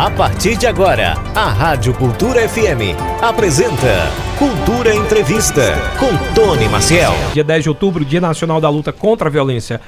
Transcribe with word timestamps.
A 0.00 0.10
partir 0.10 0.56
de 0.56 0.66
agora, 0.66 1.12
a 1.34 1.50
Rádio 1.50 1.92
Cultura 1.92 2.48
FM 2.48 2.96
apresenta 3.20 4.08
Cultura 4.38 4.94
Entrevista 4.94 5.74
com 5.98 6.08
Tony 6.34 6.66
Maciel. 6.70 7.12
Dia 7.34 7.44
10 7.44 7.64
de 7.64 7.68
outubro, 7.68 8.02
Dia 8.02 8.18
Nacional 8.18 8.62
da 8.62 8.70
Luta 8.70 8.94
contra 8.94 9.28
a 9.28 9.30
Violência 9.30 9.78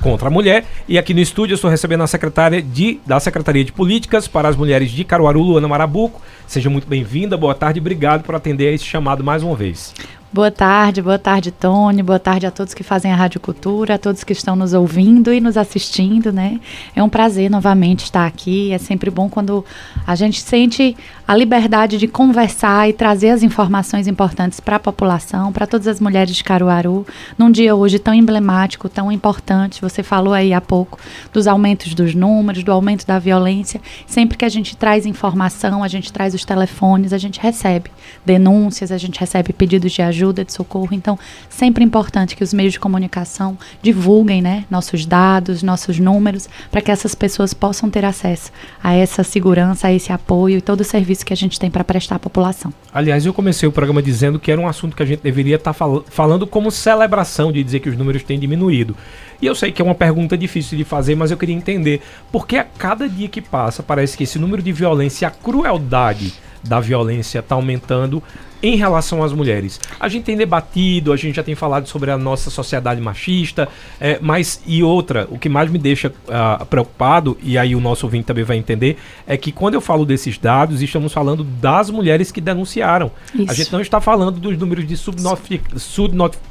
contra 0.00 0.26
a 0.26 0.30
Mulher. 0.30 0.64
E 0.88 0.98
aqui 0.98 1.14
no 1.14 1.20
estúdio 1.20 1.52
eu 1.52 1.54
estou 1.54 1.70
recebendo 1.70 2.02
a 2.02 2.08
secretária 2.08 2.60
de, 2.60 2.98
da 3.06 3.20
Secretaria 3.20 3.64
de 3.64 3.70
Políticas 3.70 4.26
para 4.26 4.48
as 4.48 4.56
Mulheres 4.56 4.90
de 4.90 5.04
Caruaru, 5.04 5.40
Luana 5.40 5.68
Marabuco. 5.68 6.20
Seja 6.48 6.68
muito 6.68 6.88
bem-vinda, 6.88 7.36
boa 7.36 7.54
tarde, 7.54 7.78
obrigado 7.78 8.24
por 8.24 8.34
atender 8.34 8.70
a 8.70 8.72
esse 8.72 8.84
chamado 8.84 9.22
mais 9.22 9.44
uma 9.44 9.54
vez. 9.54 9.94
Boa 10.32 10.48
tarde, 10.48 11.02
boa 11.02 11.18
tarde, 11.18 11.50
Tony. 11.50 12.04
Boa 12.04 12.20
tarde 12.20 12.46
a 12.46 12.52
todos 12.52 12.72
que 12.72 12.84
fazem 12.84 13.10
a 13.10 13.16
Rádio 13.16 13.40
Cultura, 13.40 13.96
a 13.96 13.98
todos 13.98 14.22
que 14.22 14.32
estão 14.32 14.54
nos 14.54 14.72
ouvindo 14.72 15.34
e 15.34 15.40
nos 15.40 15.56
assistindo, 15.56 16.32
né? 16.32 16.60
É 16.94 17.02
um 17.02 17.08
prazer 17.08 17.50
novamente 17.50 18.04
estar 18.04 18.24
aqui. 18.24 18.70
É 18.70 18.78
sempre 18.78 19.10
bom 19.10 19.28
quando 19.28 19.64
a 20.06 20.14
gente 20.14 20.40
sente 20.40 20.96
a 21.26 21.34
liberdade 21.34 21.98
de 21.98 22.06
conversar 22.06 22.88
e 22.88 22.92
trazer 22.92 23.30
as 23.30 23.42
informações 23.42 24.06
importantes 24.06 24.60
para 24.60 24.76
a 24.76 24.78
população, 24.78 25.52
para 25.52 25.66
todas 25.66 25.88
as 25.88 25.98
mulheres 25.98 26.36
de 26.36 26.44
Caruaru, 26.44 27.04
num 27.36 27.50
dia 27.50 27.74
hoje 27.74 27.98
tão 27.98 28.14
emblemático, 28.14 28.88
tão 28.88 29.10
importante. 29.10 29.82
Você 29.82 30.00
falou 30.00 30.32
aí 30.32 30.52
há 30.52 30.60
pouco 30.60 30.96
dos 31.32 31.48
aumentos 31.48 31.92
dos 31.92 32.14
números, 32.14 32.62
do 32.62 32.70
aumento 32.70 33.04
da 33.04 33.18
violência. 33.18 33.80
Sempre 34.06 34.38
que 34.38 34.44
a 34.44 34.48
gente 34.48 34.76
traz 34.76 35.06
informação, 35.06 35.82
a 35.82 35.88
gente 35.88 36.12
traz 36.12 36.34
os 36.34 36.44
telefones, 36.44 37.12
a 37.12 37.18
gente 37.18 37.40
recebe 37.40 37.90
denúncias, 38.24 38.92
a 38.92 38.98
gente 38.98 39.18
recebe 39.18 39.52
pedidos 39.52 39.90
de 39.90 40.02
ajuda 40.02 40.19
ajuda, 40.20 40.44
de 40.44 40.52
socorro. 40.52 40.90
Então, 40.92 41.18
sempre 41.48 41.82
importante 41.82 42.36
que 42.36 42.44
os 42.44 42.52
meios 42.52 42.74
de 42.74 42.80
comunicação 42.80 43.56
divulguem 43.82 44.42
né, 44.42 44.64
nossos 44.70 45.06
dados, 45.06 45.62
nossos 45.62 45.98
números, 45.98 46.48
para 46.70 46.80
que 46.80 46.90
essas 46.90 47.14
pessoas 47.14 47.54
possam 47.54 47.88
ter 47.88 48.04
acesso 48.04 48.52
a 48.82 48.92
essa 48.94 49.24
segurança, 49.24 49.88
a 49.88 49.92
esse 49.92 50.12
apoio 50.12 50.58
e 50.58 50.60
todo 50.60 50.82
o 50.82 50.84
serviço 50.84 51.24
que 51.24 51.32
a 51.32 51.36
gente 51.36 51.58
tem 51.58 51.70
para 51.70 51.82
prestar 51.82 52.16
à 52.16 52.18
população. 52.18 52.72
Aliás, 52.92 53.24
eu 53.24 53.32
comecei 53.32 53.68
o 53.68 53.72
programa 53.72 54.02
dizendo 54.02 54.38
que 54.38 54.52
era 54.52 54.60
um 54.60 54.68
assunto 54.68 54.94
que 54.94 55.02
a 55.02 55.06
gente 55.06 55.22
deveria 55.22 55.56
estar 55.56 55.70
tá 55.70 55.74
fal 55.74 56.04
falando 56.08 56.46
como 56.46 56.70
celebração 56.70 57.50
de 57.50 57.62
dizer 57.62 57.80
que 57.80 57.88
os 57.88 57.96
números 57.96 58.22
têm 58.22 58.38
diminuído. 58.38 58.94
E 59.40 59.46
eu 59.46 59.54
sei 59.54 59.72
que 59.72 59.80
é 59.80 59.84
uma 59.84 59.94
pergunta 59.94 60.36
difícil 60.36 60.76
de 60.76 60.84
fazer, 60.84 61.14
mas 61.14 61.30
eu 61.30 61.36
queria 61.36 61.54
entender 61.54 62.02
por 62.30 62.46
que 62.46 62.58
a 62.58 62.64
cada 62.64 63.08
dia 63.08 63.28
que 63.28 63.40
passa 63.40 63.82
parece 63.82 64.16
que 64.16 64.24
esse 64.24 64.38
número 64.38 64.62
de 64.62 64.70
violência 64.70 65.28
a 65.28 65.30
crueldade 65.30 66.34
da 66.62 66.78
violência 66.78 67.38
está 67.38 67.54
aumentando 67.54 68.22
em 68.62 68.76
relação 68.76 69.22
às 69.22 69.32
mulheres. 69.32 69.80
A 69.98 70.08
gente 70.08 70.24
tem 70.24 70.36
debatido, 70.36 71.12
a 71.12 71.16
gente 71.16 71.36
já 71.36 71.42
tem 71.42 71.54
falado 71.54 71.86
sobre 71.86 72.10
a 72.10 72.18
nossa 72.18 72.50
sociedade 72.50 73.00
machista, 73.00 73.68
é, 74.00 74.18
mas 74.20 74.60
e 74.66 74.82
outra, 74.82 75.26
o 75.30 75.38
que 75.38 75.48
mais 75.48 75.70
me 75.70 75.78
deixa 75.78 76.08
uh, 76.08 76.64
preocupado, 76.66 77.38
e 77.42 77.56
aí 77.56 77.74
o 77.74 77.80
nosso 77.80 78.06
ouvinte 78.06 78.24
também 78.24 78.44
vai 78.44 78.56
entender, 78.56 78.98
é 79.26 79.36
que 79.36 79.50
quando 79.50 79.74
eu 79.74 79.80
falo 79.80 80.04
desses 80.04 80.36
dados, 80.38 80.82
estamos 80.82 81.12
falando 81.12 81.42
das 81.42 81.90
mulheres 81.90 82.30
que 82.30 82.40
denunciaram. 82.40 83.10
Isso. 83.34 83.50
A 83.50 83.54
gente 83.54 83.72
não 83.72 83.80
está 83.80 84.00
falando 84.00 84.38
dos 84.38 84.58
números 84.58 84.86
de 84.86 84.96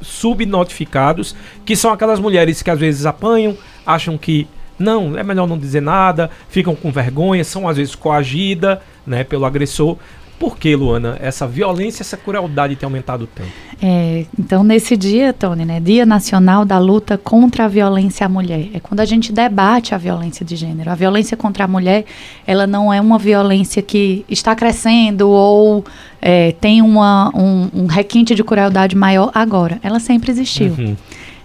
subnotificados, 0.02 1.34
que 1.64 1.76
são 1.76 1.92
aquelas 1.92 2.18
mulheres 2.18 2.62
que 2.62 2.70
às 2.70 2.78
vezes 2.78 3.06
apanham, 3.06 3.56
acham 3.86 4.18
que 4.18 4.46
não, 4.80 5.16
é 5.18 5.22
melhor 5.22 5.46
não 5.46 5.58
dizer 5.58 5.82
nada, 5.82 6.30
ficam 6.48 6.74
com 6.74 6.90
vergonha, 6.90 7.44
são 7.44 7.68
às 7.68 7.76
vezes 7.76 7.94
coagidas 7.94 8.78
né, 9.06 9.22
pelo 9.22 9.44
agressor. 9.44 9.98
Por 10.40 10.56
que, 10.56 10.74
Luana, 10.74 11.18
essa 11.20 11.46
violência, 11.46 12.02
essa 12.02 12.16
crueldade 12.16 12.74
tem 12.74 12.86
aumentado 12.86 13.28
tanto? 13.34 13.50
É, 13.82 14.24
então, 14.38 14.64
nesse 14.64 14.96
dia, 14.96 15.34
Tony, 15.34 15.66
né, 15.66 15.80
Dia 15.80 16.06
Nacional 16.06 16.64
da 16.64 16.78
Luta 16.78 17.18
contra 17.18 17.66
a 17.66 17.68
Violência 17.68 18.24
à 18.24 18.28
Mulher, 18.28 18.70
é 18.72 18.80
quando 18.80 19.00
a 19.00 19.04
gente 19.04 19.34
debate 19.34 19.94
a 19.94 19.98
violência 19.98 20.42
de 20.42 20.56
gênero. 20.56 20.90
A 20.90 20.94
violência 20.94 21.36
contra 21.36 21.64
a 21.64 21.68
mulher, 21.68 22.06
ela 22.46 22.66
não 22.66 22.90
é 22.90 22.98
uma 23.02 23.18
violência 23.18 23.82
que 23.82 24.24
está 24.30 24.56
crescendo 24.56 25.28
ou 25.28 25.84
é, 26.22 26.52
tem 26.52 26.80
uma, 26.80 27.30
um, 27.36 27.68
um, 27.74 27.86
requinte 27.86 28.34
de 28.34 28.42
crueldade 28.42 28.96
maior 28.96 29.30
agora. 29.34 29.78
Ela 29.82 30.00
sempre 30.00 30.30
existiu. 30.30 30.74
Uhum. 30.78 30.96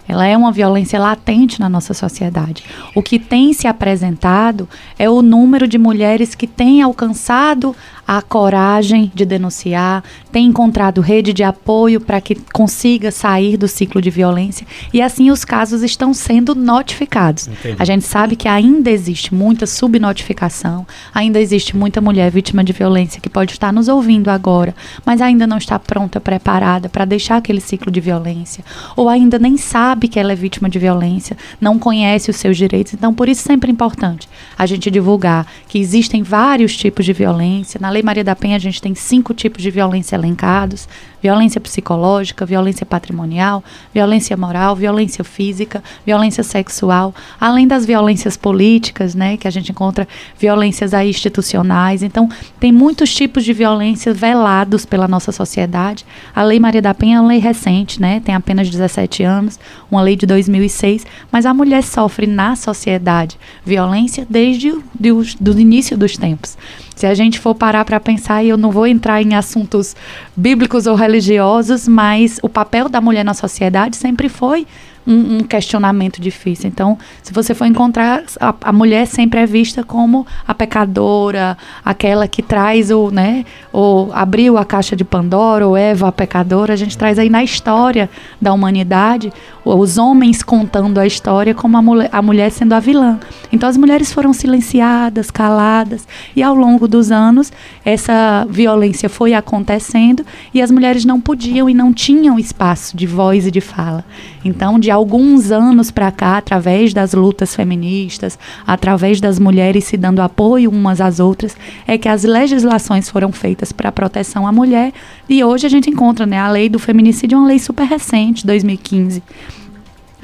Ela 0.08 0.26
é 0.26 0.36
uma 0.36 0.52
violência 0.52 0.98
latente 0.98 1.58
na 1.60 1.68
nossa 1.68 1.92
sociedade. 1.92 2.64
O 2.94 3.02
que 3.02 3.18
tem 3.18 3.52
se 3.52 3.66
apresentado 3.66 4.68
é 4.98 5.10
o 5.10 5.20
número 5.20 5.66
de 5.66 5.78
mulheres 5.78 6.34
que 6.34 6.46
têm 6.46 6.80
alcançado 6.80 7.74
a 8.06 8.22
coragem 8.22 9.10
de 9.14 9.24
denunciar, 9.24 10.04
tem 10.30 10.46
encontrado 10.46 11.00
rede 11.00 11.32
de 11.32 11.42
apoio 11.42 12.00
para 12.00 12.20
que 12.20 12.34
consiga 12.52 13.10
sair 13.10 13.56
do 13.56 13.66
ciclo 13.66 14.00
de 14.00 14.10
violência 14.10 14.66
e 14.92 15.02
assim 15.02 15.30
os 15.30 15.44
casos 15.44 15.82
estão 15.82 16.14
sendo 16.14 16.54
notificados. 16.54 17.48
Entendi. 17.48 17.76
A 17.78 17.84
gente 17.84 18.04
sabe 18.04 18.36
que 18.36 18.48
ainda 18.48 18.90
existe 18.90 19.34
muita 19.34 19.66
subnotificação, 19.66 20.86
ainda 21.14 21.40
existe 21.40 21.76
muita 21.76 22.00
mulher 22.00 22.30
vítima 22.30 22.62
de 22.62 22.72
violência 22.72 23.20
que 23.20 23.28
pode 23.28 23.52
estar 23.52 23.72
nos 23.72 23.88
ouvindo 23.88 24.28
agora, 24.28 24.74
mas 25.04 25.20
ainda 25.20 25.46
não 25.46 25.58
está 25.58 25.78
pronta, 25.78 26.20
preparada 26.20 26.88
para 26.88 27.04
deixar 27.04 27.36
aquele 27.36 27.60
ciclo 27.60 27.90
de 27.90 28.00
violência, 28.00 28.64
ou 28.94 29.08
ainda 29.08 29.38
nem 29.38 29.56
sabe 29.56 30.08
que 30.08 30.18
ela 30.18 30.32
é 30.32 30.36
vítima 30.36 30.68
de 30.68 30.78
violência, 30.78 31.36
não 31.60 31.78
conhece 31.78 32.30
os 32.30 32.36
seus 32.36 32.56
direitos. 32.56 32.94
Então, 32.94 33.12
por 33.12 33.28
isso 33.28 33.42
sempre 33.42 33.70
é 33.70 33.72
importante 33.72 34.28
a 34.56 34.66
gente 34.66 34.90
divulgar 34.90 35.46
que 35.68 35.78
existem 35.78 36.22
vários 36.22 36.76
tipos 36.76 37.04
de 37.04 37.12
violência. 37.12 37.78
Na 37.80 37.90
Lei 37.96 38.02
Maria 38.02 38.22
da 38.22 38.36
Penha, 38.36 38.56
a 38.56 38.58
gente 38.58 38.82
tem 38.82 38.94
cinco 38.94 39.32
tipos 39.32 39.62
de 39.62 39.70
violência 39.70 40.16
elencados: 40.16 40.86
violência 41.22 41.58
psicológica, 41.58 42.44
violência 42.44 42.84
patrimonial, 42.84 43.64
violência 43.94 44.36
moral, 44.36 44.76
violência 44.76 45.24
física, 45.24 45.82
violência 46.04 46.44
sexual, 46.44 47.14
além 47.40 47.66
das 47.66 47.86
violências 47.86 48.36
políticas, 48.36 49.14
né, 49.14 49.38
que 49.38 49.48
a 49.48 49.50
gente 49.50 49.72
encontra 49.72 50.06
violências 50.38 50.92
aí 50.92 51.08
institucionais. 51.08 52.02
Então, 52.02 52.28
tem 52.60 52.70
muitos 52.70 53.14
tipos 53.14 53.46
de 53.46 53.54
violência 53.54 54.12
velados 54.12 54.84
pela 54.84 55.08
nossa 55.08 55.32
sociedade. 55.32 56.04
A 56.34 56.42
Lei 56.42 56.60
Maria 56.60 56.82
da 56.82 56.92
Penha 56.92 57.16
é 57.16 57.20
uma 57.20 57.28
lei 57.28 57.38
recente, 57.38 57.98
né, 57.98 58.20
tem 58.20 58.34
apenas 58.34 58.68
17 58.68 59.22
anos, 59.22 59.58
uma 59.90 60.02
lei 60.02 60.16
de 60.16 60.26
2006, 60.26 61.06
mas 61.32 61.46
a 61.46 61.54
mulher 61.54 61.82
sofre 61.82 62.26
na 62.26 62.56
sociedade 62.56 63.38
violência 63.64 64.26
desde 64.28 64.70
o 64.70 64.84
do, 64.94 65.22
do 65.40 65.58
início 65.58 65.96
dos 65.96 66.18
tempos. 66.18 66.58
Se 66.96 67.06
a 67.06 67.14
gente 67.14 67.38
for 67.38 67.54
parar 67.54 67.84
para 67.84 68.00
pensar, 68.00 68.42
e 68.42 68.48
eu 68.48 68.56
não 68.56 68.72
vou 68.72 68.86
entrar 68.86 69.20
em 69.20 69.34
assuntos 69.34 69.94
bíblicos 70.34 70.86
ou 70.86 70.96
religiosos, 70.96 71.86
mas 71.86 72.40
o 72.42 72.48
papel 72.48 72.88
da 72.88 73.02
mulher 73.02 73.22
na 73.22 73.34
sociedade 73.34 73.96
sempre 73.96 74.30
foi 74.30 74.66
um, 75.06 75.36
um, 75.36 75.40
questionamento 75.40 76.20
difícil. 76.20 76.68
Então, 76.68 76.98
se 77.22 77.32
você 77.32 77.54
for 77.54 77.66
encontrar, 77.66 78.24
a, 78.40 78.54
a, 78.60 78.72
mulher 78.72 79.06
sempre 79.06 79.40
é 79.40 79.46
vista 79.46 79.84
como 79.84 80.26
a 80.46 80.54
pecadora, 80.54 81.56
aquela 81.84 82.26
que 82.26 82.42
traz 82.42 82.90
o, 82.90 83.10
né, 83.10 83.44
ou 83.72 84.12
abriu 84.12 84.58
a 84.58 84.64
caixa 84.64 84.96
de 84.96 85.04
Pandora, 85.04 85.66
ou 85.66 85.76
Eva 85.76 86.08
a 86.08 86.12
pecadora. 86.12 86.72
A 86.72 86.76
gente 86.76 86.98
traz 86.98 87.18
aí 87.18 87.30
na 87.30 87.44
história 87.44 88.10
da 88.40 88.52
humanidade 88.52 89.32
os 89.64 89.98
homens 89.98 90.42
contando 90.42 90.98
a 90.98 91.06
história 91.06 91.52
como 91.54 91.76
a 91.76 91.82
mulher, 91.82 92.08
a 92.12 92.22
mulher 92.22 92.50
sendo 92.50 92.72
a 92.72 92.80
vilã. 92.80 93.18
Então, 93.52 93.68
as 93.68 93.76
mulheres 93.76 94.12
foram 94.12 94.32
silenciadas, 94.32 95.30
caladas, 95.30 96.06
e 96.34 96.42
ao 96.42 96.54
longo 96.54 96.86
dos 96.86 97.10
anos, 97.10 97.52
essa 97.84 98.46
violência 98.48 99.08
foi 99.08 99.34
acontecendo 99.34 100.24
e 100.52 100.62
as 100.62 100.70
mulheres 100.70 101.04
não 101.04 101.20
podiam 101.20 101.68
e 101.68 101.74
não 101.74 101.92
tinham 101.92 102.38
espaço 102.38 102.96
de 102.96 103.06
voz 103.06 103.46
e 103.46 103.50
de 103.50 103.60
fala. 103.60 104.04
Então, 104.44 104.78
de 104.78 104.90
alguns 104.96 105.50
anos 105.50 105.90
para 105.90 106.10
cá, 106.10 106.38
através 106.38 106.92
das 106.92 107.12
lutas 107.12 107.54
feministas, 107.54 108.38
através 108.66 109.20
das 109.20 109.38
mulheres 109.38 109.84
se 109.84 109.96
dando 109.96 110.20
apoio 110.20 110.70
umas 110.70 111.00
às 111.00 111.20
outras, 111.20 111.56
é 111.86 111.96
que 111.96 112.08
as 112.08 112.24
legislações 112.24 113.08
foram 113.08 113.30
feitas 113.30 113.72
para 113.72 113.92
proteção 113.92 114.46
à 114.46 114.52
mulher. 114.52 114.92
E 115.28 115.44
hoje 115.44 115.66
a 115.66 115.70
gente 115.70 115.90
encontra, 115.90 116.26
né, 116.26 116.38
a 116.38 116.50
lei 116.50 116.68
do 116.68 116.78
feminicídio, 116.78 117.38
uma 117.38 117.46
lei 117.46 117.58
super 117.58 117.84
recente, 117.84 118.46
2015. 118.46 119.22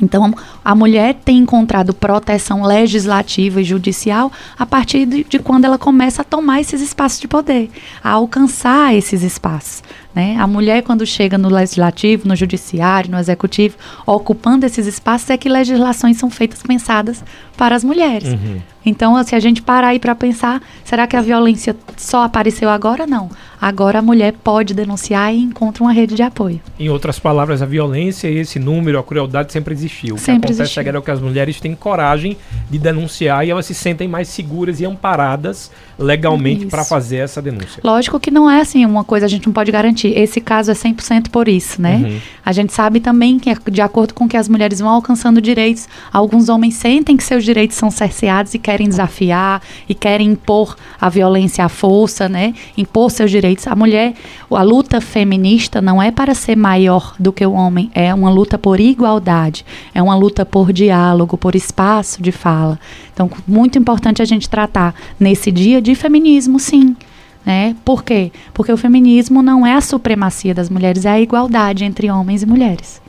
Então, 0.01 0.35
a 0.65 0.75
mulher 0.75 1.15
tem 1.25 1.39
encontrado 1.39 1.95
proteção 1.95 2.65
legislativa 2.65 3.61
e 3.61 3.65
judicial 3.65 4.33
a 4.59 4.67
partir 4.67 5.07
de, 5.07 5.23
de, 5.23 5.39
quando 5.39 5.65
ela 5.65 5.79
começa 5.79 6.23
a 6.23 6.25
tomar 6.25 6.61
esses 6.61 6.81
espaços 6.81 7.21
de 7.21 7.29
poder, 7.29 7.71
a 8.03 8.11
alcançar 8.11 8.95
esses 8.95 9.23
espaços. 9.23 9.83
Né? 10.15 10.37
A 10.39 10.47
mulher, 10.47 10.83
quando 10.83 11.07
chega 11.07 11.39
no 11.39 11.49
legislativo, 11.49 12.29
no 12.29 12.37
judiciário, 12.37 13.11
no 13.11 13.19
executivo, 13.19 13.77
ocupando 14.07 14.67
esses 14.67 14.87
espaços, 14.87 15.31
é 15.31 15.37
que 15.37 15.49
legislações 15.49 16.19
são 16.19 16.31
feitas 16.31 16.63
pensadas 16.63 17.25
para 17.57 17.77
as 17.77 17.85
mulheres. 17.85 18.29
Uhum. 18.29 18.61
Então, 18.85 19.23
se 19.23 19.35
a 19.35 19.41
gente 19.41 19.63
parar 19.63 19.89
aí 19.89 19.99
para 19.99 20.15
pensar, 20.15 20.61
será 20.85 21.07
que 21.07 21.17
a 21.17 21.23
violência 21.23 21.77
só 21.97 22.25
apareceu 22.25 22.69
agora? 22.69 23.07
Não. 23.07 23.31
Agora 23.61 24.01
a 24.01 24.03
mulher 24.03 24.35
pode 24.43 24.75
denunciar 24.75 25.33
e 25.33 25.39
encontra 25.39 25.85
uma 25.85 25.93
rede 25.93 26.17
de 26.17 26.23
apoio. 26.23 26.61
Em 26.81 26.89
outras 26.89 27.21
palavras, 27.21 27.63
a 27.63 27.67
violência 27.67 28.29
e 28.29 28.39
esse 28.39 28.59
número, 28.59 28.99
a 28.99 29.05
crueldade 29.05 29.53
sempre 29.53 29.73
existiu. 29.73 30.17
O 30.17 30.19
sempre 30.19 30.41
que 30.41 30.47
acontece 30.47 30.63
existiu. 30.81 30.99
é 30.99 31.01
que 31.01 31.11
as 31.13 31.21
mulheres 31.21 31.61
têm 31.61 31.73
coragem 31.77 32.37
de 32.69 32.77
denunciar 32.77 33.47
e 33.47 33.51
elas 33.51 33.67
se 33.67 33.75
sentem 33.75 34.09
mais 34.09 34.27
seguras 34.27 34.81
e 34.81 34.85
amparadas 34.85 35.71
legalmente 35.97 36.67
para 36.67 36.85
fazer 36.85 37.19
essa 37.19 37.41
denúncia. 37.41 37.81
Lógico 37.85 38.19
que 38.19 38.33
não 38.33 38.51
é 38.51 38.61
assim 38.61 38.85
uma 38.85 39.05
coisa 39.05 39.27
a 39.27 39.29
gente 39.29 39.47
não 39.47 39.53
pode 39.53 39.71
garantir. 39.71 40.09
Esse 40.19 40.41
caso 40.41 40.73
é 40.73 40.75
100% 40.75 41.29
por 41.31 41.47
isso, 41.47 41.81
né? 41.81 42.03
Uhum. 42.05 42.19
A 42.45 42.53
gente 42.53 42.73
sabe 42.73 42.99
também 42.99 43.39
que 43.39 43.55
de 43.71 43.81
acordo 43.81 44.13
com 44.13 44.29
que 44.29 44.37
as 44.37 44.49
mulheres 44.49 44.81
vão 44.81 44.89
alcançando 44.89 45.41
direitos, 45.41 45.89
alguns 46.13 46.49
homens 46.49 46.75
sentem 46.75 47.17
que 47.17 47.23
seus 47.23 47.42
seus 47.43 47.45
direitos 47.45 47.77
são 47.77 47.91
cerceados 47.91 48.55
e 48.55 48.59
querem 48.59 48.89
desafiar 48.89 49.61
e 49.89 49.95
querem 49.95 50.31
impor 50.31 50.77
a 51.01 51.09
violência 51.09 51.65
à 51.65 51.69
força, 51.69 52.29
né? 52.29 52.55
Impor 52.79 53.11
seus 53.11 53.31
direitos. 53.31 53.67
A 53.67 53.75
mulher, 53.75 54.15
a 54.51 54.63
luta 54.63 55.01
feminista 55.01 55.83
não 55.83 56.01
é 56.01 56.11
para 56.13 56.35
ser 56.35 56.57
maior 56.57 57.15
do 57.19 57.33
que 57.33 57.45
o 57.45 57.53
homem, 57.53 57.91
é 57.95 58.15
uma 58.15 58.31
luta 58.31 58.57
por 58.57 58.79
igualdade, 58.79 59.65
é 59.93 60.01
uma 60.01 60.15
luta 60.15 60.47
por 60.47 60.73
diálogo, 60.73 61.37
por 61.37 61.57
espaço 61.57 62.23
de 62.23 62.31
fala. 62.31 62.79
Então, 63.13 63.29
muito 63.47 63.79
importante 63.79 64.23
a 64.23 64.25
gente 64.25 64.49
tratar 64.49 64.95
nesse 65.19 65.51
dia 65.51 65.83
de 65.83 65.95
feminismo, 65.95 66.61
sim. 66.61 66.97
Né? 67.45 67.75
Por 67.85 68.05
quê? 68.05 68.31
Porque 68.55 68.73
o 68.73 68.77
feminismo 68.77 69.43
não 69.43 69.67
é 69.67 69.75
a 69.75 69.81
supremacia 69.81 70.55
das 70.55 70.71
mulheres, 70.71 71.05
é 71.05 71.11
a 71.11 71.21
igualdade 71.21 71.85
entre 71.85 72.09
homens 72.09 72.43
e 72.43 72.47
mulheres. 72.47 73.03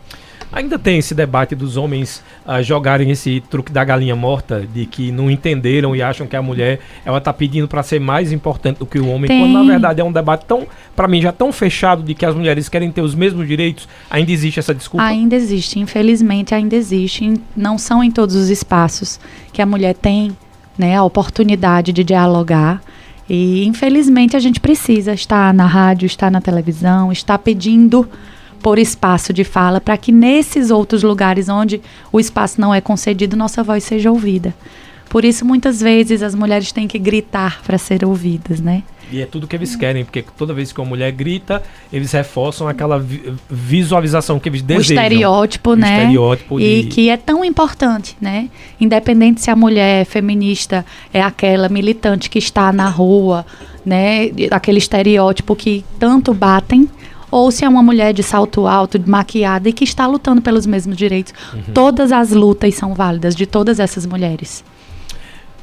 Ainda 0.53 0.77
tem 0.77 0.99
esse 0.99 1.15
debate 1.15 1.55
dos 1.55 1.77
homens 1.77 2.23
uh, 2.45 2.61
jogarem 2.61 3.09
esse 3.09 3.41
truque 3.49 3.71
da 3.71 3.83
galinha 3.83 4.15
morta, 4.15 4.67
de 4.71 4.85
que 4.85 5.11
não 5.11 5.29
entenderam 5.31 5.95
e 5.95 6.01
acham 6.01 6.27
que 6.27 6.35
a 6.35 6.41
mulher 6.43 6.79
ela 7.03 7.19
tá 7.19 7.33
pedindo 7.33 7.67
para 7.67 7.81
ser 7.81 7.99
mais 7.99 8.31
importante 8.31 8.77
do 8.77 8.85
que 8.85 8.99
o 8.99 9.07
homem, 9.07 9.27
Tem. 9.27 9.39
quando 9.39 9.53
na 9.53 9.63
verdade 9.63 9.99
é 9.99 10.03
um 10.03 10.11
debate 10.11 10.45
tão, 10.45 10.67
para 10.95 11.07
mim, 11.07 11.19
já 11.19 11.31
tão 11.31 11.51
fechado 11.51 12.03
de 12.03 12.13
que 12.13 12.23
as 12.23 12.35
mulheres 12.35 12.69
querem 12.69 12.91
ter 12.91 13.01
os 13.01 13.15
mesmos 13.15 13.47
direitos. 13.47 13.89
Ainda 14.11 14.31
existe 14.31 14.59
essa 14.59 14.75
desculpa? 14.75 15.03
Ainda 15.03 15.35
existe, 15.35 15.79
infelizmente 15.79 16.53
ainda 16.53 16.75
existe. 16.75 17.33
Não 17.57 17.79
são 17.79 18.03
em 18.03 18.11
todos 18.11 18.35
os 18.35 18.49
espaços 18.49 19.19
que 19.51 19.61
a 19.61 19.65
mulher 19.65 19.95
tem 19.95 20.37
né, 20.77 20.95
a 20.95 21.03
oportunidade 21.03 21.91
de 21.91 22.03
dialogar. 22.03 22.79
E 23.27 23.65
infelizmente 23.65 24.35
a 24.35 24.39
gente 24.39 24.59
precisa 24.59 25.13
estar 25.13 25.51
na 25.51 25.65
rádio, 25.65 26.05
estar 26.05 26.29
na 26.29 26.41
televisão, 26.41 27.11
estar 27.11 27.39
pedindo 27.39 28.07
por 28.63 28.79
espaço 28.79 29.31
de 29.33 29.43
fala 29.43 29.79
para 29.81 29.97
que 29.97 30.11
nesses 30.11 30.71
outros 30.71 31.03
lugares 31.03 31.49
onde 31.49 31.81
o 32.11 32.19
espaço 32.19 32.59
não 32.59 32.73
é 32.73 32.79
concedido, 32.81 33.35
nossa 33.37 33.61
voz 33.61 33.83
seja 33.83 34.09
ouvida. 34.09 34.55
Por 35.09 35.23
isso, 35.23 35.45
muitas 35.45 35.79
vezes, 35.79 36.23
as 36.23 36.33
mulheres 36.33 36.71
têm 36.71 36.87
que 36.87 36.97
gritar 36.97 37.61
para 37.63 37.77
ser 37.77 38.03
ouvidas, 38.03 38.59
né? 38.59 38.81
E 39.11 39.21
é 39.21 39.27
tudo 39.27 39.45
que 39.45 39.55
eles 39.55 39.75
querem, 39.75 40.03
porque 40.03 40.23
toda 40.35 40.55
vez 40.55 40.71
que 40.71 40.79
uma 40.81 40.87
mulher 40.87 41.11
grita, 41.11 41.61
eles 41.91 42.11
reforçam 42.13 42.67
aquela 42.67 42.97
vi- 42.97 43.31
visualização 43.47 44.39
que 44.39 44.49
eles 44.49 44.61
o 44.61 44.63
desejam. 44.63 44.95
estereótipo, 45.03 45.71
O 45.71 45.75
né? 45.75 45.97
estereótipo 45.99 46.59
e 46.59 46.83
de- 46.83 46.87
que 46.89 47.09
é 47.09 47.17
tão 47.17 47.45
importante, 47.45 48.15
né? 48.19 48.49
Independente 48.81 49.41
se 49.41 49.51
a 49.51 49.55
mulher 49.55 50.05
feminista 50.05 50.83
é 51.13 51.21
aquela 51.21 51.69
militante 51.69 52.27
que 52.29 52.39
está 52.39 52.71
na 52.73 52.89
rua, 52.89 53.45
né? 53.85 54.31
Aquele 54.49 54.79
estereótipo 54.79 55.55
que 55.55 55.85
tanto 55.99 56.33
batem, 56.33 56.89
ou 57.33 57.49
se 57.49 57.65
é 57.65 57.67
uma 57.67 57.81
mulher 57.81 58.13
de 58.13 58.21
salto 58.21 58.67
alto, 58.67 58.99
de 58.99 59.09
maquiada 59.09 59.67
e 59.67 59.73
que 59.73 59.83
está 59.83 60.05
lutando 60.05 60.39
pelos 60.39 60.67
mesmos 60.67 60.95
direitos. 60.95 61.33
Uhum. 61.51 61.73
Todas 61.73 62.11
as 62.11 62.29
lutas 62.29 62.75
são 62.75 62.93
válidas 62.93 63.35
de 63.35 63.47
todas 63.47 63.79
essas 63.79 64.05
mulheres. 64.05 64.63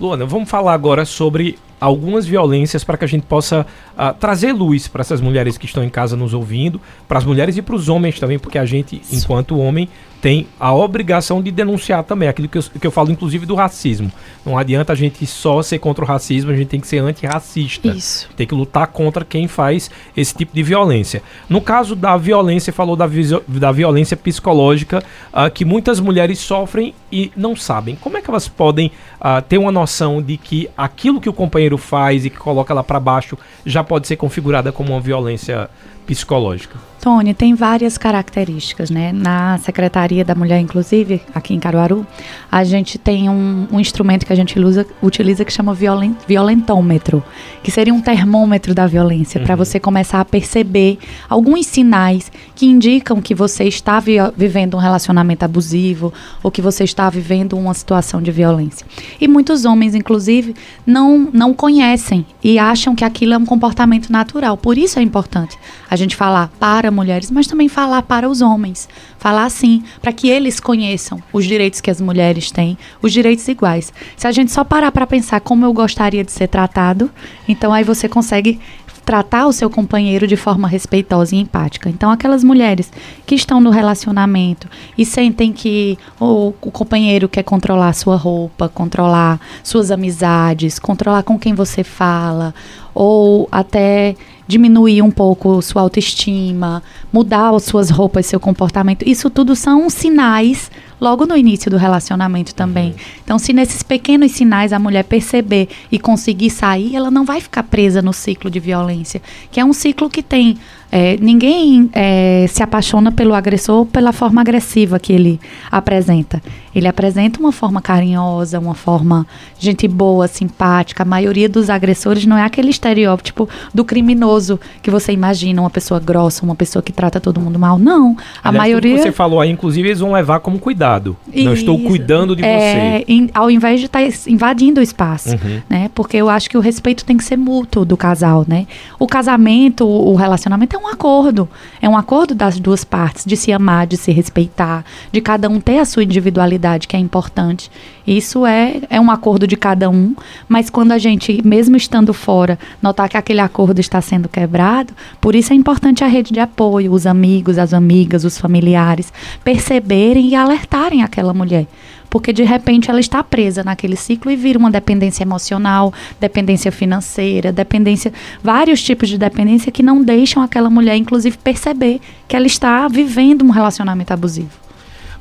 Luana, 0.01 0.27
vamos 0.27 0.51
falar 0.51 0.75
agora 0.75 1.05
sobre 1.05 1.57
algumas 1.81 2.27
violências 2.27 2.85
para 2.85 2.97
que 2.99 3.05
a 3.05 3.09
gente 3.09 3.23
possa 3.27 3.67
ah, 3.97 4.13
trazer 4.13 4.53
luz 4.53 4.87
para 4.87 5.01
essas 5.01 5.21
mulheres 5.21 5.57
que 5.57 5.67
estão 5.67 5.83
em 5.83 5.89
casa 5.89 6.17
nos 6.17 6.35
ouvindo, 6.35 6.81
para 7.09 7.19
as 7.19 7.25
mulheres 7.25 7.57
e 7.57 7.63
para 7.63 7.75
os 7.75 7.89
homens 7.89 8.21
também, 8.21 8.39
porque 8.39 8.59
a 8.59 8.67
gente, 8.67 9.01
enquanto 9.11 9.59
homem, 9.59 9.89
tem 10.21 10.47
a 10.59 10.75
obrigação 10.75 11.43
de 11.43 11.51
denunciar 11.51 12.05
também 12.05 12.29
aquilo 12.29 12.49
que 12.49 12.59
eu, 12.59 12.63
que 12.63 12.87
eu 12.87 12.91
falo, 12.91 13.11
inclusive, 13.11 13.47
do 13.47 13.55
racismo. 13.55 14.13
Não 14.45 14.59
adianta 14.59 14.93
a 14.93 14.97
gente 14.97 15.27
só 15.27 15.63
ser 15.63 15.79
contra 15.79 16.05
o 16.05 16.07
racismo, 16.07 16.51
a 16.51 16.55
gente 16.55 16.69
tem 16.69 16.81
que 16.81 16.87
ser 16.87 16.99
antirracista. 16.99 17.89
Isso. 17.89 18.29
Tem 18.37 18.47
que 18.47 18.55
lutar 18.55 18.87
contra 18.89 19.25
quem 19.25 19.49
faz 19.49 19.91
esse 20.17 20.35
tipo 20.35 20.55
de 20.55 20.63
violência. 20.63 21.23
No 21.49 21.61
caso 21.61 21.97
da 21.97 22.17
violência, 22.17 22.73
falou 22.73 22.97
da, 22.97 23.09
da 23.49 23.73
violência 23.73 24.17
psicológica 24.17 25.03
ah, 25.33 25.49
que 25.49 25.65
muitas 25.65 25.99
mulheres 26.01 26.39
sofrem 26.39 26.95
e 27.11 27.33
não 27.35 27.57
sabem. 27.57 27.97
Como 27.97 28.17
é 28.17 28.23
que 28.23 28.31
elas 28.31 28.47
podem 28.47 28.93
ah, 29.21 29.41
ter 29.41 29.59
uma 29.59 29.73
noção 29.73 30.21
de 30.21 30.37
que 30.37 30.69
aquilo 30.77 31.21
que 31.21 31.29
o 31.29 31.33
companheiro 31.33 31.70
faz 31.79 32.25
e 32.25 32.31
que 32.31 32.37
coloca 32.37 32.73
ela 32.73 32.85
para 32.85 33.01
baixo 33.01 33.37
já 33.65 33.83
pode 33.83 34.07
ser 34.07 34.17
configurada 34.17 34.73
como 34.73 34.93
uma 34.93 35.01
violência 35.01 35.69
psicológica? 36.15 36.91
Tony, 37.01 37.33
tem 37.33 37.55
várias 37.55 37.97
características, 37.97 38.91
né? 38.91 39.11
Na 39.11 39.57
Secretaria 39.57 40.23
da 40.23 40.35
Mulher, 40.35 40.61
inclusive, 40.61 41.23
aqui 41.35 41.55
em 41.55 41.59
Caruaru, 41.59 42.07
a 42.53 42.63
gente 42.63 42.99
tem 42.99 43.27
um, 43.31 43.67
um 43.73 43.81
instrumento 43.81 44.27
que 44.27 44.33
a 44.35 44.37
gente 44.37 44.59
usa, 44.61 44.87
utiliza 45.03 45.43
que 45.43 45.51
chama 45.51 45.73
violen, 45.73 46.15
violentômetro, 46.29 47.25
que 47.63 47.71
seria 47.71 47.95
um 47.95 48.03
termômetro 48.03 48.75
da 48.75 48.87
violência, 48.87 49.41
para 49.41 49.57
você 49.57 49.81
começar 49.81 50.21
a 50.21 50.27
perceber 50.27 50.99
alguns 51.27 51.65
sinais 51.67 52.31
que 52.55 52.67
indicam 52.67 53.23
que 53.23 53.35
você 53.35 53.65
está 53.65 53.99
vi- 53.99 54.19
vivendo 54.37 54.77
um 54.77 54.81
relacionamento 54.81 55.43
abusivo 55.43 56.13
ou 56.43 56.51
que 56.51 56.61
você 56.61 56.85
está 56.85 57.09
vivendo 57.09 57.57
uma 57.57 57.73
situação 57.73 58.21
de 58.21 58.31
violência. 58.31 58.87
E 59.19 59.27
muitos 59.27 59.65
homens, 59.65 59.95
inclusive, 59.95 60.55
não, 60.87 61.31
não 61.33 61.55
conhecem 61.55 62.27
e 62.45 62.59
acham 62.59 62.95
que 62.95 63.07
aquilo 63.07 63.33
é 63.33 63.39
um 63.39 63.47
comportamento 63.47 64.13
natural. 64.13 64.59
Por 64.59 64.77
isso 64.77 64.99
é 64.99 65.03
importante 65.03 65.57
a 65.89 65.97
gente 66.01 66.17
falar 66.17 66.51
para 66.59 66.91
mulheres, 66.91 67.31
mas 67.31 67.47
também 67.47 67.69
falar 67.69 68.03
para 68.03 68.29
os 68.29 68.41
homens. 68.41 68.89
Falar 69.19 69.45
assim, 69.45 69.85
para 70.01 70.13
que 70.13 70.29
eles 70.29 70.59
conheçam 70.59 71.23
os 71.33 71.45
direitos 71.45 71.81
que 71.81 71.91
as 71.91 72.01
mulheres 72.01 72.51
têm, 72.51 72.77
os 73.03 73.13
direitos 73.13 73.47
iguais. 73.47 73.93
Se 74.17 74.27
a 74.27 74.33
gente 74.33 74.51
só 74.51 74.65
parar 74.65 74.91
para 74.91 75.07
pensar 75.07 75.41
como 75.41 75.65
eu 75.65 75.73
gostaria 75.73 76.25
de 76.25 76.33
ser 76.33 76.49
tratado, 76.49 77.11
então 77.47 77.73
aí 77.73 77.85
você 77.85 78.09
consegue 78.09 78.59
tratar 79.05 79.47
o 79.47 79.53
seu 79.53 79.69
companheiro 79.69 80.25
de 80.25 80.37
forma 80.37 80.69
respeitosa 80.69 81.35
e 81.35 81.41
empática. 81.41 81.89
Então, 81.89 82.13
aquelas 82.13 82.45
mulheres 82.45 82.93
que 83.27 83.35
estão 83.35 83.61
no 83.61 83.71
relacionamento 83.71 84.69
e 84.97 85.05
sentem 85.05 85.53
que 85.53 85.99
o, 86.21 86.53
companheiro 86.53 87.29
quer 87.29 87.43
controlar 87.43 87.93
sua 87.93 88.15
roupa, 88.17 88.69
controlar 88.69 89.41
suas 89.65 89.91
amizades, 89.91 90.79
controlar 90.79 91.25
com 91.25 91.37
quem 91.37 91.55
você 91.55 91.83
fala, 91.83 92.55
ou 92.95 93.49
até 93.51 94.17
diminuir 94.51 95.01
um 95.01 95.13
pouco 95.13 95.63
sua 95.63 95.83
autoestima, 95.83 96.83
mudar 97.13 97.55
as 97.55 97.63
suas 97.63 97.89
roupas, 97.89 98.27
seu 98.27 98.41
comportamento. 98.41 99.09
Isso 99.09 99.31
tudo 99.31 99.55
são 99.55 99.89
sinais 99.89 100.71
logo 101.01 101.25
no 101.25 101.37
início 101.37 101.71
do 101.71 101.77
relacionamento 101.77 102.53
também. 102.53 102.95
Então, 103.25 103.39
se 103.39 103.53
nesses 103.53 103.83
pequenos 103.83 104.33
sinais 104.33 104.73
a 104.73 104.79
mulher 104.79 105.05
perceber 105.05 105.69
e 105.91 105.99
conseguir 105.99 106.51
sair, 106.51 106.97
ela 106.97 107.11
não 107.11 107.25
vai 107.25 107.41
ficar 107.41 107.63
presa 107.63 108.03
no 108.03 108.13
ciclo 108.13 108.51
de 108.51 108.59
violência, 108.59 109.23
que 109.53 109.61
é 109.61 109.65
um 109.65 109.73
ciclo 109.73 110.11
que 110.11 110.23
tem. 110.23 110.59
É, 110.93 111.17
ninguém 111.21 111.89
é, 111.93 112.47
se 112.49 112.63
apaixona 112.63 113.13
pelo 113.13 113.35
agressor 113.35 113.87
pela 113.87 114.13
forma 114.13 114.41
agressiva 114.41 114.99
que 114.99 115.13
ele 115.13 115.41
apresenta. 115.71 116.43
Ele 116.75 116.87
apresenta 116.87 117.41
uma 117.41 117.51
forma 117.53 117.81
carinhosa, 117.81 118.59
uma 118.59 118.75
forma 118.75 119.27
gente 119.59 119.89
boa, 119.89 120.29
simpática. 120.29 121.03
A 121.03 121.07
maioria 121.07 121.49
dos 121.49 121.69
agressores 121.69 122.25
não 122.27 122.37
é 122.39 122.43
aquele 122.45 122.71
estereótipo 122.71 123.49
do 123.75 123.85
criminoso 123.85 124.59
que 124.83 124.91
você 124.91 125.13
imagina, 125.13 125.61
uma 125.63 125.71
pessoa 125.71 125.99
grossa, 125.99 126.45
uma 126.45 126.55
pessoa 126.55 126.81
que 126.83 126.93
trata 126.93 127.19
todo 127.21 127.41
mundo 127.41 127.59
mal. 127.59 127.79
Não. 127.79 128.17
A 128.43 128.49
Aliás, 128.51 128.57
maioria. 128.69 128.97
que 128.97 129.03
você 129.03 129.13
falou 129.13 129.41
aí, 129.41 129.51
inclusive, 129.51 129.89
eles 129.89 129.99
vão 130.01 130.13
levar 130.13 130.41
como 130.41 130.59
cuidado. 130.61 131.17
Não 131.35 131.53
estou 131.55 131.77
Isso. 131.77 131.87
cuidando 131.87 132.37
de 132.37 132.45
É, 132.45 132.99
você. 132.99 133.05
em- 133.09 133.31
ao 133.35 133.51
invés 133.51 133.81
de 133.81 133.87
estar 133.87 134.01
invadindo 134.29 134.81
o 134.81 134.83
espaço, 134.83 135.31
Uhum. 135.31 135.61
né? 135.69 135.91
Porque 135.95 136.17
eu 136.17 136.29
acho 136.31 136.49
que 136.49 136.57
o 136.57 136.61
respeito 136.61 137.05
tem 137.05 137.17
que 137.17 137.25
ser 137.25 137.37
mútuo 137.37 137.85
do 137.85 137.97
casal, 137.97 138.45
né? 138.47 138.67
O 138.99 139.07
casamento, 139.07 139.85
o 139.87 140.11
o 140.11 140.15
relacionamento 140.17 140.75
é 140.77 140.79
um 140.81 140.89
acordo. 140.89 141.49
É 141.81 141.89
um 141.89 141.97
acordo 141.97 142.35
das 142.35 142.59
duas 142.59 142.85
partes, 142.85 143.25
de 143.25 143.37
se 143.37 143.53
amar, 143.53 143.87
de 143.87 143.97
se 143.97 144.11
respeitar, 144.11 144.85
de 145.13 145.21
cada 145.21 145.49
um 145.49 145.61
ter 145.61 145.79
a 145.79 145.85
sua 145.85 146.05
individualidade, 146.05 146.89
que 146.89 146.97
é 146.97 146.99
importante. 146.99 147.71
Isso 148.07 148.47
é, 148.47 148.81
é 148.89 149.01
um 149.01 149.11
acordo 149.11 149.47
de 149.47 149.57
cada 149.57 149.89
um, 149.91 150.15
mas 150.49 150.71
quando 150.71 150.93
a 150.93 150.99
gente, 150.99 151.41
mesmo 151.47 151.77
estando 151.77 152.13
fora, 152.13 152.59
notar 152.83 153.09
que 153.09 153.17
aquele 153.17 153.41
acordo 153.41 153.81
está 153.81 154.01
sendo 154.01 154.29
quebrado, 154.29 154.93
por 155.21 155.35
isso 155.35 155.53
é 155.53 155.57
importante 155.57 156.03
a 156.03 156.07
rede 156.07 156.33
de 156.33 156.41
apoio, 156.41 156.93
os 156.93 157.07
amigos, 157.07 157.59
as 157.59 157.73
amigas, 157.73 158.25
os 158.25 158.39
familiares, 158.39 159.13
perceberem 159.45 160.29
e 160.29 160.35
alertarem 160.35 161.03
aquela 161.03 161.35
mulher. 161.35 161.67
Porque 162.11 162.33
de 162.33 162.43
repente 162.43 162.91
ela 162.91 163.01
está 163.01 163.23
presa 163.23 163.63
naquele 163.63 163.97
ciclo 163.97 164.31
e 164.31 164.37
vira 164.37 164.59
uma 164.59 164.71
dependência 164.71 165.23
emocional, 165.23 165.95
dependência 166.21 166.73
financeira, 166.73 167.53
dependência, 167.53 168.13
vários 168.43 168.83
tipos 168.83 169.09
de 169.09 169.17
dependência 169.17 169.71
que 169.71 169.83
não 169.83 170.03
deixam 170.03 170.43
aquela 170.43 170.69
mulher, 170.69 170.97
inclusive, 170.97 171.39
perceber 171.39 172.01
que 172.27 172.35
ela 172.35 172.47
está 172.47 172.89
vivendo 172.89 173.43
um 173.45 173.51
relacionamento 173.51 174.13
abusivo. 174.13 174.51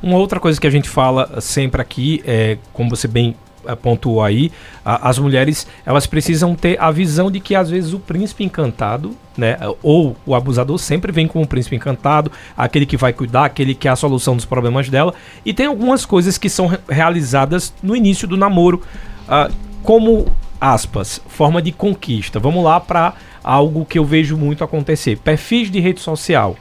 Uma 0.01 0.17
outra 0.17 0.39
coisa 0.39 0.59
que 0.59 0.65
a 0.65 0.69
gente 0.69 0.89
fala 0.89 1.39
sempre 1.41 1.81
aqui 1.81 2.23
é, 2.25 2.57
como 2.73 2.89
você 2.89 3.07
bem 3.07 3.35
pontuou 3.81 4.21
aí, 4.23 4.51
a- 4.83 5.09
as 5.09 5.19
mulheres 5.19 5.67
elas 5.85 6.05
precisam 6.07 6.55
ter 6.55 6.79
a 6.81 6.91
visão 6.91 7.29
de 7.29 7.39
que 7.39 7.55
às 7.55 7.69
vezes 7.69 7.93
o 7.93 7.99
príncipe 7.99 8.43
encantado, 8.43 9.15
né, 9.37 9.57
ou 9.81 10.15
o 10.25 10.35
abusador 10.35 10.77
sempre 10.77 11.11
vem 11.11 11.27
como 11.27 11.43
um 11.43 11.47
príncipe 11.47 11.75
encantado, 11.75 12.31
aquele 12.57 12.85
que 12.85 12.97
vai 12.97 13.13
cuidar, 13.13 13.45
aquele 13.45 13.73
que 13.73 13.87
é 13.87 13.91
a 13.91 13.95
solução 13.95 14.35
dos 14.35 14.45
problemas 14.45 14.89
dela, 14.89 15.13
e 15.45 15.53
tem 15.53 15.65
algumas 15.65 16.05
coisas 16.05 16.37
que 16.37 16.49
são 16.49 16.67
re- 16.67 16.79
realizadas 16.89 17.73
no 17.81 17.95
início 17.95 18.27
do 18.27 18.35
namoro, 18.37 18.81
ah, 19.27 19.49
como 19.83 20.25
aspas, 20.59 21.21
forma 21.27 21.61
de 21.61 21.71
conquista. 21.71 22.39
Vamos 22.39 22.63
lá 22.63 22.79
para 22.79 23.13
algo 23.43 23.85
que 23.85 23.97
eu 23.97 24.03
vejo 24.03 24.35
muito 24.35 24.63
acontecer, 24.63 25.17
perfis 25.17 25.71
de 25.71 25.79
rede 25.79 26.01
social. 26.01 26.55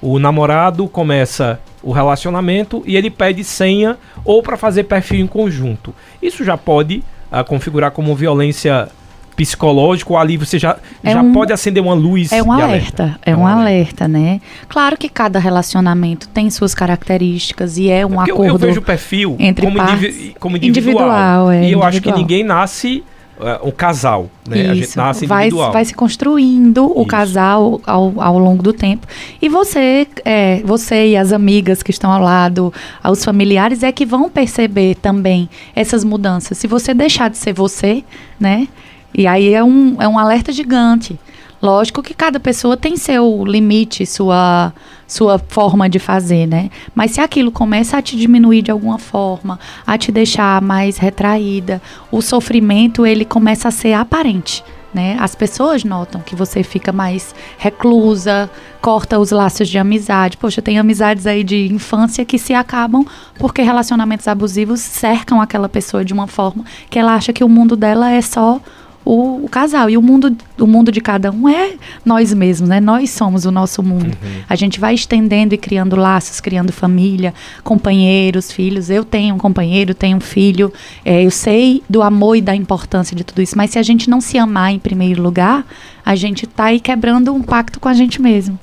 O 0.00 0.18
namorado 0.18 0.88
começa 0.88 1.60
o 1.82 1.92
relacionamento 1.92 2.82
e 2.86 2.96
ele 2.96 3.10
pede 3.10 3.42
senha 3.44 3.98
ou 4.24 4.42
para 4.42 4.56
fazer 4.56 4.84
perfil 4.84 5.20
em 5.20 5.26
conjunto. 5.26 5.94
Isso 6.22 6.44
já 6.44 6.56
pode 6.56 7.02
uh, 7.30 7.44
configurar 7.44 7.90
como 7.90 8.14
violência 8.14 8.88
psicológico, 9.34 10.16
ali 10.16 10.36
você 10.36 10.58
já, 10.58 10.76
é 11.02 11.12
já 11.12 11.22
um, 11.22 11.32
pode 11.32 11.52
acender 11.52 11.82
uma 11.82 11.94
luz. 11.94 12.30
É 12.32 12.42
um 12.42 12.52
alerta, 12.52 13.02
alerta, 13.04 13.20
é 13.24 13.34
um, 13.34 13.40
um 13.40 13.46
alerta. 13.46 14.04
alerta. 14.04 14.08
né? 14.08 14.40
Claro 14.68 14.96
que 14.96 15.08
cada 15.08 15.38
relacionamento 15.38 16.28
tem 16.28 16.50
suas 16.50 16.74
características 16.74 17.78
e 17.78 17.90
é 17.90 18.06
um 18.06 18.20
é 18.20 18.24
acordo. 18.24 18.44
Eu, 18.44 18.50
eu 18.50 18.58
vejo 18.58 18.80
o 18.80 18.82
perfil 18.82 19.36
entre 19.38 19.66
como, 19.66 19.78
indivi 19.78 20.36
como 20.38 20.56
individual. 20.56 20.92
individual 21.02 21.50
é, 21.50 21.54
e 21.54 21.58
eu 21.58 21.62
individual. 21.62 21.88
acho 21.88 22.00
que 22.02 22.12
ninguém 22.12 22.44
nasce 22.44 23.02
uh, 23.42 23.68
um 23.68 23.70
casal, 23.70 24.30
né? 24.48 24.60
Isso. 24.60 24.70
A 24.70 24.74
gente 24.74 24.96
nasce 24.96 25.26
vai, 25.26 25.46
individual. 25.46 25.72
Vai 25.72 25.84
se 25.84 25.94
construindo 25.94 26.86
o 26.86 27.00
Isso. 27.00 27.06
casal 27.06 27.80
ao, 27.86 28.20
ao 28.20 28.38
longo 28.38 28.62
do 28.62 28.72
tempo. 28.72 29.06
E 29.40 29.48
você, 29.48 30.06
é, 30.24 30.62
você 30.64 31.08
e 31.08 31.16
as 31.16 31.32
amigas 31.32 31.82
que 31.82 31.90
estão 31.90 32.10
ao 32.10 32.22
lado, 32.22 32.72
os 33.04 33.24
familiares, 33.24 33.82
é 33.82 33.90
que 33.92 34.06
vão 34.06 34.30
perceber 34.30 34.94
também 34.96 35.48
essas 35.74 36.04
mudanças. 36.04 36.58
Se 36.58 36.66
você 36.66 36.94
deixar 36.94 37.28
de 37.28 37.38
ser 37.38 37.52
você, 37.52 38.04
né? 38.38 38.68
E 39.14 39.26
aí 39.26 39.52
é 39.52 39.62
um, 39.62 40.00
é 40.00 40.08
um 40.08 40.18
alerta 40.18 40.52
gigante. 40.52 41.18
Lógico 41.62 42.02
que 42.02 42.12
cada 42.12 42.40
pessoa 42.40 42.76
tem 42.76 42.96
seu 42.96 43.44
limite, 43.46 44.04
sua, 44.04 44.74
sua 45.06 45.38
forma 45.38 45.88
de 45.88 46.00
fazer, 46.00 46.44
né? 46.44 46.70
Mas 46.92 47.12
se 47.12 47.20
aquilo 47.20 47.52
começa 47.52 47.96
a 47.96 48.02
te 48.02 48.16
diminuir 48.16 48.62
de 48.62 48.72
alguma 48.72 48.98
forma, 48.98 49.60
a 49.86 49.96
te 49.96 50.10
deixar 50.10 50.60
mais 50.60 50.96
retraída, 50.96 51.80
o 52.10 52.20
sofrimento 52.20 53.06
ele 53.06 53.24
começa 53.24 53.68
a 53.68 53.70
ser 53.70 53.92
aparente. 53.92 54.64
Né? 54.92 55.16
As 55.18 55.34
pessoas 55.34 55.84
notam 55.84 56.20
que 56.20 56.36
você 56.36 56.62
fica 56.62 56.92
mais 56.92 57.34
reclusa, 57.56 58.50
corta 58.80 59.18
os 59.18 59.30
laços 59.30 59.66
de 59.68 59.78
amizade. 59.78 60.36
Poxa, 60.36 60.60
tem 60.60 60.78
amizades 60.78 61.26
aí 61.26 61.42
de 61.42 61.72
infância 61.72 62.26
que 62.26 62.38
se 62.38 62.52
acabam 62.52 63.06
porque 63.38 63.62
relacionamentos 63.62 64.28
abusivos 64.28 64.80
cercam 64.80 65.40
aquela 65.40 65.66
pessoa 65.66 66.04
de 66.04 66.12
uma 66.12 66.26
forma 66.26 66.64
que 66.90 66.98
ela 66.98 67.14
acha 67.14 67.32
que 67.32 67.42
o 67.42 67.48
mundo 67.48 67.74
dela 67.74 68.10
é 68.10 68.20
só 68.20 68.60
o, 69.04 69.44
o, 69.44 69.48
casal. 69.48 69.88
E 69.90 69.96
o 69.96 70.02
mundo, 70.02 70.36
o 70.58 70.66
mundo 70.66 70.92
de 70.92 71.00
cada 71.00 71.30
um 71.30 71.48
é 71.48 71.74
nós 72.04 72.32
mesmos, 72.32 72.68
né? 72.68 72.80
Nós 72.80 73.10
somos 73.10 73.44
o 73.44 73.50
nosso 73.50 73.82
mundo. 73.82 74.16
Uhum. 74.22 74.42
A 74.48 74.54
gente 74.54 74.78
vai 74.80 74.94
estendendo 74.94 75.54
e 75.54 75.58
criando 75.58 75.96
laços, 75.96 76.40
criando 76.40 76.72
família, 76.72 77.34
companheiros, 77.62 78.50
filhos. 78.50 78.90
Eu 78.90 79.04
tenho 79.04 79.34
um 79.34 79.38
companheiro, 79.38 79.94
tenho 79.94 80.16
um 80.16 80.20
filho. 80.20 80.72
É, 81.04 81.24
eu 81.24 81.30
sei 81.30 81.82
do 81.88 82.02
amor 82.02 82.36
e 82.36 82.40
da 82.40 82.54
importância 82.54 83.16
de 83.16 83.24
tudo 83.24 83.42
isso. 83.42 83.56
Mas 83.56 83.70
se 83.70 83.78
a 83.78 83.82
gente 83.82 84.08
não 84.08 84.20
se 84.20 84.38
amar 84.38 84.72
em 84.72 84.78
primeiro 84.78 85.22
lugar, 85.22 85.64
a 86.04 86.14
gente 86.14 86.44
está 86.44 86.64
aí 86.64 86.80
quebrando 86.80 87.32
um 87.32 87.42
pacto 87.42 87.80
com 87.80 87.88
a 87.88 87.94
gente 87.94 88.20
mesmo 88.20 88.58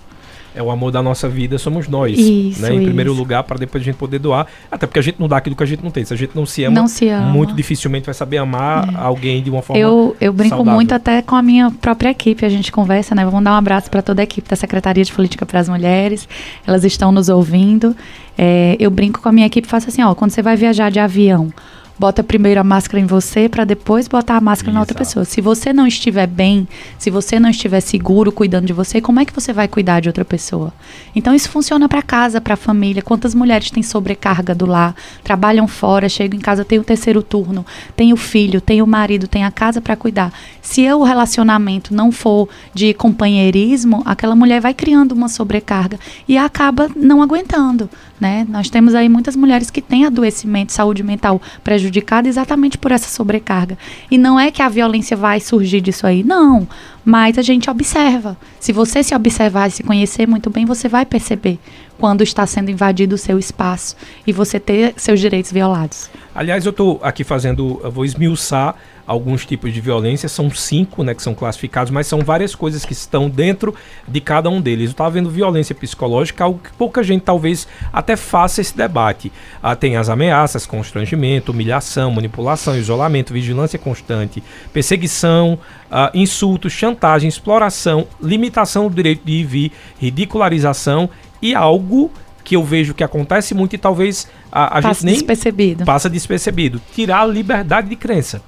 é 0.60 0.63
o 0.63 0.70
amor 0.70 0.92
da 0.92 1.01
nossa 1.01 1.30
vida, 1.30 1.58
somos 1.58 1.88
nós. 1.88 2.18
Isso, 2.20 2.62
né? 2.62 2.74
Em 2.74 2.75
isso. 2.75 2.84
primeiro 2.84 3.13
lugar, 3.13 3.44
para 3.44 3.58
depois 3.58 3.82
a 3.82 3.86
gente 3.86 3.96
poder 3.96 4.20
doar. 4.20 4.46
Até 4.70 4.86
porque 4.86 5.00
a 5.00 5.01
gente 5.01 5.18
não 5.18 5.28
dá 5.28 5.38
aquilo 5.38 5.56
que 5.56 5.63
a 5.63 5.66
gente 5.66 5.82
não 5.82 5.89
tem. 5.89 6.04
Se 6.04 6.13
a 6.13 6.18
gente 6.18 6.32
não 6.36 6.46
se 6.46 6.66
ama, 6.66 6.75
não 6.75 6.88
se 6.88 7.08
ama. 7.08 7.28
muito 7.28 7.54
dificilmente 7.54 8.06
vai 8.06 8.13
saber 8.13 8.38
amar 8.38 8.94
é. 8.94 8.98
alguém 8.98 9.42
de 9.42 9.50
uma 9.50 9.62
forma 9.62 9.82
Eu, 9.82 10.18
eu 10.20 10.34
brinco 10.34 10.58
saudável. 10.58 10.75
muito 10.75 10.94
até 10.94 11.22
com 11.22 11.36
a 11.36 11.42
minha 11.42 11.72
própria 11.72 12.10
equipe. 12.10 12.46
A 12.46 12.50
gente 12.50 12.74
conversa, 12.74 13.16
né? 13.16 13.24
Vamos 13.24 13.42
dar 13.42 13.54
um 13.54 13.58
abraço 13.58 13.89
para 13.89 14.01
toda 14.01 14.22
a 14.22 14.24
equipe 14.24 14.50
da 14.50 14.56
Secretaria 14.58 15.04
de 15.04 15.13
Política 15.13 15.46
para 15.46 15.62
as 15.62 15.70
Mulheres. 15.70 16.28
Elas 16.68 16.84
estão 16.84 17.10
nos 17.10 17.30
ouvindo. 17.30 17.96
É, 18.38 18.75
eu 18.80 18.92
brinco 18.92 19.22
com 19.22 19.30
a 19.30 19.32
minha 19.32 19.48
equipe 19.48 19.66
e 19.66 19.70
faço 19.70 19.88
assim, 19.88 20.04
ó, 20.04 20.13
quando 20.13 20.32
você 20.32 20.42
vai 20.42 20.58
viajar 20.58 20.92
de 20.92 21.00
avião 21.00 21.54
bota 22.00 22.24
primeiro 22.24 22.62
a 22.62 22.63
máscara 22.63 23.00
em 23.00 23.06
você 23.06 23.50
para 23.50 23.65
depois 23.65 24.08
botar 24.08 24.38
a 24.38 24.41
máscara 24.41 24.70
Exato. 24.70 24.74
na 24.74 24.79
outra 24.79 24.98
pessoa. 24.98 25.25
Se 25.25 25.41
você 25.41 25.74
não 25.74 25.86
estiver 25.86 26.25
bem, 26.25 26.68
se 26.98 27.10
você 27.10 27.39
não 27.39 27.50
estiver 27.50 27.82
seguro 27.82 28.32
cuidando 28.32 28.65
de 28.65 28.74
você, 28.74 29.01
como 29.01 29.20
é 29.20 29.25
que 29.25 29.34
você 29.34 29.51
vai 29.51 29.68
cuidar 29.68 30.00
de 30.00 30.08
outra 30.08 30.24
pessoa? 30.24 30.74
Então 31.13 31.36
isso 31.36 31.50
funciona 31.50 31.89
para 31.89 32.01
casa, 32.01 32.39
para 32.39 32.56
família. 32.56 33.01
Quantas 33.01 33.36
mulheres 33.36 33.70
têm 33.70 33.84
sobrecarga 33.84 34.56
do 34.56 34.65
lar, 34.65 34.96
trabalham 35.24 35.68
fora, 35.68 36.08
chegam 36.08 36.39
em 36.39 36.41
casa, 36.41 36.63
tem 36.63 36.79
o 36.79 36.84
terceiro 36.84 37.22
turno, 37.22 37.65
tem 37.96 38.13
o 38.13 38.18
filho, 38.18 38.62
tem 38.62 38.82
o 38.82 38.88
marido, 38.88 39.27
tem 39.27 39.44
a 39.44 39.51
casa 39.51 39.82
para 39.82 39.98
cuidar. 39.98 40.32
Se 40.62 40.89
o 40.91 41.03
relacionamento 41.03 41.94
não 41.94 42.12
for 42.12 42.48
de 42.74 42.94
companheirismo, 42.94 44.01
aquela 44.06 44.36
mulher 44.36 44.62
vai 44.62 44.74
criando 44.74 45.12
uma 45.12 45.27
sobrecarga 45.27 46.00
e 46.27 46.38
acaba 46.38 46.89
não 46.96 47.22
aguentando, 47.22 47.89
né? 48.20 48.46
Nós 48.50 48.70
temos 48.70 48.94
aí 48.94 49.08
muitas 49.08 49.36
mulheres 49.36 49.70
que 49.72 49.82
têm 49.82 50.06
adoecimento, 50.06 50.74
saúde 50.74 51.04
mental 51.04 51.42
prejudicada 51.64 52.28
exatamente 52.28 52.78
por 52.78 52.92
essa 52.92 53.10
sobrecarga. 53.10 53.78
E 54.12 54.18
não 54.18 54.40
é 54.40 54.52
que 54.52 54.62
a 54.62 54.70
violência 54.70 55.16
vai 55.16 55.40
surgir 55.40 55.82
disso 55.82 56.06
aí, 56.06 56.24
não. 56.24 56.68
Mas 57.06 57.38
a 57.38 57.42
gente 57.42 57.70
observa. 57.70 58.38
Se 58.60 58.72
você 58.74 59.02
se 59.02 59.16
observar 59.16 59.68
e 59.68 59.72
se 59.72 59.84
conhecer 59.84 60.28
muito 60.28 60.50
bem, 60.50 60.66
você 60.66 60.88
vai 60.88 61.06
perceber 61.06 61.60
quando 62.00 62.24
está 62.24 62.48
sendo 62.48 62.72
invadido 62.72 63.15
o 63.15 63.18
seu 63.18 63.38
espaço 63.38 63.96
e 64.25 64.32
você 64.32 64.60
ter 64.60 64.94
seus 64.98 65.20
direitos 65.20 65.51
violados. 65.51 66.10
Aliás, 66.34 66.65
eu 66.65 66.70
estou 66.70 67.00
aqui 67.03 67.24
fazendo, 67.24 67.82
vou 67.91 68.06
esmiuçar 68.06 68.75
alguns 69.10 69.44
tipos 69.44 69.74
de 69.74 69.82
violência, 69.82 70.29
são 70.29 70.51
cinco, 70.51 71.03
né, 71.03 71.15
que 71.15 71.24
são 71.24 71.34
classificados, 71.34 71.91
mas 71.91 72.06
são 72.06 72.20
várias 72.20 72.53
coisas 72.53 72.86
que 72.86 72.94
estão 72.94 73.27
dentro 73.27 73.74
de 74.08 74.22
cada 74.22 74.51
um 74.51 74.62
deles. 74.62 74.86
Eu 74.86 74.91
estava 74.91 75.10
vendo 75.10 75.32
violência 75.32 75.74
psicológica, 75.74 76.44
algo 76.44 76.60
que 76.60 76.72
pouca 76.74 77.01
gente 77.01 77.24
talvez 77.24 77.68
até 77.91 78.15
faça 78.15 78.62
esse 78.62 78.77
debate. 78.77 79.32
Ah, 79.63 79.75
tem 79.75 79.98
as 79.98 80.10
ameaças, 80.10 80.68
constrangimento, 80.68 81.51
humilhação, 81.51 82.12
manipulação, 82.12 82.77
isolamento, 82.77 83.34
vigilância 83.34 83.79
constante, 83.79 84.44
perseguição, 84.72 85.58
ah, 85.89 86.12
insultos, 86.13 86.72
chantagem, 86.72 87.27
exploração, 87.27 88.08
limitação 88.22 88.88
do 88.89 88.96
direito 88.96 89.25
de 89.25 89.32
ir 89.32 89.39
e 89.39 89.44
vir, 89.44 89.72
ridicularização 90.00 91.10
e 91.41 91.55
algo 91.55 92.12
que 92.43 92.55
eu 92.55 92.63
vejo 92.63 92.93
que 92.93 93.03
acontece 93.03 93.53
muito 93.53 93.75
e 93.75 93.77
talvez 93.77 94.27
a, 94.51 94.77
a 94.77 94.81
gente 94.81 95.05
nem 95.05 95.13
despercebido. 95.13 95.86
passa 95.86 96.10
despercebido. 96.10 96.81
Tirar 96.93 97.22
a 97.22 97.25
liberdade 97.25 97.89
de 97.89 97.96
crença. 97.96 98.41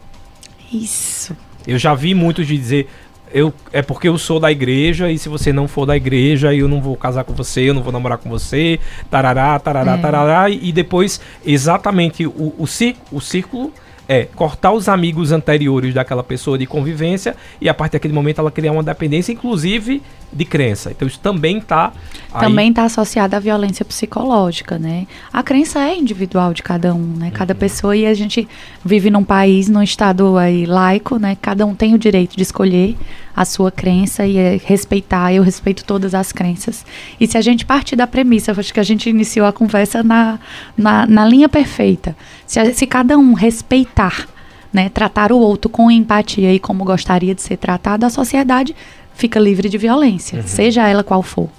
Isso. 0.73 1.35
Eu 1.67 1.77
já 1.77 1.93
vi 1.93 2.15
muitos 2.15 2.47
de 2.47 2.57
dizer, 2.57 2.87
eu, 3.33 3.53
é 3.71 3.81
porque 3.81 4.07
eu 4.07 4.17
sou 4.17 4.39
da 4.39 4.51
igreja 4.51 5.11
e 5.11 5.17
se 5.17 5.29
você 5.29 5.53
não 5.53 5.67
for 5.67 5.85
da 5.85 5.95
igreja, 5.95 6.53
eu 6.53 6.67
não 6.67 6.81
vou 6.81 6.95
casar 6.97 7.23
com 7.23 7.33
você, 7.33 7.69
eu 7.69 7.73
não 7.73 7.83
vou 7.83 7.91
namorar 7.91 8.17
com 8.17 8.29
você, 8.29 8.79
tarará, 9.09 9.57
tarará, 9.59 9.93
é. 9.93 9.97
tarará, 9.97 10.49
e 10.49 10.71
depois 10.71 11.21
exatamente 11.45 12.25
o, 12.25 12.31
o, 12.31 12.67
o 13.11 13.21
círculo 13.21 13.71
é 14.11 14.25
cortar 14.25 14.73
os 14.73 14.89
amigos 14.89 15.31
anteriores 15.31 15.93
daquela 15.93 16.21
pessoa 16.21 16.57
de 16.57 16.65
convivência 16.65 17.33
e 17.61 17.69
a 17.69 17.73
partir 17.73 17.93
daquele 17.93 18.13
momento 18.13 18.41
ela 18.41 18.51
criar 18.51 18.73
uma 18.73 18.83
dependência, 18.83 19.31
inclusive 19.31 20.01
de 20.33 20.43
crença. 20.43 20.91
Então 20.91 21.07
isso 21.07 21.19
também 21.19 21.59
está 21.59 21.93
também 22.37 22.69
está 22.71 22.83
associado 22.83 23.37
à 23.37 23.39
violência 23.39 23.85
psicológica, 23.85 24.77
né? 24.77 25.07
A 25.31 25.41
crença 25.41 25.79
é 25.79 25.95
individual 25.95 26.53
de 26.53 26.61
cada 26.61 26.93
um, 26.93 27.15
né? 27.17 27.31
Cada 27.31 27.53
uhum. 27.53 27.59
pessoa 27.59 27.95
e 27.95 28.05
a 28.05 28.13
gente 28.13 28.45
vive 28.83 29.09
num 29.09 29.23
país, 29.23 29.69
num 29.69 29.81
estado 29.81 30.37
aí 30.37 30.65
laico, 30.65 31.17
né? 31.17 31.37
Cada 31.41 31.65
um 31.65 31.73
tem 31.73 31.93
o 31.93 31.97
direito 31.97 32.35
de 32.35 32.43
escolher 32.43 32.97
a 33.35 33.45
sua 33.45 33.71
crença 33.71 34.25
e 34.25 34.37
é 34.37 34.59
respeitar. 34.63 35.33
Eu 35.33 35.43
respeito 35.43 35.83
todas 35.83 36.13
as 36.13 36.31
crenças. 36.31 36.85
E 37.19 37.27
se 37.27 37.37
a 37.37 37.41
gente 37.41 37.65
partir 37.65 37.95
da 37.95 38.07
premissa, 38.07 38.51
acho 38.51 38.73
que 38.73 38.79
a 38.79 38.83
gente 38.83 39.09
iniciou 39.09 39.45
a 39.45 39.53
conversa 39.53 40.03
na, 40.03 40.39
na, 40.77 41.05
na 41.05 41.25
linha 41.25 41.49
perfeita. 41.49 42.15
Se, 42.45 42.73
se 42.73 42.85
cada 42.87 43.17
um 43.17 43.33
respeitar, 43.33 44.27
né? 44.71 44.89
Tratar 44.89 45.31
o 45.31 45.37
outro 45.37 45.69
com 45.69 45.91
empatia 45.91 46.53
e 46.53 46.59
como 46.59 46.83
gostaria 46.83 47.35
de 47.35 47.41
ser 47.41 47.57
tratado, 47.57 48.05
a 48.05 48.09
sociedade 48.09 48.75
fica 49.13 49.39
livre 49.39 49.69
de 49.69 49.77
violência, 49.77 50.39
uhum. 50.39 50.47
seja 50.47 50.87
ela 50.87 51.03
qual 51.03 51.21
for. 51.21 51.49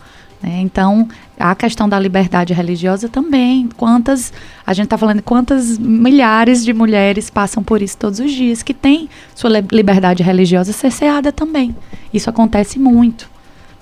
Né? 0.42 0.60
Então, 0.60 1.08
a 1.42 1.54
questão 1.54 1.88
da 1.88 1.98
liberdade 1.98 2.52
religiosa 2.52 3.08
também. 3.08 3.68
Quantas, 3.76 4.32
a 4.66 4.72
gente 4.72 4.84
está 4.84 4.96
falando 4.96 5.22
quantas 5.22 5.78
milhares 5.78 6.64
de 6.64 6.72
mulheres 6.72 7.28
passam 7.28 7.62
por 7.62 7.82
isso 7.82 7.98
todos 7.98 8.20
os 8.20 8.30
dias, 8.30 8.62
que 8.62 8.72
tem 8.72 9.08
sua 9.34 9.50
liberdade 9.50 10.22
religiosa 10.22 10.72
cerceada 10.72 11.32
também. 11.32 11.74
Isso 12.14 12.30
acontece 12.30 12.78
muito. 12.78 13.28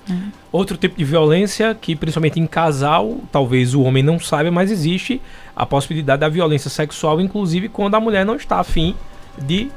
Né? 0.07 0.19
Outro 0.51 0.75
tipo 0.75 0.97
de 0.97 1.05
violência 1.05 1.73
que, 1.79 1.95
principalmente 1.95 2.39
em 2.39 2.47
casal, 2.47 3.19
talvez 3.31 3.73
o 3.73 3.81
homem 3.81 4.01
não 4.03 4.19
saiba, 4.19 4.51
mas 4.51 4.71
existe 4.71 5.21
a 5.55 5.65
possibilidade 5.65 6.19
da 6.19 6.29
violência 6.29 6.69
sexual, 6.69 7.21
inclusive 7.21 7.69
quando 7.69 7.95
a 7.95 7.99
mulher 7.99 8.25
não 8.25 8.35
está 8.35 8.59
afim 8.59 8.95
de 9.37 9.69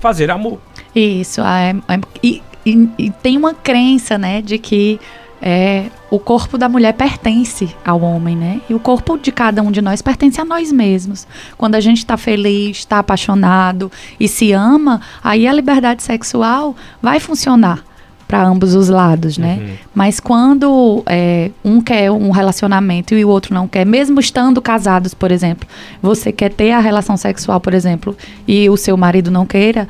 fazer 0.00 0.30
amor. 0.30 0.60
Isso. 0.94 1.40
É, 1.40 1.74
é, 1.88 2.00
e 2.22 2.42
e, 2.64 2.88
e 2.98 3.10
tem 3.10 3.36
uma 3.36 3.54
crença, 3.54 4.16
né, 4.16 4.40
de 4.40 4.58
que 4.58 5.00
é, 5.44 5.86
o 6.08 6.20
corpo 6.20 6.56
da 6.56 6.68
mulher 6.68 6.92
pertence 6.92 7.74
ao 7.84 8.00
homem, 8.00 8.36
né? 8.36 8.60
E 8.70 8.74
o 8.74 8.78
corpo 8.78 9.18
de 9.18 9.32
cada 9.32 9.60
um 9.60 9.72
de 9.72 9.82
nós 9.82 10.00
pertence 10.00 10.40
a 10.40 10.44
nós 10.44 10.70
mesmos. 10.70 11.26
Quando 11.58 11.74
a 11.74 11.80
gente 11.80 11.98
está 11.98 12.16
feliz, 12.16 12.78
está 12.78 13.00
apaixonado 13.00 13.90
e 14.20 14.28
se 14.28 14.52
ama, 14.52 15.00
aí 15.22 15.48
a 15.48 15.52
liberdade 15.52 16.02
sexual 16.04 16.76
vai 17.02 17.18
funcionar 17.18 17.82
para 18.28 18.46
ambos 18.46 18.74
os 18.74 18.88
lados, 18.88 19.36
né? 19.36 19.58
Uhum. 19.60 19.74
Mas 19.92 20.20
quando 20.20 21.02
é, 21.06 21.50
um 21.64 21.82
quer 21.82 22.10
um 22.10 22.30
relacionamento 22.30 23.14
e 23.14 23.24
o 23.24 23.28
outro 23.28 23.52
não 23.52 23.66
quer, 23.66 23.84
mesmo 23.84 24.20
estando 24.20 24.62
casados, 24.62 25.12
por 25.12 25.32
exemplo, 25.32 25.68
você 26.00 26.32
quer 26.32 26.50
ter 26.50 26.70
a 26.70 26.80
relação 26.80 27.16
sexual, 27.16 27.60
por 27.60 27.74
exemplo, 27.74 28.16
e 28.46 28.70
o 28.70 28.76
seu 28.76 28.96
marido 28.96 29.30
não 29.30 29.44
queira, 29.44 29.86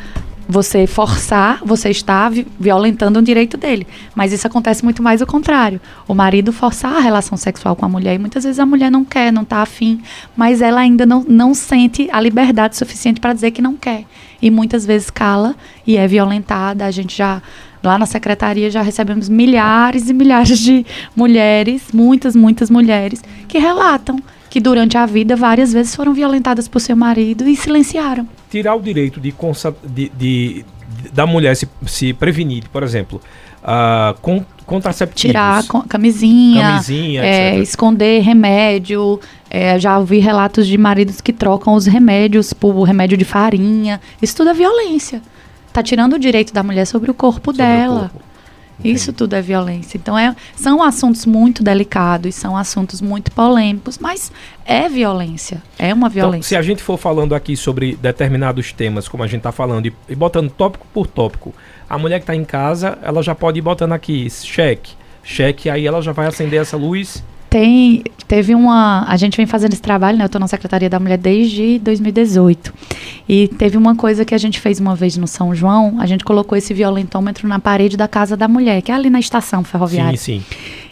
você 0.53 0.87
forçar, 0.87 1.61
você 1.65 1.89
está 1.89 2.29
vi 2.29 2.47
violentando 2.61 3.19
um 3.19 3.23
direito 3.23 3.57
dele. 3.57 3.87
Mas 4.15 4.33
isso 4.33 4.47
acontece 4.47 4.85
muito 4.85 5.03
mais 5.03 5.23
o 5.23 5.27
contrário. 5.27 5.81
O 6.07 6.15
marido 6.15 6.53
forçar 6.53 6.95
a 6.95 7.01
relação 7.01 7.37
sexual 7.39 7.75
com 7.75 7.87
a 7.87 7.89
mulher, 7.89 8.15
e 8.15 8.19
muitas 8.19 8.45
vezes 8.45 8.61
a 8.61 8.67
mulher 8.67 8.91
não 8.91 9.05
quer, 9.05 9.33
não 9.33 9.43
está 9.43 9.63
afim, 9.63 10.03
mas 10.37 10.61
ela 10.61 10.83
ainda 10.83 11.07
não, 11.07 11.25
não 11.27 11.55
sente 11.55 12.09
a 12.13 12.21
liberdade 12.21 12.77
suficiente 12.77 13.19
para 13.19 13.33
dizer 13.33 13.51
que 13.51 13.63
não 13.63 13.75
quer. 13.75 14.05
E 14.41 14.51
muitas 14.51 14.85
vezes 14.85 15.09
cala 15.09 15.57
e 15.87 15.97
é 15.97 16.07
violentada. 16.07 16.85
A 16.85 16.91
gente 16.91 17.17
já 17.17 17.41
Lá 17.83 17.99
na 17.99 18.07
secretaria 18.07 18.71
já 18.71 18.81
recebemos 18.81 19.29
milhares 19.29 20.09
e 20.09 20.15
milhares 20.15 20.61
de 20.61 20.87
mulheres, 21.17 21.89
muitas, 21.93 22.37
muitas 22.37 22.71
mulheres, 22.71 23.25
que 23.49 23.59
relatam 23.59 24.21
que 24.53 24.61
durante 24.61 24.99
a 24.99 25.07
vida 25.07 25.35
várias 25.35 25.73
vezes 25.73 25.97
foram 25.97 26.13
violentadas 26.13 26.69
por 26.69 26.79
seu 26.79 26.95
marido 26.95 27.49
e 27.49 27.57
silenciaram. 27.57 28.29
Tirar 28.51 28.75
o 28.75 28.83
direito 28.83 29.19
de, 29.19 29.35
de, 29.89 30.13
de 30.15 30.65
da 31.11 31.27
mulher 31.27 31.57
se, 31.57 31.67
se 31.87 32.13
prevenir, 32.13 32.65
por 32.71 32.83
exemplo, 32.83 33.19
uh, 33.63 34.13
com, 34.21 34.45
contraceptivos. 34.67 35.33
Tirar 35.33 35.65
camisinha, 35.89 36.63
camisinha 36.65 37.25
é, 37.25 37.59
esconder 37.61 38.21
remédio. 38.21 39.19
É, 39.49 39.79
já 39.79 39.99
ouvi 39.99 40.19
relatos 40.19 40.67
de 40.67 40.77
maridos 40.77 41.23
que 41.23 41.33
trocam 41.33 41.73
os 41.73 41.87
remédios 41.87 42.53
por 42.53 42.83
remédio 42.83 43.17
de 43.17 43.25
farinha. 43.25 44.03
Isso 44.21 44.37
tudo 44.37 44.51
é 44.51 44.55
violência. 44.55 45.23
Tá 45.73 45.83
tirando 45.83 46.13
o 46.13 46.19
direito 46.19 46.53
da 46.53 46.63
mulher 46.63 46.85
sobre 46.85 47.11
o 47.11 47.15
corpo 47.15 47.53
sobre 47.53 47.65
dela. 47.65 47.95
O 47.95 48.01
corpo. 48.01 48.32
Isso 48.85 49.13
tudo 49.13 49.35
é 49.35 49.43
violência. 49.43 49.97
Então, 49.97 50.19
é, 50.19 50.35
são 50.57 50.83
assuntos 50.83 51.25
muito 51.25 51.63
delicados, 51.63 52.35
são 52.35 52.57
assuntos 52.57 53.01
muito 53.01 53.31
polêmicos, 53.31 53.99
mas 53.99 54.33
é 54.65 54.89
violência. 54.89 55.63
É 55.79 55.93
uma 55.95 56.07
então, 56.07 56.11
violência. 56.11 56.39
Então, 56.39 56.49
se 56.49 56.57
a 56.57 56.63
gente 56.63 56.83
for 56.83 56.99
falando 56.99 57.35
aqui 57.35 57.57
sobre 57.57 57.97
determinados 57.97 58.73
temas, 58.73 59.09
como 59.09 59.23
a 59.23 59.27
gente 59.27 59.39
está 59.39 59.53
falando, 59.53 59.87
e, 59.87 59.95
e, 60.09 60.15
botando 60.15 60.51
tópico 60.51 60.87
por 60.93 61.07
tópico, 61.07 61.55
a 61.89 61.97
mulher 61.99 62.19
que 62.19 62.25
está 62.25 62.35
em 62.35 62.45
casa, 62.45 62.99
ela 63.03 63.23
já 63.23 63.35
pode 63.35 63.59
ir 63.59 63.63
botando 63.63 63.93
aqui, 63.93 64.29
cheque, 64.31 64.93
cheque, 65.23 65.71
aí 65.71 65.87
ela 65.87 66.03
já 66.03 66.13
vai 66.13 66.27
acender 66.27 66.61
essa 66.61 66.77
luz 66.77 67.23
tem, 67.53 68.03
teve 68.27 68.55
uma. 68.55 69.05
A 69.07 69.15
gente 69.19 69.37
vem 69.37 69.45
fazendo 69.45 69.75
esse 69.75 69.83
trabalho, 69.83 70.17
né? 70.17 70.25
Eu 70.25 70.27
estou 70.27 70.41
na 70.41 70.49
Secretaria 70.49 70.89
da 70.89 70.99
Mulher 70.99 71.19
desde 71.19 71.79
2018. 71.81 72.73
E 73.29 73.47
teve 73.47 73.77
uma 73.77 73.95
coisa 73.95 74.25
que 74.25 74.35
a 74.35 74.39
gente 74.39 74.59
fez 74.59 74.81
uma 74.81 74.97
vez 74.97 75.19
no 75.19 75.29
São 75.29 75.55
João, 75.55 75.97
a 76.01 76.07
gente 76.07 76.25
colocou 76.25 76.57
esse 76.57 76.73
violentômetro 76.73 77.47
na 77.47 77.59
parede 77.59 77.95
da 77.95 78.09
casa 78.09 78.39
da 78.39 78.49
mulher, 78.49 78.81
que 78.81 78.91
é 78.91 78.95
ali 78.95 79.11
na 79.11 79.21
estação 79.21 79.63
ferroviária. 79.63 80.17
Sim, 80.17 80.41
sim. 80.41 80.45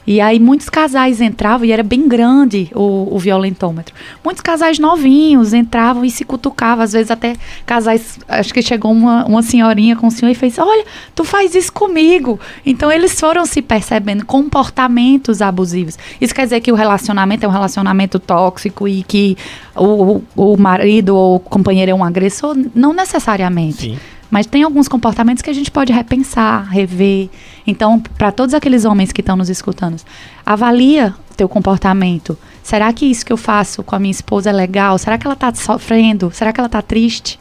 E 0.07 0.21
aí 0.21 0.41
muitos 0.41 0.69
casais 0.69 1.21
entravam, 1.21 1.67
e 1.67 1.73
era 1.73 1.83
bem 1.83 2.09
grande 2.09 2.71
o, 2.75 3.15
o 3.15 3.19
violentômetro. 3.19 3.95
Muitos 4.25 4.43
casais 4.43 4.79
novinhos 4.79 5.53
entravam 5.53 6.05
e 6.05 6.11
se 6.11 6.25
cutucavam, 6.25 6.85
às 6.85 6.93
vezes 6.93 7.11
até 7.11 7.37
casais, 7.67 8.19
acho 8.29 8.53
que 8.53 8.63
chegou 8.63 8.93
uma, 8.93 9.25
uma 9.25 9.43
senhorinha 9.43 9.97
com 9.97 10.07
o 10.07 10.11
senhor 10.11 10.31
e 10.31 10.35
fez, 10.35 10.59
olha, 10.59 10.85
tu 11.15 11.25
faz 11.25 11.55
isso 11.55 11.73
comigo. 11.73 12.41
Então 12.65 12.91
eles 12.91 13.19
foram 13.19 13.45
se 13.47 13.63
percebendo 13.63 14.25
comportamentos 14.25 15.43
abusivos. 15.43 15.99
Isso 16.21 16.35
quer 16.35 16.45
dizer 16.45 16.61
que 16.61 16.73
o 16.73 16.75
relacionamento 16.75 17.45
é 17.45 17.49
um 17.49 17.53
relacionamento 17.53 18.19
tóxico 18.19 18.89
e 18.89 19.03
que 19.03 19.37
o, 19.77 20.23
o 20.37 20.57
marido 20.57 21.15
ou 21.15 21.39
companheiro 21.41 21.91
é 21.91 21.95
um 21.95 22.05
agressor? 22.05 22.57
Não 22.75 22.93
necessariamente. 22.93 23.93
Sim. 23.93 23.99
Mas 24.31 24.47
tem 24.47 24.63
alguns 24.63 24.87
comportamentos 24.87 25.43
que 25.43 25.51
a 25.51 25.53
gente 25.53 25.71
pode 25.71 25.93
repensar, 25.93 26.69
rever. 26.71 27.29
Então, 27.67 27.99
para 27.99 28.31
todos 28.31 28.55
aqueles 28.55 28.85
homens 28.85 29.13
que 29.13 29.21
estão 29.21 29.37
nos 29.37 29.51
escutando, 29.51 30.01
avalia 30.47 31.15
teu 31.37 31.49
comportamento. 31.49 32.39
Será 32.63 32.93
que 32.93 33.07
isso 33.07 33.27
que 33.27 33.33
eu 33.33 33.37
faço 33.37 33.83
com 33.83 33.97
a 33.97 33.99
minha 33.99 34.13
esposa 34.13 34.51
é 34.51 34.53
legal? 34.53 34.97
Será 34.99 35.19
que 35.19 35.27
ela 35.27 35.35
está 35.35 35.53
sofrendo? 35.55 36.31
Será 36.33 36.53
que 36.53 36.61
ela 36.61 36.69
está 36.69 36.81
triste? 36.81 37.39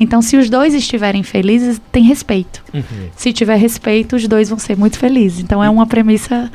Então, 0.00 0.20
se 0.20 0.36
os 0.36 0.50
dois 0.50 0.74
estiverem 0.74 1.22
felizes, 1.22 1.80
tem 1.92 2.02
respeito. 2.02 2.64
Uhum. 2.74 2.82
Se 3.14 3.32
tiver 3.32 3.56
respeito, 3.56 4.16
os 4.16 4.26
dois 4.26 4.48
vão 4.48 4.58
ser 4.58 4.76
muito 4.76 4.98
felizes. 4.98 5.38
Então, 5.38 5.62
é 5.62 5.70
uma 5.70 5.86
premissa 5.86 6.50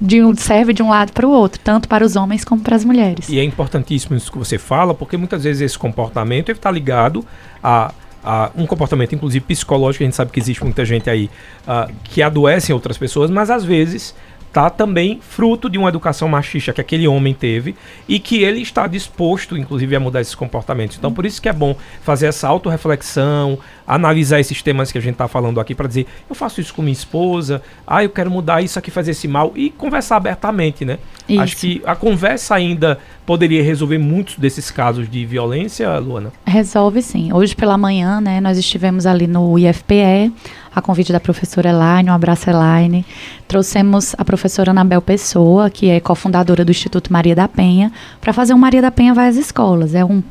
de 0.00 0.22
um, 0.22 0.34
serve 0.34 0.72
de 0.72 0.82
um 0.82 0.90
lado 0.90 1.12
para 1.12 1.26
o 1.26 1.30
outro, 1.30 1.60
tanto 1.62 1.88
para 1.88 2.04
os 2.04 2.16
homens 2.16 2.44
como 2.44 2.62
para 2.62 2.76
as 2.76 2.84
mulheres. 2.84 3.28
E 3.28 3.38
é 3.38 3.44
importantíssimo 3.44 4.16
isso 4.16 4.30
que 4.30 4.38
você 4.38 4.58
fala, 4.58 4.94
porque 4.94 5.16
muitas 5.16 5.44
vezes 5.44 5.62
esse 5.62 5.78
comportamento 5.78 6.50
está 6.50 6.70
ligado 6.70 7.24
a 7.62 7.92
uh, 8.24 8.50
um 8.60 8.66
comportamento, 8.66 9.14
inclusive 9.14 9.44
psicológico, 9.44 10.02
a 10.02 10.06
gente 10.06 10.16
sabe 10.16 10.30
que 10.30 10.40
existe 10.40 10.62
muita 10.64 10.84
gente 10.84 11.08
aí 11.08 11.30
uh, 11.66 11.92
que 12.04 12.22
adoece 12.22 12.72
outras 12.72 12.98
pessoas, 12.98 13.30
mas 13.30 13.50
às 13.50 13.64
vezes 13.64 14.14
tá 14.54 14.70
também 14.70 15.18
fruto 15.20 15.68
de 15.68 15.76
uma 15.76 15.88
educação 15.88 16.28
machista 16.28 16.72
que 16.72 16.80
aquele 16.80 17.08
homem 17.08 17.34
teve 17.34 17.74
e 18.08 18.20
que 18.20 18.44
ele 18.44 18.60
está 18.60 18.86
disposto, 18.86 19.56
inclusive, 19.56 19.96
a 19.96 19.98
mudar 19.98 20.20
esses 20.20 20.36
comportamentos. 20.36 20.96
Então, 20.96 21.12
por 21.12 21.26
isso 21.26 21.42
que 21.42 21.48
é 21.48 21.52
bom 21.52 21.74
fazer 22.02 22.26
essa 22.26 22.46
autorreflexão, 22.46 23.58
analisar 23.84 24.38
esses 24.38 24.62
temas 24.62 24.92
que 24.92 24.98
a 24.98 25.00
gente 25.00 25.14
está 25.14 25.26
falando 25.26 25.58
aqui 25.58 25.74
para 25.74 25.88
dizer, 25.88 26.06
eu 26.30 26.36
faço 26.36 26.60
isso 26.60 26.72
com 26.72 26.82
minha 26.82 26.92
esposa, 26.92 27.60
ah, 27.84 28.04
eu 28.04 28.10
quero 28.10 28.30
mudar 28.30 28.62
isso 28.62 28.78
aqui, 28.78 28.92
fazer 28.92 29.10
esse 29.10 29.26
mal 29.26 29.52
e 29.56 29.70
conversar 29.70 30.16
abertamente, 30.16 30.84
né? 30.84 31.00
Isso. 31.28 31.40
Acho 31.40 31.56
que 31.56 31.82
a 31.84 31.96
conversa 31.96 32.54
ainda 32.54 32.98
poderia 33.26 33.62
resolver 33.62 33.98
muitos 33.98 34.36
desses 34.36 34.70
casos 34.70 35.10
de 35.10 35.26
violência, 35.26 35.98
Luana? 35.98 36.32
Resolve 36.46 37.02
sim. 37.02 37.32
Hoje 37.32 37.56
pela 37.56 37.76
manhã, 37.76 38.20
né, 38.20 38.40
nós 38.40 38.56
estivemos 38.56 39.04
ali 39.04 39.26
no 39.26 39.58
IFPE, 39.58 40.32
a 40.74 40.82
convite 40.82 41.12
da 41.12 41.20
professora 41.20 41.68
Elaine, 41.68 42.10
um 42.10 42.14
abraço 42.14 42.50
Elaine. 42.50 43.04
Trouxemos 43.46 44.14
a 44.18 44.24
professora 44.24 44.72
Anabel 44.72 45.00
Pessoa, 45.00 45.70
que 45.70 45.88
é 45.88 46.00
cofundadora 46.00 46.64
do 46.64 46.70
Instituto 46.70 47.12
Maria 47.12 47.34
da 47.34 47.46
Penha, 47.46 47.92
para 48.20 48.32
fazer 48.32 48.54
um 48.54 48.58
Maria 48.58 48.82
da 48.82 48.90
Penha 48.90 49.14
vai 49.14 49.28
às 49.28 49.36
escolas. 49.36 49.94
É 49.94 50.04
um 50.04 50.22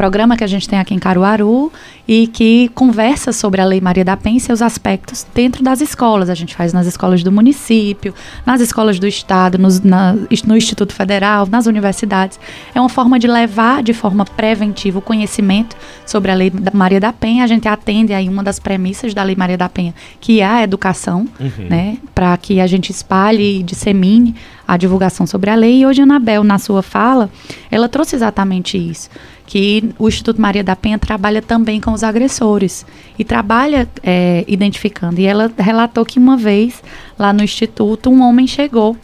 programa 0.00 0.34
que 0.34 0.42
a 0.42 0.46
gente 0.46 0.66
tem 0.66 0.78
aqui 0.78 0.94
em 0.94 0.98
Caruaru 0.98 1.70
e 2.08 2.26
que 2.26 2.70
conversa 2.74 3.32
sobre 3.32 3.60
a 3.60 3.64
Lei 3.64 3.82
Maria 3.82 4.04
da 4.04 4.16
Penha 4.16 4.38
e 4.38 4.40
seus 4.40 4.62
aspectos 4.62 5.26
dentro 5.34 5.62
das 5.62 5.82
escolas. 5.82 6.30
A 6.30 6.34
gente 6.34 6.56
faz 6.56 6.72
nas 6.72 6.86
escolas 6.86 7.22
do 7.22 7.30
município, 7.30 8.14
nas 8.46 8.62
escolas 8.62 8.98
do 8.98 9.06
estado, 9.06 9.58
nos, 9.58 9.80
na, 9.80 10.14
no 10.46 10.56
Instituto 10.56 10.94
Federal, 10.94 11.46
nas 11.46 11.66
universidades. 11.66 12.40
É 12.74 12.80
uma 12.80 12.88
forma 12.88 13.18
de 13.18 13.26
levar 13.26 13.82
de 13.82 13.92
forma 13.92 14.24
preventiva 14.24 14.98
o 14.98 15.02
conhecimento 15.02 15.76
sobre 16.06 16.30
a 16.30 16.34
Lei 16.34 16.48
da 16.48 16.72
Maria 16.72 16.98
da 16.98 17.12
Penha. 17.12 17.44
A 17.44 17.46
gente 17.46 17.68
atende 17.68 18.14
aí 18.14 18.28
uma 18.28 18.42
das 18.42 18.58
premissas 18.58 19.12
da 19.12 19.22
Lei 19.22 19.36
Maria 19.36 19.58
da 19.58 19.68
Penha, 19.68 19.89
que 20.20 20.40
é 20.40 20.46
a 20.46 20.62
educação, 20.62 21.26
uhum. 21.38 21.68
né, 21.68 21.98
para 22.14 22.36
que 22.36 22.60
a 22.60 22.66
gente 22.66 22.90
espalhe 22.90 23.60
e 23.60 23.62
dissemine 23.62 24.34
a 24.66 24.76
divulgação 24.76 25.26
sobre 25.26 25.50
a 25.50 25.54
lei. 25.54 25.80
E 25.80 25.86
hoje 25.86 26.00
a 26.00 26.04
Anabel, 26.04 26.44
na 26.44 26.58
sua 26.58 26.82
fala, 26.82 27.30
ela 27.70 27.88
trouxe 27.88 28.16
exatamente 28.16 28.76
isso 28.78 29.10
que 29.50 29.92
o 29.98 30.06
Instituto 30.06 30.40
Maria 30.40 30.62
da 30.62 30.76
Penha 30.76 30.96
trabalha 30.96 31.42
também 31.42 31.80
com 31.80 31.90
os 31.90 32.04
agressores 32.04 32.86
e 33.18 33.24
trabalha 33.24 33.88
é, 34.00 34.44
identificando. 34.46 35.20
E 35.20 35.26
ela 35.26 35.50
relatou 35.58 36.04
que 36.04 36.20
uma 36.20 36.36
vez 36.36 36.80
lá 37.18 37.32
no 37.32 37.42
Instituto 37.42 38.08
um 38.08 38.22
homem 38.22 38.46
chegou. 38.46 38.96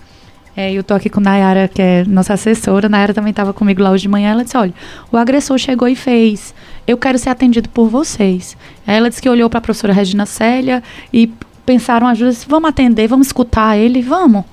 É, 0.57 0.73
eu 0.73 0.83
estou 0.83 0.97
aqui 0.97 1.11
com 1.11 1.19
a 1.19 1.23
Nayara, 1.25 1.67
que 1.67 1.83
é 1.83 2.05
nossa 2.05 2.35
assessora. 2.35 2.89
Nayara 2.89 3.13
também 3.13 3.31
estava 3.31 3.53
comigo 3.53 3.83
lá 3.83 3.91
hoje 3.91 4.03
de 4.03 4.09
manhã. 4.09 4.31
Ela 4.31 4.45
disse: 4.45 4.57
Olha, 4.57 4.73
o 5.11 5.17
agressor 5.17 5.59
chegou 5.59 5.89
e 5.89 5.97
fez. 5.97 6.55
Eu 6.87 6.97
quero 6.97 7.19
ser 7.19 7.31
atendido 7.31 7.69
por 7.69 7.89
vocês. 7.89 8.57
Ela 8.87 9.09
disse 9.09 9.21
que 9.21 9.29
olhou 9.29 9.51
para 9.51 9.59
a 9.59 9.63
professora 9.63 9.93
Regina 9.93 10.27
Célia 10.27 10.83
e 11.13 11.31
pensaram 11.65 12.07
ajuda. 12.07 12.31
Disse, 12.31 12.47
vamos 12.49 12.69
atender, 12.69 13.09
vamos 13.09 13.27
escutar 13.27 13.77
ele, 13.77 14.03
vamos 14.03 14.45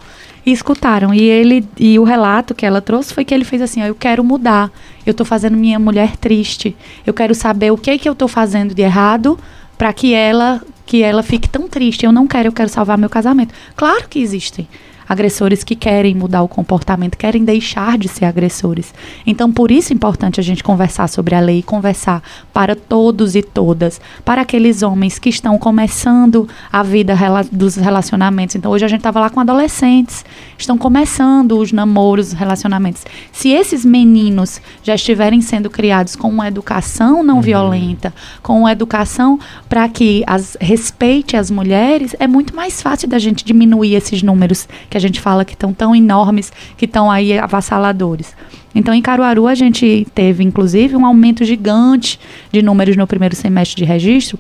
e 0.45 0.51
escutaram. 0.51 1.13
E 1.13 1.21
ele 1.21 1.65
e 1.77 1.97
o 1.97 2.03
relato 2.03 2.53
que 2.53 2.65
ela 2.65 2.81
trouxe 2.81 3.13
foi 3.13 3.23
que 3.25 3.33
ele 3.33 3.45
fez 3.45 3.61
assim: 3.61 3.81
ó, 3.81 3.85
eu 3.85 3.95
quero 3.95 4.23
mudar. 4.23 4.71
Eu 5.05 5.11
estou 5.11 5.25
fazendo 5.25 5.57
minha 5.57 5.79
mulher 5.79 6.17
triste. 6.17 6.75
Eu 7.05 7.13
quero 7.13 7.33
saber 7.33 7.71
o 7.71 7.77
que 7.77 7.91
é 7.91 7.97
que 7.97 8.07
eu 8.07 8.13
estou 8.13 8.27
fazendo 8.27 8.73
de 8.73 8.81
errado 8.81 9.37
para 9.77 9.93
que 9.93 10.13
ela 10.13 10.61
que 10.85 11.01
ela 11.01 11.23
fique 11.23 11.47
tão 11.47 11.67
triste. 11.67 12.05
Eu 12.05 12.11
não 12.11 12.27
quero, 12.27 12.49
eu 12.49 12.51
quero 12.51 12.69
salvar 12.69 12.97
meu 12.97 13.09
casamento. 13.09 13.53
Claro 13.75 14.07
que 14.09 14.19
existem 14.19 14.67
agressores 15.13 15.63
que 15.63 15.75
querem 15.75 16.13
mudar 16.13 16.41
o 16.43 16.47
comportamento, 16.47 17.17
querem 17.17 17.45
deixar 17.45 17.97
de 17.97 18.07
ser 18.07 18.25
agressores. 18.25 18.93
Então, 19.25 19.51
por 19.51 19.71
isso 19.71 19.93
é 19.93 19.95
importante 19.95 20.39
a 20.39 20.43
gente 20.43 20.63
conversar 20.63 21.07
sobre 21.07 21.35
a 21.35 21.39
lei, 21.39 21.63
conversar 21.63 22.21
para 22.51 22.75
todos 22.75 23.35
e 23.35 23.41
todas, 23.41 24.01
para 24.25 24.41
aqueles 24.41 24.81
homens 24.81 25.19
que 25.19 25.29
estão 25.29 25.57
começando 25.57 26.47
a 26.71 26.83
vida 26.83 27.13
rela 27.13 27.45
dos 27.51 27.75
relacionamentos. 27.75 28.55
Então, 28.55 28.71
hoje 28.71 28.85
a 28.85 28.87
gente 28.87 28.99
estava 28.99 29.19
lá 29.19 29.29
com 29.29 29.39
adolescentes, 29.39 30.25
estão 30.57 30.77
começando 30.77 31.57
os 31.57 31.71
namoros, 31.71 32.27
os 32.27 32.33
relacionamentos. 32.33 33.05
Se 33.31 33.49
esses 33.49 33.85
meninos 33.85 34.59
já 34.83 34.95
estiverem 34.95 35.41
sendo 35.41 35.69
criados 35.69 36.15
com 36.15 36.29
uma 36.29 36.47
educação 36.47 37.23
não 37.23 37.35
uhum. 37.35 37.41
violenta, 37.41 38.13
com 38.41 38.59
uma 38.59 38.71
educação 38.71 39.39
para 39.69 39.87
que 39.87 40.23
as 40.25 40.57
respeite 40.59 41.37
as 41.37 41.51
mulheres, 41.51 42.15
é 42.19 42.27
muito 42.27 42.55
mais 42.55 42.81
fácil 42.81 43.07
da 43.07 43.19
gente 43.19 43.45
diminuir 43.45 43.95
esses 43.95 44.23
números 44.23 44.67
que 44.89 44.97
a 44.97 44.99
gente 45.03 45.21
fala 45.21 45.45
que 45.45 45.53
estão 45.53 45.71
tão 45.73 45.95
enormes, 45.95 46.51
que 46.75 46.85
estão 46.85 47.11
aí 47.11 47.37
avassaladores. 47.37 48.35
Então, 48.75 48.93
em 48.93 49.01
Caruaru, 49.01 49.47
a 49.47 49.53
gente 49.53 50.07
teve, 50.15 50.43
inclusive, 50.43 50.95
um 50.95 51.05
aumento 51.05 51.45
gigante 51.45 52.19
de 52.51 52.61
números 52.61 52.97
no 52.97 53.05
primeiro 53.05 53.35
semestre 53.35 53.77
de 53.77 53.85
registro, 53.85 54.39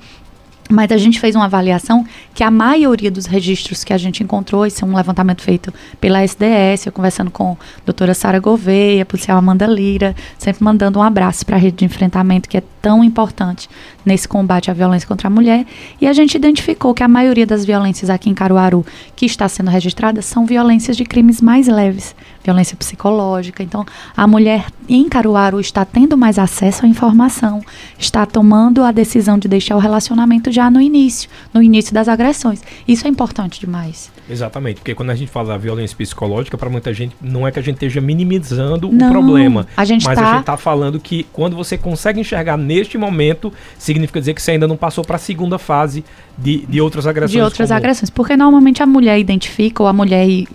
Mas 0.73 0.91
a 0.91 0.97
gente 0.97 1.19
fez 1.19 1.35
uma 1.35 1.45
avaliação 1.45 2.03
que 2.33 2.43
a 2.43 2.49
maioria 2.49 3.11
dos 3.11 3.27
registros 3.27 3.83
que 3.83 3.93
a 3.93 3.97
gente 3.97 4.23
encontrou, 4.23 4.65
esse 4.65 4.83
é 4.83 4.87
um 4.87 4.95
levantamento 4.95 5.43
feito 5.43 5.71
pela 6.01 6.23
SDS, 6.23 6.87
eu 6.87 6.91
conversando 6.91 7.29
com 7.29 7.51
a 7.51 7.85
doutora 7.85 8.15
Sara 8.15 8.39
Gouveia, 8.39 9.05
policial 9.05 9.37
Amanda 9.37 9.67
Lira, 9.67 10.15
sempre 10.35 10.63
mandando 10.63 10.97
um 10.97 11.03
abraço 11.03 11.45
para 11.45 11.57
a 11.57 11.59
rede 11.59 11.77
de 11.77 11.85
enfrentamento 11.85 12.49
que 12.49 12.57
é 12.57 12.63
tão 12.81 13.03
importante 13.03 13.69
nesse 14.03 14.27
combate 14.27 14.71
à 14.71 14.73
violência 14.73 15.07
contra 15.07 15.27
a 15.27 15.31
mulher. 15.31 15.63
E 16.01 16.07
a 16.07 16.11
gente 16.11 16.33
identificou 16.33 16.91
que 16.93 17.03
a 17.03 17.07
maioria 17.07 17.45
das 17.45 17.63
violências 17.63 18.09
aqui 18.09 18.31
em 18.31 18.33
Caruaru 18.33 18.83
que 19.15 19.27
está 19.27 19.47
sendo 19.47 19.69
registrada 19.69 20.23
são 20.23 20.43
violências 20.43 20.97
de 20.97 21.05
crimes 21.05 21.39
mais 21.39 21.67
leves, 21.67 22.15
violência 22.43 22.75
psicológica. 22.75 23.63
Então, 23.63 23.85
a 24.15 24.27
mulher 24.27 24.65
em 24.87 25.07
Caruaru 25.07 25.59
está 25.59 25.85
tendo 25.85 26.17
mais 26.17 26.37
acesso 26.37 26.85
à 26.85 26.87
informação, 26.87 27.61
está 27.97 28.25
tomando 28.25 28.83
a 28.83 28.91
decisão 28.91 29.37
de 29.37 29.47
deixar 29.47 29.75
o 29.75 29.79
relacionamento 29.79 30.51
já 30.51 30.69
no 30.69 30.81
início, 30.81 31.29
no 31.53 31.63
início 31.63 31.93
das 31.93 32.07
agressões. 32.07 32.61
Isso 32.87 33.07
é 33.07 33.09
importante 33.09 33.59
demais. 33.59 34.11
Exatamente, 34.29 34.77
porque 34.77 34.95
quando 34.95 35.09
a 35.09 35.15
gente 35.15 35.29
fala 35.29 35.49
da 35.49 35.57
violência 35.57 35.95
psicológica, 35.95 36.57
para 36.57 36.69
muita 36.69 36.93
gente, 36.93 37.15
não 37.21 37.47
é 37.47 37.51
que 37.51 37.59
a 37.59 37.61
gente 37.61 37.75
esteja 37.75 37.99
minimizando 38.01 38.91
não, 38.91 39.07
o 39.07 39.11
problema. 39.11 39.67
A 39.75 39.85
gente 39.85 40.05
mas 40.05 40.17
tá... 40.17 40.25
a 40.25 40.31
gente 40.31 40.39
está 40.41 40.57
falando 40.57 40.99
que 40.99 41.25
quando 41.31 41.55
você 41.55 41.77
consegue 41.77 42.19
enxergar 42.19 42.57
neste 42.57 42.97
momento, 42.97 43.51
significa 43.77 44.19
dizer 44.19 44.33
que 44.33 44.41
você 44.41 44.51
ainda 44.51 44.67
não 44.67 44.77
passou 44.77 45.03
para 45.03 45.17
a 45.17 45.19
segunda 45.19 45.57
fase 45.57 46.03
de, 46.37 46.65
de 46.65 46.81
outras 46.81 47.05
agressões. 47.05 47.31
De 47.31 47.41
outras 47.41 47.69
como... 47.69 47.77
agressões. 47.77 48.09
Porque 48.09 48.35
normalmente 48.35 48.81
a 48.81 48.85
mulher 48.85 49.19
identifica, 49.19 49.83
ou 49.83 49.89
a 49.89 49.93
mulher 49.93 50.27
e 50.27 50.47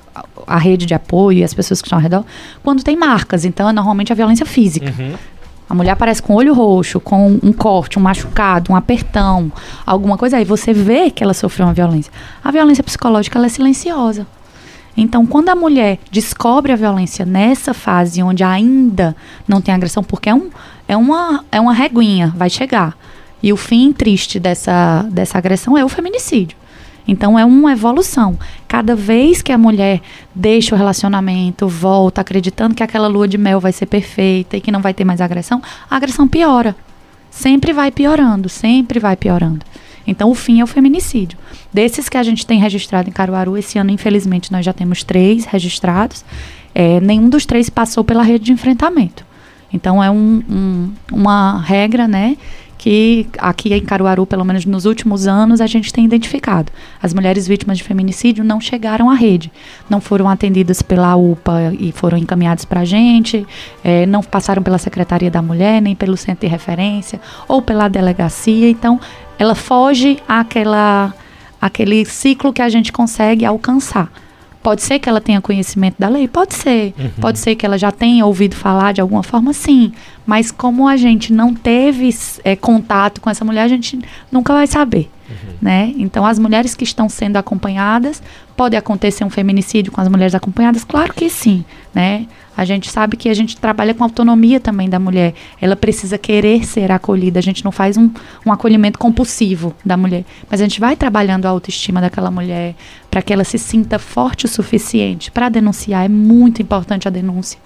a 0.46 0.58
rede 0.58 0.86
de 0.86 0.94
apoio 0.94 1.38
e 1.38 1.44
as 1.44 1.52
pessoas 1.52 1.77
que 1.82 1.88
estão 1.88 1.98
ao 1.98 2.02
redor, 2.02 2.24
quando 2.62 2.82
tem 2.82 2.96
marcas. 2.96 3.44
Então 3.44 3.68
é 3.68 3.72
normalmente 3.72 4.12
a 4.12 4.16
violência 4.16 4.46
física. 4.46 4.94
Uhum. 4.98 5.14
A 5.68 5.74
mulher 5.74 5.90
aparece 5.90 6.22
com 6.22 6.34
olho 6.34 6.54
roxo, 6.54 6.98
com 6.98 7.38
um 7.42 7.52
corte, 7.52 7.98
um 7.98 8.02
machucado, 8.02 8.72
um 8.72 8.76
apertão, 8.76 9.52
alguma 9.84 10.16
coisa 10.16 10.38
aí. 10.38 10.44
Você 10.44 10.72
vê 10.72 11.10
que 11.10 11.22
ela 11.22 11.34
sofreu 11.34 11.66
uma 11.66 11.74
violência. 11.74 12.10
A 12.42 12.50
violência 12.50 12.82
psicológica 12.82 13.38
é 13.44 13.48
silenciosa. 13.48 14.26
Então, 14.96 15.24
quando 15.26 15.50
a 15.50 15.54
mulher 15.54 15.98
descobre 16.10 16.72
a 16.72 16.76
violência 16.76 17.24
nessa 17.24 17.72
fase 17.72 18.22
onde 18.22 18.42
ainda 18.42 19.14
não 19.46 19.60
tem 19.60 19.72
agressão, 19.72 20.02
porque 20.02 20.28
é, 20.28 20.34
um, 20.34 20.50
é, 20.88 20.96
uma, 20.96 21.44
é 21.52 21.60
uma 21.60 21.72
reguinha, 21.72 22.32
vai 22.34 22.50
chegar. 22.50 22.96
E 23.40 23.52
o 23.52 23.56
fim 23.56 23.92
triste 23.92 24.40
dessa, 24.40 25.06
dessa 25.10 25.38
agressão 25.38 25.78
é 25.78 25.84
o 25.84 25.88
feminicídio. 25.88 26.56
Então 27.08 27.38
é 27.38 27.44
uma 27.44 27.72
evolução. 27.72 28.38
Cada 28.68 28.94
vez 28.94 29.40
que 29.40 29.50
a 29.50 29.56
mulher 29.56 30.02
deixa 30.34 30.74
o 30.74 30.78
relacionamento, 30.78 31.66
volta 31.66 32.20
acreditando 32.20 32.74
que 32.74 32.82
aquela 32.82 33.08
lua 33.08 33.26
de 33.26 33.38
mel 33.38 33.58
vai 33.58 33.72
ser 33.72 33.86
perfeita 33.86 34.58
e 34.58 34.60
que 34.60 34.70
não 34.70 34.82
vai 34.82 34.92
ter 34.92 35.04
mais 35.04 35.22
agressão, 35.22 35.62
a 35.90 35.96
agressão 35.96 36.28
piora. 36.28 36.76
Sempre 37.30 37.72
vai 37.72 37.90
piorando, 37.90 38.50
sempre 38.50 39.00
vai 39.00 39.16
piorando. 39.16 39.64
Então 40.06 40.30
o 40.30 40.34
fim 40.34 40.60
é 40.60 40.64
o 40.64 40.66
feminicídio. 40.66 41.38
Desses 41.72 42.08
que 42.08 42.16
a 42.16 42.22
gente 42.22 42.46
tem 42.46 42.60
registrado 42.60 43.08
em 43.08 43.12
Caruaru, 43.12 43.56
esse 43.56 43.78
ano, 43.78 43.90
infelizmente, 43.90 44.52
nós 44.52 44.64
já 44.64 44.72
temos 44.72 45.02
três 45.02 45.46
registrados. 45.46 46.24
É, 46.74 47.00
nenhum 47.00 47.28
dos 47.28 47.46
três 47.46 47.70
passou 47.70 48.04
pela 48.04 48.22
rede 48.22 48.46
de 48.46 48.52
enfrentamento. 48.52 49.24
Então 49.72 50.02
é 50.02 50.10
um, 50.10 50.42
um, 50.48 50.92
uma 51.12 51.60
regra, 51.60 52.08
né? 52.08 52.36
Que 52.78 53.26
aqui 53.38 53.74
em 53.74 53.84
Caruaru, 53.84 54.24
pelo 54.24 54.44
menos 54.44 54.64
nos 54.64 54.84
últimos 54.84 55.26
anos, 55.26 55.60
a 55.60 55.66
gente 55.66 55.92
tem 55.92 56.04
identificado. 56.04 56.72
As 57.02 57.12
mulheres 57.12 57.46
vítimas 57.46 57.76
de 57.76 57.84
feminicídio 57.84 58.44
não 58.44 58.60
chegaram 58.60 59.10
à 59.10 59.14
rede, 59.14 59.50
não 59.90 60.00
foram 60.00 60.28
atendidas 60.28 60.80
pela 60.80 61.16
UPA 61.16 61.74
e 61.78 61.90
foram 61.90 62.16
encaminhadas 62.16 62.64
para 62.64 62.80
a 62.80 62.84
gente, 62.84 63.44
é, 63.82 64.06
não 64.06 64.22
passaram 64.22 64.62
pela 64.62 64.78
Secretaria 64.78 65.30
da 65.30 65.42
Mulher, 65.42 65.82
nem 65.82 65.96
pelo 65.96 66.16
Centro 66.16 66.46
de 66.46 66.46
Referência, 66.46 67.20
ou 67.48 67.60
pela 67.60 67.88
delegacia. 67.88 68.70
Então, 68.70 69.00
ela 69.38 69.56
foge 69.56 70.18
àquela, 70.28 71.12
àquele 71.60 72.04
ciclo 72.04 72.52
que 72.52 72.62
a 72.62 72.68
gente 72.68 72.92
consegue 72.92 73.44
alcançar. 73.44 74.10
Pode 74.62 74.82
ser 74.82 74.98
que 74.98 75.08
ela 75.08 75.20
tenha 75.20 75.40
conhecimento 75.40 75.96
da 75.98 76.08
lei? 76.08 76.26
Pode 76.26 76.54
ser. 76.54 76.92
Uhum. 76.98 77.10
Pode 77.20 77.38
ser 77.38 77.54
que 77.54 77.64
ela 77.64 77.78
já 77.78 77.92
tenha 77.92 78.26
ouvido 78.26 78.56
falar 78.56 78.92
de 78.92 79.00
alguma 79.00 79.22
forma? 79.22 79.52
Sim. 79.52 79.92
Mas 80.26 80.50
como 80.50 80.88
a 80.88 80.96
gente 80.96 81.32
não 81.32 81.54
teve 81.54 82.14
é, 82.44 82.56
contato 82.56 83.20
com 83.20 83.30
essa 83.30 83.44
mulher, 83.44 83.62
a 83.62 83.68
gente 83.68 83.98
nunca 84.30 84.52
vai 84.52 84.66
saber. 84.66 85.10
Uhum. 85.28 85.54
Né? 85.62 85.94
Então, 85.96 86.24
as 86.26 86.38
mulheres 86.38 86.74
que 86.74 86.84
estão 86.84 87.08
sendo 87.08 87.36
acompanhadas, 87.36 88.22
pode 88.56 88.76
acontecer 88.76 89.24
um 89.24 89.30
feminicídio 89.30 89.92
com 89.92 90.00
as 90.00 90.08
mulheres 90.08 90.34
acompanhadas? 90.34 90.84
Claro 90.84 91.14
que 91.14 91.30
sim. 91.30 91.64
Né? 91.94 92.26
A 92.58 92.64
gente 92.64 92.90
sabe 92.90 93.16
que 93.16 93.28
a 93.28 93.34
gente 93.34 93.56
trabalha 93.56 93.94
com 93.94 94.02
autonomia 94.02 94.58
também 94.58 94.90
da 94.90 94.98
mulher. 94.98 95.32
Ela 95.60 95.76
precisa 95.76 96.18
querer 96.18 96.66
ser 96.66 96.90
acolhida. 96.90 97.38
A 97.38 97.42
gente 97.42 97.64
não 97.64 97.70
faz 97.70 97.96
um, 97.96 98.10
um 98.44 98.50
acolhimento 98.50 98.98
compulsivo 98.98 99.72
da 99.84 99.96
mulher. 99.96 100.24
Mas 100.50 100.60
a 100.60 100.64
gente 100.64 100.80
vai 100.80 100.96
trabalhando 100.96 101.46
a 101.46 101.50
autoestima 101.50 102.00
daquela 102.00 102.32
mulher 102.32 102.74
para 103.08 103.22
que 103.22 103.32
ela 103.32 103.44
se 103.44 103.60
sinta 103.60 103.96
forte 103.96 104.44
o 104.44 104.48
suficiente 104.48 105.30
para 105.30 105.48
denunciar. 105.48 106.04
É 106.04 106.08
muito 106.08 106.60
importante 106.60 107.06
a 107.06 107.12
denúncia. 107.12 107.60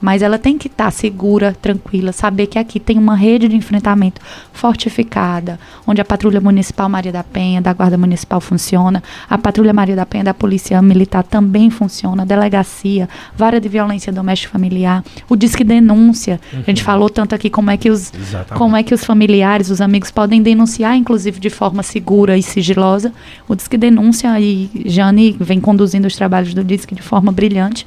Mas 0.00 0.22
ela 0.22 0.38
tem 0.38 0.56
que 0.56 0.68
estar 0.68 0.84
tá 0.84 0.90
segura, 0.90 1.56
tranquila, 1.60 2.12
saber 2.12 2.46
que 2.46 2.58
aqui 2.58 2.78
tem 2.78 2.98
uma 2.98 3.16
rede 3.16 3.48
de 3.48 3.56
enfrentamento 3.56 4.20
fortificada, 4.52 5.58
onde 5.86 6.00
a 6.00 6.04
Patrulha 6.04 6.40
Municipal 6.40 6.88
Maria 6.88 7.12
da 7.12 7.24
Penha, 7.24 7.60
da 7.60 7.72
Guarda 7.72 7.98
Municipal 7.98 8.40
funciona, 8.40 9.02
a 9.28 9.36
Patrulha 9.36 9.72
Maria 9.72 9.96
da 9.96 10.06
Penha 10.06 10.24
da 10.24 10.34
Polícia 10.34 10.80
Militar 10.80 11.22
também 11.22 11.70
funciona, 11.70 12.22
a 12.22 12.26
delegacia, 12.26 13.08
vara 13.36 13.60
de 13.60 13.68
violência 13.68 14.12
doméstica 14.12 14.52
familiar, 14.52 15.04
o 15.28 15.36
Disque 15.36 15.64
Denúncia. 15.64 16.40
Uhum. 16.52 16.60
A 16.60 16.70
gente 16.70 16.80
uhum. 16.80 16.86
falou 16.86 17.10
tanto 17.10 17.34
aqui 17.34 17.50
como 17.50 17.70
é 17.70 17.76
que 17.76 17.90
os 17.90 18.12
como 18.54 18.76
é 18.76 18.82
que 18.82 18.94
os 18.94 19.04
familiares, 19.04 19.70
os 19.70 19.80
amigos 19.80 20.10
podem 20.10 20.42
denunciar, 20.42 20.96
inclusive 20.96 21.40
de 21.40 21.50
forma 21.50 21.82
segura 21.82 22.36
e 22.36 22.42
sigilosa. 22.42 23.12
O 23.48 23.54
Disque 23.54 23.76
Denúncia 23.76 24.38
e 24.40 24.70
Jane 24.86 25.36
vem 25.38 25.60
conduzindo 25.60 26.06
os 26.06 26.16
trabalhos 26.16 26.54
do 26.54 26.64
Disque 26.64 26.94
de 26.94 27.02
forma 27.02 27.32
brilhante. 27.32 27.86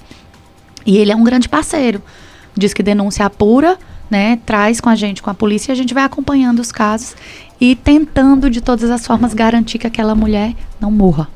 E 0.86 0.98
ele 0.98 1.12
é 1.12 1.16
um 1.16 1.24
grande 1.24 1.48
parceiro. 1.48 2.02
Diz 2.56 2.74
que 2.74 2.84
denúncia 2.84 3.26
apura, 3.26 3.78
né? 4.10 4.40
Traz 4.46 4.82
com 4.82 4.90
a 4.90 4.96
gente, 4.96 5.22
com 5.22 5.30
a 5.30 5.34
polícia, 5.34 5.72
e 5.72 5.74
a 5.74 5.76
gente 5.76 5.94
vai 5.94 6.04
acompanhando 6.04 6.60
os 6.60 6.72
casos 6.72 7.16
e 7.60 7.76
tentando 7.76 8.50
de 8.50 8.60
todas 8.60 8.90
as 8.90 9.06
formas 9.06 9.34
garantir 9.34 9.78
que 9.78 9.88
aquela 9.88 10.16
mulher 10.16 10.54
não 10.80 10.92
morra. 10.92 11.30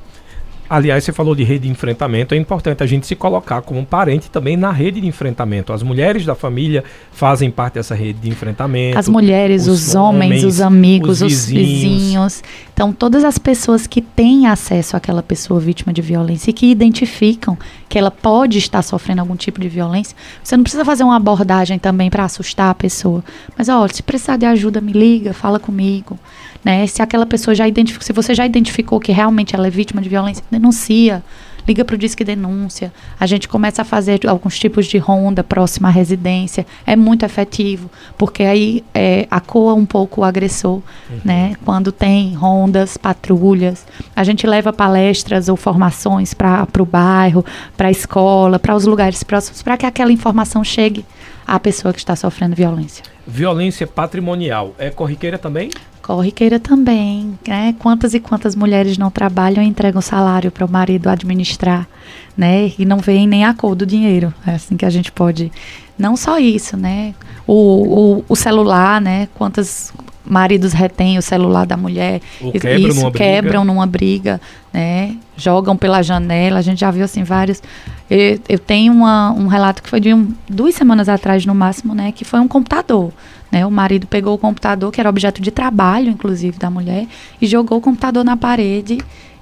Aliás, 0.69 1.03
você 1.03 1.11
falou 1.11 1.35
de 1.35 1.43
rede 1.43 1.65
de 1.65 1.69
enfrentamento, 1.69 2.33
é 2.33 2.37
importante 2.37 2.81
a 2.81 2.85
gente 2.85 3.05
se 3.05 3.15
colocar 3.15 3.61
como 3.61 3.85
parente 3.85 4.29
também 4.29 4.57
na 4.57 4.71
rede 4.71 4.99
de 4.99 5.07
enfrentamento. 5.07 5.71
As 5.71 5.83
mulheres 5.83 6.25
da 6.25 6.33
família 6.33 6.83
fazem 7.11 7.51
parte 7.51 7.75
dessa 7.75 7.93
rede 7.93 8.19
de 8.19 8.29
enfrentamento. 8.29 8.97
As 8.97 9.07
mulheres, 9.07 9.67
os, 9.67 9.89
os 9.89 9.95
homens, 9.95 10.25
homens, 10.25 10.43
os 10.43 10.61
amigos, 10.61 11.21
os 11.21 11.45
vizinhos. 11.45 11.63
os 11.67 11.81
vizinhos. 11.81 12.43
Então, 12.73 12.91
todas 12.91 13.23
as 13.23 13.37
pessoas 13.37 13.85
que 13.85 14.01
têm 14.01 14.47
acesso 14.47 14.97
àquela 14.97 15.21
pessoa 15.21 15.59
vítima 15.59 15.93
de 15.93 16.01
violência 16.01 16.49
e 16.49 16.53
que 16.53 16.65
identificam 16.65 17.57
que 17.87 17.97
ela 17.97 18.11
pode 18.11 18.57
estar 18.57 18.81
sofrendo 18.81 19.21
algum 19.21 19.35
tipo 19.35 19.61
de 19.61 19.69
violência, 19.69 20.15
você 20.43 20.57
não 20.57 20.63
precisa 20.63 20.83
fazer 20.83 21.03
uma 21.03 21.15
abordagem 21.15 21.77
também 21.77 22.09
para 22.09 22.23
assustar 22.23 22.71
a 22.71 22.75
pessoa. 22.75 23.23
Mas, 23.55 23.69
olha, 23.69 23.93
se 23.93 24.01
precisar 24.01 24.37
de 24.37 24.45
ajuda, 24.45 24.81
me 24.81 24.91
liga, 24.91 25.33
fala 25.33 25.59
comigo. 25.59 26.19
Né? 26.65 26.87
Se 26.87 27.03
aquela 27.03 27.27
pessoa 27.27 27.53
já 27.53 27.67
identificou, 27.67 28.03
se 28.03 28.11
você 28.11 28.33
já 28.33 28.43
identificou 28.43 28.99
que 28.99 29.11
realmente 29.11 29.55
ela 29.55 29.67
é 29.67 29.69
vítima 29.69 30.01
de 30.01 30.09
violência, 30.09 30.43
denuncia. 30.49 31.23
Liga 31.67 31.83
para 31.83 31.95
o 31.95 31.97
Disque 31.97 32.23
Denúncia. 32.23 32.93
A 33.19 33.25
gente 33.25 33.47
começa 33.47 33.81
a 33.81 33.85
fazer 33.85 34.19
alguns 34.27 34.59
tipos 34.59 34.85
de 34.85 34.99
ronda 34.99 35.43
próxima 35.43 35.87
à 35.87 35.91
residência. 35.91 36.63
É 36.85 36.95
muito 36.95 37.25
efetivo, 37.25 37.89
porque 38.19 38.43
aí 38.43 38.83
é, 38.93 39.27
acoa 39.31 39.73
um 39.73 39.83
pouco 39.83 40.21
o 40.21 40.23
agressor, 40.23 40.75
uhum. 41.09 41.19
né? 41.23 41.55
Quando 41.65 41.91
tem 41.91 42.35
rondas, 42.35 42.97
patrulhas. 42.97 43.83
A 44.15 44.23
gente 44.23 44.45
leva 44.45 44.71
palestras 44.71 45.49
ou 45.49 45.55
formações 45.55 46.35
para 46.35 46.67
o 46.79 46.85
bairro, 46.85 47.43
para 47.75 47.87
a 47.87 47.91
escola, 47.91 48.59
para 48.59 48.75
os 48.75 48.85
lugares 48.85 49.23
próximos, 49.23 49.63
para 49.63 49.75
que 49.75 49.87
aquela 49.87 50.11
informação 50.11 50.63
chegue 50.63 51.03
à 51.47 51.59
pessoa 51.59 51.91
que 51.91 51.99
está 51.99 52.15
sofrendo 52.15 52.55
violência. 52.55 53.03
Violência 53.25 53.87
patrimonial 53.87 54.75
é 54.77 54.91
corriqueira 54.91 55.39
também? 55.39 55.71
Corriqueira 56.05 56.59
também, 56.59 57.35
né? 57.47 57.73
Quantas 57.79 58.13
e 58.13 58.19
quantas 58.19 58.55
mulheres 58.55 58.95
não 58.95 59.09
trabalham 59.09 59.63
e 59.63 59.67
entregam 59.67 59.99
salário 60.03 60.51
para 60.51 60.63
o 60.63 60.69
marido 60.69 61.09
administrar, 61.09 61.87
né? 62.37 62.71
E 62.77 62.85
não 62.85 62.99
veem 62.99 63.27
nem 63.27 63.43
a 63.43 63.55
cor 63.55 63.73
do 63.73 63.87
dinheiro. 63.87 64.31
É 64.45 64.51
assim 64.51 64.77
que 64.77 64.85
a 64.85 64.89
gente 64.91 65.11
pode. 65.11 65.51
Não 65.97 66.15
só 66.15 66.37
isso, 66.37 66.77
né? 66.77 67.15
O, 67.47 67.53
o, 68.19 68.25
o 68.29 68.35
celular, 68.35 69.01
né? 69.01 69.27
Quantas 69.33 69.91
maridos 70.25 70.73
retêm 70.73 71.17
o 71.17 71.21
celular 71.21 71.65
da 71.65 71.77
mulher, 71.77 72.21
Ou 72.41 72.51
quebram 72.51 72.77
isso, 72.77 72.99
numa 72.99 73.11
quebram 73.11 73.61
briga. 73.61 73.73
numa 73.73 73.85
briga, 73.85 74.41
né? 74.73 75.15
Jogam 75.37 75.77
pela 75.77 76.01
janela. 76.01 76.59
A 76.59 76.61
gente 76.61 76.79
já 76.79 76.91
viu 76.91 77.03
assim 77.03 77.23
vários. 77.23 77.61
Eu, 78.09 78.39
eu 78.47 78.59
tenho 78.59 78.93
uma, 78.93 79.31
um 79.31 79.47
relato 79.47 79.83
que 79.83 79.89
foi 79.89 79.99
de 79.99 80.13
um, 80.13 80.33
duas 80.49 80.75
semanas 80.75 81.07
atrás 81.09 81.45
no 81.45 81.53
máximo, 81.53 81.93
né? 81.93 82.11
Que 82.11 82.25
foi 82.25 82.39
um 82.39 82.47
computador. 82.47 83.11
Né? 83.51 83.65
O 83.65 83.71
marido 83.71 84.07
pegou 84.07 84.33
o 84.33 84.37
computador, 84.37 84.91
que 84.91 84.99
era 84.99 85.09
objeto 85.09 85.41
de 85.41 85.51
trabalho, 85.51 86.09
inclusive, 86.09 86.57
da 86.57 86.69
mulher, 86.69 87.07
e 87.41 87.47
jogou 87.47 87.77
o 87.77 87.81
computador 87.81 88.23
na 88.23 88.35
parede 88.35 88.97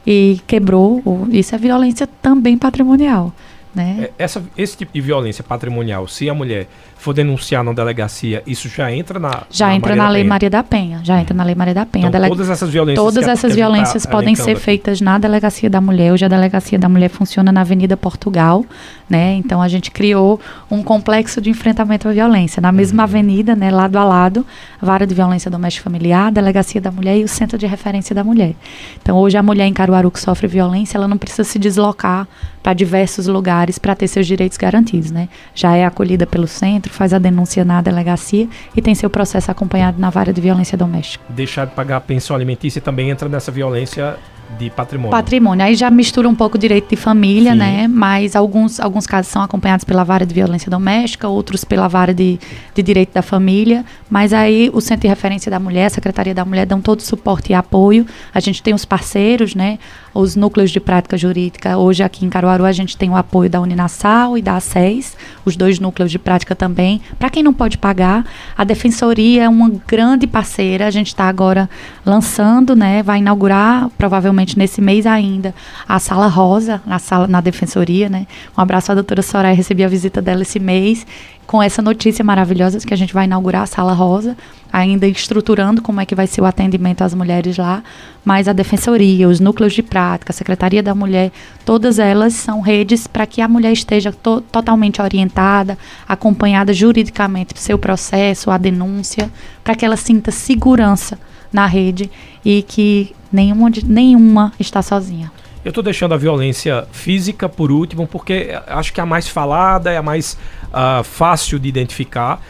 e 0.06 0.39
quebrou. 0.46 1.02
Isso 1.32 1.56
é 1.56 1.58
violência 1.58 2.08
também 2.22 2.58
patrimonial. 2.58 3.34
Né? 3.74 4.10
É, 4.17 4.24
essa, 4.24 4.43
esse 4.56 4.78
tipo 4.78 4.93
de 4.93 5.02
violência 5.02 5.43
patrimonial, 5.43 6.08
se 6.08 6.30
a 6.30 6.34
mulher 6.34 6.67
for 7.04 7.13
denunciar 7.13 7.63
na 7.63 7.74
delegacia, 7.74 8.42
isso 8.48 8.70
já 8.70 8.92
entra 8.92 9.20
na 9.20 9.44
já 9.52 9.68
na 9.68 9.76
entra 9.76 9.89
Maria 9.89 10.04
na 10.04 10.10
Lei 10.10 10.22
Penha. 10.24 10.30
Maria 10.30 10.50
da 10.50 10.63
Penha, 10.63 11.00
já 11.04 11.20
entra 11.20 11.34
na 11.36 11.44
Lei 11.44 11.56
Maria 11.56 11.74
da 11.74 11.86
Penha. 11.86 12.08
Então, 12.08 12.20
Dele- 12.22 12.30
todas 12.30 12.50
essas 12.50 12.70
violências, 12.70 13.04
Todas 13.06 13.28
essas 13.28 13.52
tá 13.52 13.56
violências 13.56 14.06
podem 14.06 14.36
ser 14.36 14.52
aqui. 14.52 14.60
feitas 14.62 15.02
na 15.02 15.18
Delegacia 15.18 15.70
da 15.70 15.82
Mulher. 15.82 16.13
Hoje 16.13 16.26
a 16.26 16.28
Delegacia 16.28 16.80
da 16.80 16.88
Mulher 16.89 17.10
funciona 17.10 17.52
na 17.52 17.62
Avenida 17.62 17.98
Portugal, 17.98 18.66
né? 19.10 19.34
Então 19.36 19.62
a 19.62 19.68
gente 19.68 19.92
criou 19.92 20.39
um 20.72 20.82
complexo 20.82 21.42
de 21.42 21.50
enfrentamento 21.50 22.08
à 22.08 22.12
violência. 22.12 22.62
Na 22.62 22.72
mesma 22.72 23.04
Uhum. 23.04 23.10
avenida, 23.10 23.56
né, 23.56 23.70
lado 23.70 23.98
a 23.98 24.04
lado, 24.04 24.46
a 24.82 24.86
Vara 24.86 25.06
de 25.06 25.13
Violência 25.13 25.52
Doméstica 25.52 25.84
Familiar, 25.84 26.28
a 26.28 26.32
Delegacia 26.32 26.80
da 26.80 26.92
Mulher 26.92 27.18
e 27.18 27.24
o 27.24 27.28
Centro 27.28 27.58
de 27.58 27.66
Referência 27.68 28.16
da 28.16 28.24
Mulher. 28.24 28.54
Então 29.02 29.18
hoje 29.18 29.38
a 29.38 29.44
mulher 29.44 29.66
em 29.66 29.74
Caruaru 29.74 30.10
que 30.10 30.20
sofre 30.20 30.48
violência, 30.48 30.98
ela 30.98 31.08
não 31.08 31.18
precisa 31.18 31.44
se 31.44 31.60
deslocar 31.60 32.28
para 32.62 32.74
diversos 32.74 33.28
lugares 33.28 33.78
para 33.78 33.94
ter 33.94 34.08
seus 34.08 34.26
direitos 34.26 34.58
garantidos, 34.58 35.12
né? 35.12 35.28
Já 35.54 35.76
é 35.76 35.84
acolhida 35.86 36.26
pelo 36.26 36.48
centro, 36.48 36.92
faz 36.93 37.13
a 37.13 37.19
denúncia 37.19 37.65
na 37.65 37.82
delegacia 37.82 38.47
e 38.75 38.82
tem 38.82 38.95
seu 38.95 39.10
processo 39.10 39.51
acompanhado 39.51 39.99
na 39.99 40.10
Vara 40.10 40.32
de 40.32 40.39
Violência 40.39 40.77
Doméstica. 40.77 41.23
Deixar 41.29 41.65
de 41.65 41.71
pagar 41.73 41.97
a 41.97 42.01
pensão 42.01 42.36
alimentícia 42.36 42.82
também 42.82 43.10
entra 43.10 43.27
nessa 43.27 43.51
violência 43.51 44.17
de 44.58 44.69
patrimônio. 44.69 45.12
Patrimônio. 45.12 45.65
Aí 45.65 45.75
já 45.75 45.89
mistura 45.89 46.27
um 46.27 46.36
pouco 46.36 46.58
direito 46.58 46.89
de 46.89 46.95
família, 46.95 47.53
Sim. 47.53 47.58
né? 47.58 47.88
Mas 47.88 48.36
alguns, 48.36 48.79
alguns 48.79 49.08
casos 49.08 49.32
são 49.32 49.41
acompanhados 49.41 49.84
pela 49.84 50.03
vara 50.03 50.25
de 50.25 50.34
violência 50.34 50.69
doméstica, 50.69 51.27
outros 51.27 51.63
pela 51.63 51.88
vara 51.88 52.13
de, 52.13 52.39
de 52.73 52.84
direito 52.84 53.13
da 53.13 53.21
família. 53.21 53.84
Mas 54.10 54.34
aí 54.34 54.69
o 54.73 54.82
Centro 54.82 55.03
de 55.03 55.08
Referência 55.08 55.49
da 55.49 55.60
Mulher, 55.60 55.88
a 55.88 55.89
Secretaria 55.89 56.34
da 56.34 56.45
Mulher, 56.45 56.65
dão 56.65 56.82
todo 56.82 57.01
suporte 57.01 57.51
e 57.51 57.56
apoio. 57.56 58.06
A 58.34 58.39
gente 58.39 58.62
tem 58.62 58.73
os 58.73 58.86
parceiros, 58.86 59.56
né? 59.56 59.79
Os 60.13 60.36
núcleos 60.36 60.69
de 60.69 60.80
prática 60.80 61.17
jurídica. 61.17 61.78
Hoje 61.78 62.04
aqui 62.04 62.23
em 62.23 62.30
Caruaru 62.30 62.65
a 62.65 62.71
gente 62.71 62.95
tem 62.95 63.10
o 63.10 63.15
apoio 63.15 63.49
da 63.49 63.60
Uninasal 63.60 64.38
e 64.38 64.41
da 64.41 64.58
ACES, 64.58 65.17
os 65.43 65.56
dois 65.56 65.80
núcleos 65.80 66.12
de 66.12 66.19
prática 66.19 66.56
também. 66.56 67.02
Para 67.17 67.32
quem 67.32 67.41
não 67.41 67.54
pode 67.54 67.80
pagar, 67.80 68.23
a 68.56 68.63
Defensoria 68.63 69.45
é 69.45 69.49
uma 69.49 69.71
grande 69.88 70.28
parceira. 70.28 70.86
A 70.86 70.91
gente 70.91 71.08
está 71.08 71.28
agora 71.28 71.67
lançando, 72.06 72.76
né? 72.76 73.02
Vai 73.02 73.19
inaugurar 73.19 73.89
provavelmente 73.97 74.58
nesse 74.58 74.82
mês 74.82 75.08
ainda 75.08 75.54
a 75.88 75.97
Sala 75.97 76.28
Rosa, 76.28 76.82
na 76.86 76.99
sala 76.99 77.28
na 77.28 77.41
Defensoria, 77.41 78.08
né? 78.08 78.28
Um 78.56 78.62
abraço 78.62 78.91
à 78.91 78.95
doutora 78.95 79.23
Soraya, 79.23 79.56
recebi 79.56 79.84
a 79.84 79.88
visita 79.88 80.21
dela 80.21 80.43
esse 80.43 80.60
mês 80.60 81.08
com 81.45 81.62
essa 81.62 81.82
notícia 81.82 82.23
maravilhosa 82.23 82.79
que 82.79 82.93
a 82.93 82.97
gente 82.97 83.13
vai 83.13 83.25
inaugurar 83.25 83.63
a 83.63 83.67
Sala 83.67 83.93
Rosa, 83.93 84.36
ainda 84.71 85.08
estruturando 85.08 85.82
como 85.82 86.01
é 86.01 86.06
que 86.06 86.15
vai 86.15 86.25
ser 86.25 86.41
o 86.41 86.45
atendimento 86.45 87.03
às 87.03 87.13
mulheres 87.13 87.58
lá, 87.58 87.84
mas 88.25 88.47
a 88.47 88.53
Defensoria, 88.53 89.27
os 89.27 89.39
núcleos 89.39 89.73
de 89.73 89.84
prática, 89.84 90.32
a 90.32 90.36
Secretaria 90.36 90.82
da 90.82 90.95
Mulher, 90.95 91.32
todas 91.63 91.99
elas 91.99 92.34
são 92.34 92.62
redes 92.62 93.06
para 93.06 93.27
que 93.27 93.41
a 93.41 93.47
mulher 93.47 93.71
esteja 93.71 94.12
to 94.12 94.41
totalmente 94.41 95.01
orientada, 95.01 95.77
acompanhada 96.08 96.73
juridicamente 96.73 97.53
do 97.53 97.60
seu 97.60 97.77
processo, 97.77 98.49
a 98.49 98.58
denúncia, 98.58 99.29
para 99.63 99.75
que 99.75 99.86
ela 99.86 99.97
sinta 99.97 100.32
segurança 100.32 101.19
na 101.51 101.67
rede 101.67 102.10
e 102.43 102.63
que 102.63 103.15
nenhuma, 103.32 103.69
nenhuma 103.86 104.51
está 104.60 104.82
sozinha. 104.82 105.32
Eu 105.63 105.69
estou 105.69 105.84
deixando 105.84 106.13
a 106.13 106.17
violência 106.17 106.86
física 106.91 107.47
por 107.47 107.71
último, 107.71 108.06
porque 108.06 108.49
acho 108.67 108.91
que 108.93 108.99
é 108.99 109.04
a 109.04 109.06
mais 109.06 109.28
falada, 109.28 109.91
é 109.91 109.97
a 109.97 110.02
mais 110.04 110.38
ah, 110.73 111.02
fácil 111.04 111.58
de 111.60 111.67
identificar. 111.69 112.41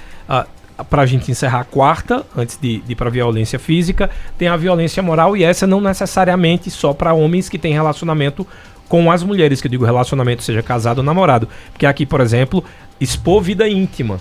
para 0.89 1.03
a 1.03 1.05
gente 1.05 1.29
encerrar 1.29 1.59
a 1.59 1.63
quarta, 1.63 2.25
antes 2.35 2.57
de, 2.59 2.79
de 2.81 2.93
ir 2.93 2.95
para 2.95 3.07
a 3.07 3.11
violência 3.11 3.59
física, 3.59 4.09
tem 4.39 4.47
a 4.47 4.57
violência 4.57 5.03
moral, 5.03 5.37
e 5.37 5.43
essa 5.43 5.67
não 5.67 5.79
necessariamente 5.79 6.71
só 6.71 6.93
para 6.93 7.13
homens 7.13 7.47
que 7.47 7.59
têm 7.59 7.73
relacionamento 7.73 8.45
com 8.89 9.11
as 9.11 9.21
mulheres, 9.23 9.61
que 9.61 9.67
eu 9.67 9.71
digo 9.71 9.85
relacionamento, 9.85 10.41
seja 10.41 10.63
casado 10.63 10.97
ou 10.97 11.03
namorado. 11.03 11.47
Porque 11.71 11.85
aqui, 11.85 12.05
por 12.07 12.19
exemplo, 12.21 12.63
expor 12.99 13.41
vida 13.41 13.69
íntima. 13.69 14.19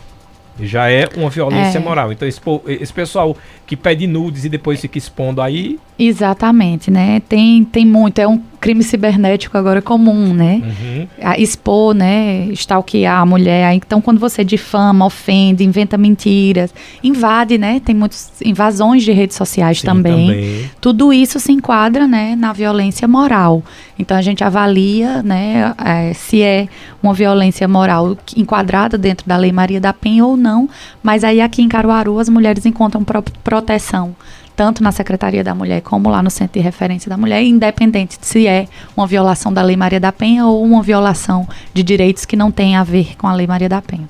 Já 0.61 0.91
é 0.91 1.09
uma 1.17 1.31
violência 1.31 1.79
É. 1.79 1.81
moral. 1.81 2.13
Então, 2.13 2.29
expor- 2.29 2.61
esse 2.67 2.93
pessoal 2.93 3.35
que 3.67 3.75
pede 3.75 4.07
nudes 4.07 4.45
e 4.45 4.51
depois 4.51 4.79
fica 4.79 4.99
expondo 4.99 5.41
aí. 5.41 5.79
Exatamente, 5.99 6.91
né? 6.91 7.23
Tem, 7.27 7.65
tem 7.65 7.87
muito, 7.87 8.19
é 8.19 8.29
um 8.29 8.41
crime 8.63 8.85
cibernético 8.85 9.59
agora 9.59 9.83
comum, 9.83 10.33
né? 10.33 10.63
uhum, 10.63 11.07
a 11.21 11.37
expor, 11.37 11.93
né, 11.95 12.47
stalkear 12.53 13.21
a 13.21 13.27
mulher. 13.27 13.75
Então, 13.75 14.01
quando 14.01 14.21
você 14.21 14.45
difama, 14.45 15.05
ofende, 15.05 15.65
inventa 15.65 15.99
mentiras, 15.99 16.73
invade, 17.03 17.59
né? 17.59 17.81
Tem 17.85 17.93
muitas 17.93 18.31
invasões 18.41 19.03
de 19.03 19.11
redes 19.11 19.37
sociais 19.37 19.81
sim, 19.81 19.87
também. 19.87 20.71
Tudo 20.81 21.13
isso 21.13 21.41
se 21.41 21.51
enquadra, 21.51 22.07
né, 22.07 22.37
na 22.37 22.53
violência 22.53 23.09
moral. 23.09 23.65
Então, 23.99 24.17
a 24.17 24.23
gente 24.23 24.45
avalia, 24.45 25.23
né, 25.25 25.75
eh, 25.85 26.13
se 26.15 26.41
é 26.41 26.69
uma 27.03 27.13
violência 27.13 27.67
moral 27.67 28.17
enquadrada 28.37 28.97
dentro 28.97 29.27
da 29.27 29.37
Lei 29.37 29.51
Maria 29.51 29.81
da 29.81 29.93
Penha 29.93 30.25
ou 30.25 30.37
não. 30.37 30.69
Mas 31.03 31.25
aí, 31.25 31.41
aqui 31.41 31.63
em 31.63 31.69
Caruaru, 31.69 32.17
as 32.21 32.29
mulheres 32.29 32.65
encontram 32.65 33.03
pro- 33.03 33.25
proteção 33.43 34.15
tanto 34.63 34.81
na 34.81 34.93
Secretaria 34.93 35.43
da 35.43 35.57
Mulher 35.57 35.81
como 35.83 36.09
lá 36.09 36.23
no 36.23 36.31
Centro 36.31 36.53
de 36.61 36.65
Referência 36.65 37.09
da 37.11 37.17
Mulher, 37.17 37.43
independente 37.43 38.17
de 38.17 38.25
se 38.25 38.47
é 38.47 38.69
uma 38.97 39.09
violação 39.09 39.53
da 39.53 39.61
Lei 39.61 39.75
Maria 39.77 39.99
da 39.99 40.13
Penha 40.13 40.47
ou 40.47 40.63
uma 40.63 40.81
violação 40.81 41.49
de 41.75 41.83
direitos 41.83 42.25
que 42.25 42.37
não 42.37 42.53
tem 42.53 42.77
a 42.77 42.85
ver 42.85 43.17
com 43.19 43.27
a 43.27 43.33
Lei 43.35 43.45
Maria 43.45 43.69
da 43.69 43.83
Penha. 43.83 44.09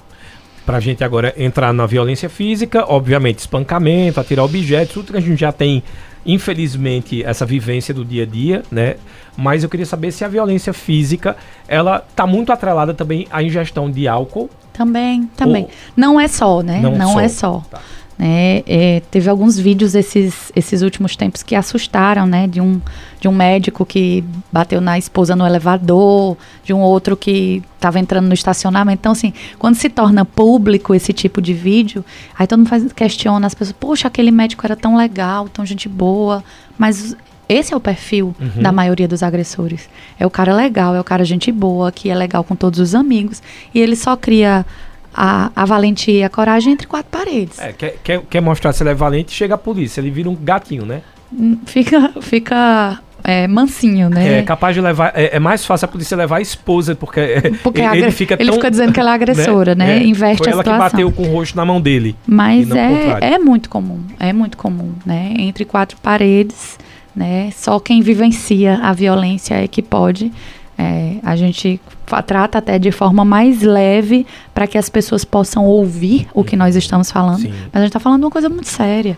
Pra 0.66 0.78
gente 0.78 1.02
agora 1.02 1.32
entrar 1.38 1.72
na 1.72 1.86
violência 1.86 2.28
física, 2.28 2.84
obviamente 2.86 3.38
espancamento, 3.38 4.20
atirar 4.20 4.44
objetos, 4.44 4.92
tudo 4.92 5.12
que 5.12 5.16
a 5.16 5.22
gente 5.22 5.40
já 5.40 5.50
tem, 5.52 5.82
infelizmente, 6.26 7.24
essa 7.24 7.46
vivência 7.46 7.94
do 7.94 8.04
dia 8.04 8.24
a 8.24 8.26
dia, 8.26 8.62
né? 8.70 8.96
Mas 9.34 9.62
eu 9.62 9.70
queria 9.70 9.86
saber 9.86 10.12
se 10.12 10.22
a 10.22 10.28
violência 10.28 10.74
física, 10.74 11.34
ela 11.66 12.04
tá 12.14 12.26
muito 12.26 12.52
atrelada 12.52 12.92
também 12.92 13.26
à 13.30 13.42
ingestão 13.42 13.90
de 13.90 14.06
álcool. 14.06 14.50
Também, 14.70 15.30
também. 15.34 15.62
Ou- 15.64 15.70
Não 15.96 16.20
é 16.20 16.28
só, 16.28 16.62
né? 16.62 16.78
Não 16.82 16.94
Não, 16.94 17.12
só. 17.14 17.20
é 17.20 17.28
só. 17.28 17.62
Tá. 17.70 17.80
Né? 18.22 18.62
É, 18.68 19.02
teve 19.10 19.28
alguns 19.28 19.58
vídeos 19.58 19.96
esses, 19.96 20.52
esses 20.54 20.80
últimos 20.82 21.16
tempos 21.16 21.42
que 21.42 21.56
assustaram, 21.56 22.24
né? 22.24 22.46
De 22.46 22.60
um, 22.60 22.80
de 23.20 23.26
um 23.26 23.32
médico 23.32 23.84
que 23.84 24.22
bateu 24.52 24.80
na 24.80 24.96
esposa 24.96 25.34
no 25.34 25.44
elevador, 25.44 26.36
de 26.62 26.72
um 26.72 26.78
outro 26.78 27.16
que 27.16 27.60
estava 27.74 27.98
entrando 27.98 28.28
no 28.28 28.34
estacionamento. 28.34 29.00
Então, 29.00 29.10
assim, 29.10 29.32
quando 29.58 29.74
se 29.74 29.88
torna 29.88 30.24
público 30.24 30.94
esse 30.94 31.12
tipo 31.12 31.42
de 31.42 31.52
vídeo, 31.52 32.04
aí 32.38 32.46
todo 32.46 32.60
mundo 32.60 32.68
faz, 32.68 32.92
questiona 32.92 33.44
as 33.44 33.54
pessoas, 33.54 33.74
poxa, 33.78 34.06
aquele 34.06 34.30
médico 34.30 34.64
era 34.64 34.76
tão 34.76 34.96
legal, 34.96 35.48
tão 35.48 35.66
gente 35.66 35.88
boa, 35.88 36.44
mas 36.78 37.16
esse 37.48 37.74
é 37.74 37.76
o 37.76 37.80
perfil 37.80 38.36
Uhum. 38.40 38.62
da 38.62 38.70
maioria 38.70 39.08
dos 39.08 39.24
agressores. 39.24 39.88
É 40.16 40.24
o 40.24 40.30
cara 40.30 40.54
legal, 40.54 40.94
é 40.94 41.00
o 41.00 41.04
cara 41.04 41.24
gente 41.24 41.50
boa, 41.50 41.90
que 41.90 42.08
é 42.08 42.14
legal 42.14 42.44
com 42.44 42.54
todos 42.54 42.78
os 42.78 42.94
amigos, 42.94 43.42
e 43.74 43.80
ele 43.80 43.96
só 43.96 44.16
cria 44.16 44.64
a, 45.14 45.50
a 45.54 45.64
valentia 45.64 46.14
e 46.20 46.24
a 46.24 46.28
coragem 46.30 46.72
entre 46.72 46.86
quatro 46.86 47.10
paredes. 47.10 47.58
É, 47.58 47.72
quer, 47.72 47.96
quer, 48.02 48.20
quer 48.28 48.40
mostrar 48.40 48.72
se 48.72 48.82
ele 48.82 48.90
é 48.90 48.94
valente, 48.94 49.32
chega 49.32 49.54
a 49.54 49.58
polícia, 49.58 50.00
ele 50.00 50.10
vira 50.10 50.28
um 50.30 50.34
gatinho, 50.36 50.84
né? 50.86 51.02
Hum, 51.32 51.58
Fica, 51.66 52.12
fica 52.20 52.98
é, 53.24 53.46
mansinho, 53.46 54.10
né? 54.10 54.40
É, 54.40 54.42
capaz 54.42 54.74
de 54.74 54.80
levar. 54.80 55.12
É, 55.14 55.36
é 55.36 55.38
mais 55.38 55.64
fácil 55.64 55.84
a 55.84 55.88
polícia 55.88 56.16
levar 56.16 56.36
a 56.38 56.40
esposa, 56.40 56.94
porque, 56.94 57.20
Porque 57.62 57.80
ele, 57.80 57.88
ele 57.88 57.98
agra- 58.00 58.10
fica 58.12 58.34
ele 58.38 58.44
tão. 58.46 58.54
fica 58.54 58.70
dizendo 58.70 58.92
que 58.92 59.00
ela 59.00 59.12
é 59.12 59.14
agressora, 59.14 59.74
né? 59.74 59.98
É, 59.98 60.02
Inverte 60.04 60.38
foi 60.38 60.48
a 60.48 60.50
ela 60.52 60.62
situação. 60.62 60.88
que 60.88 60.92
bateu 60.92 61.12
com 61.12 61.22
o 61.22 61.32
rosto 61.36 61.56
na 61.56 61.64
mão 61.64 61.80
dele. 61.80 62.16
Mas 62.26 62.70
é, 62.70 63.18
é 63.34 63.38
muito 63.38 63.70
comum, 63.70 64.00
é 64.18 64.32
muito 64.32 64.56
comum, 64.56 64.92
né? 65.06 65.32
Entre 65.38 65.64
quatro 65.64 65.96
paredes, 66.02 66.78
né? 67.14 67.50
Só 67.54 67.78
quem 67.78 68.02
vivencia 68.02 68.78
a 68.82 68.92
violência 68.92 69.54
é 69.54 69.66
que 69.68 69.80
pode. 69.82 70.32
É, 70.76 71.16
a 71.22 71.36
gente 71.36 71.80
trata 72.20 72.58
até 72.58 72.78
de 72.78 72.90
forma 72.90 73.24
mais 73.24 73.62
leve 73.62 74.26
para 74.52 74.66
que 74.66 74.76
as 74.76 74.88
pessoas 74.88 75.24
possam 75.24 75.64
ouvir 75.64 76.26
o 76.34 76.42
que 76.42 76.56
nós 76.56 76.74
estamos 76.74 77.10
falando. 77.12 77.42
Sim. 77.42 77.52
Mas 77.72 77.74
a 77.74 77.78
gente 77.78 77.88
está 77.90 78.00
falando 78.00 78.20
de 78.20 78.24
uma 78.26 78.30
coisa 78.32 78.48
muito 78.48 78.68
séria. 78.68 79.16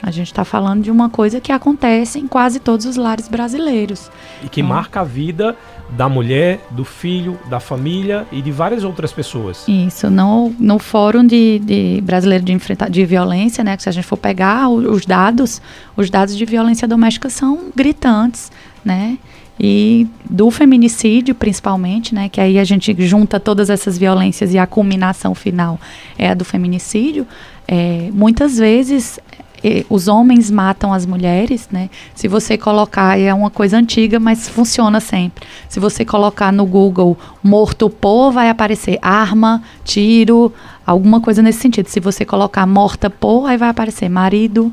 A 0.00 0.12
gente 0.12 0.28
está 0.28 0.44
falando 0.44 0.82
de 0.82 0.90
uma 0.92 1.08
coisa 1.10 1.40
que 1.40 1.50
acontece 1.50 2.20
em 2.20 2.26
quase 2.28 2.60
todos 2.60 2.86
os 2.86 2.96
lares 2.96 3.26
brasileiros. 3.26 4.08
E 4.44 4.48
que 4.48 4.60
Então- 4.60 4.74
marca 4.76 5.00
a 5.00 5.04
vida 5.04 5.56
da 5.90 6.08
mulher, 6.08 6.60
do 6.70 6.84
filho, 6.84 7.36
da 7.50 7.58
família 7.58 8.24
e 8.30 8.40
de 8.40 8.52
várias 8.52 8.84
outras 8.84 9.10
pessoas. 9.12 9.64
Isso, 9.66 10.08
no, 10.10 10.54
no 10.58 10.78
Fórum 10.78 11.26
de, 11.26 11.58
de 11.60 12.00
Brasileiro 12.02 12.44
de, 12.44 12.52
enfrenta, 12.52 12.88
de 12.88 13.04
Violência, 13.06 13.64
né, 13.64 13.76
que 13.76 13.82
se 13.82 13.88
a 13.88 13.92
gente 13.92 14.04
for 14.06 14.18
pegar 14.18 14.68
os 14.68 15.04
dados, 15.04 15.60
os 15.96 16.10
dados 16.10 16.36
de 16.36 16.44
violência 16.44 16.86
doméstica 16.86 17.28
são 17.30 17.70
gritantes, 17.74 18.52
né, 18.84 19.16
e 19.58 20.06
do 20.28 20.50
feminicídio 20.50 21.34
principalmente, 21.34 22.14
né, 22.14 22.28
que 22.28 22.40
aí 22.40 22.58
a 22.58 22.64
gente 22.64 22.94
junta 23.06 23.40
todas 23.40 23.70
essas 23.70 23.98
violências 23.98 24.54
e 24.54 24.58
a 24.58 24.66
culminação 24.66 25.34
final 25.34 25.80
é 26.16 26.30
a 26.30 26.34
do 26.34 26.44
feminicídio, 26.44 27.26
é, 27.66 28.10
muitas 28.12 28.56
vezes 28.56 29.20
eh, 29.62 29.84
os 29.88 30.08
homens 30.08 30.50
matam 30.50 30.92
as 30.92 31.04
mulheres, 31.04 31.68
né? 31.70 31.90
Se 32.14 32.28
você 32.28 32.56
colocar, 32.56 33.18
é 33.18 33.32
uma 33.34 33.50
coisa 33.50 33.76
antiga, 33.76 34.20
mas 34.20 34.48
funciona 34.48 35.00
sempre. 35.00 35.46
Se 35.68 35.80
você 35.80 36.04
colocar 36.04 36.52
no 36.52 36.64
Google 36.64 37.16
morto 37.42 37.90
por, 37.90 38.30
vai 38.32 38.48
aparecer 38.48 38.98
arma, 39.02 39.62
tiro, 39.84 40.52
alguma 40.86 41.20
coisa 41.20 41.42
nesse 41.42 41.60
sentido. 41.60 41.88
Se 41.88 42.00
você 42.00 42.24
colocar 42.24 42.66
morta 42.66 43.10
por, 43.10 43.46
aí 43.46 43.56
vai 43.56 43.68
aparecer 43.68 44.08
marido, 44.08 44.72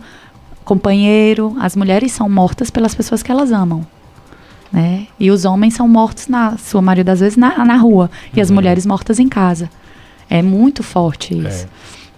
companheiro. 0.63 1.55
As 1.59 1.75
mulheres 1.75 2.11
são 2.11 2.29
mortas 2.29 2.69
pelas 2.69 2.93
pessoas 2.93 3.23
que 3.23 3.31
elas 3.31 3.51
amam. 3.51 3.85
Né? 4.75 5.07
E 5.17 5.31
os 5.31 5.45
homens 5.45 5.73
são 5.75 5.88
mortos, 5.88 6.27
na 6.27 6.57
sua 6.57 6.81
maioria 6.81 7.05
das 7.05 7.21
vezes, 7.21 7.38
na, 7.38 7.63
na 7.63 7.77
rua. 7.77 8.11
E 8.35 8.41
as 8.41 8.49
Uhum. 8.49 8.55
mulheres 8.55 8.85
mortas 8.85 9.19
em 9.19 9.29
casa. 9.29 9.69
É 10.29 10.41
muito 10.41 10.83
forte 10.83 11.33
isso. 11.33 11.65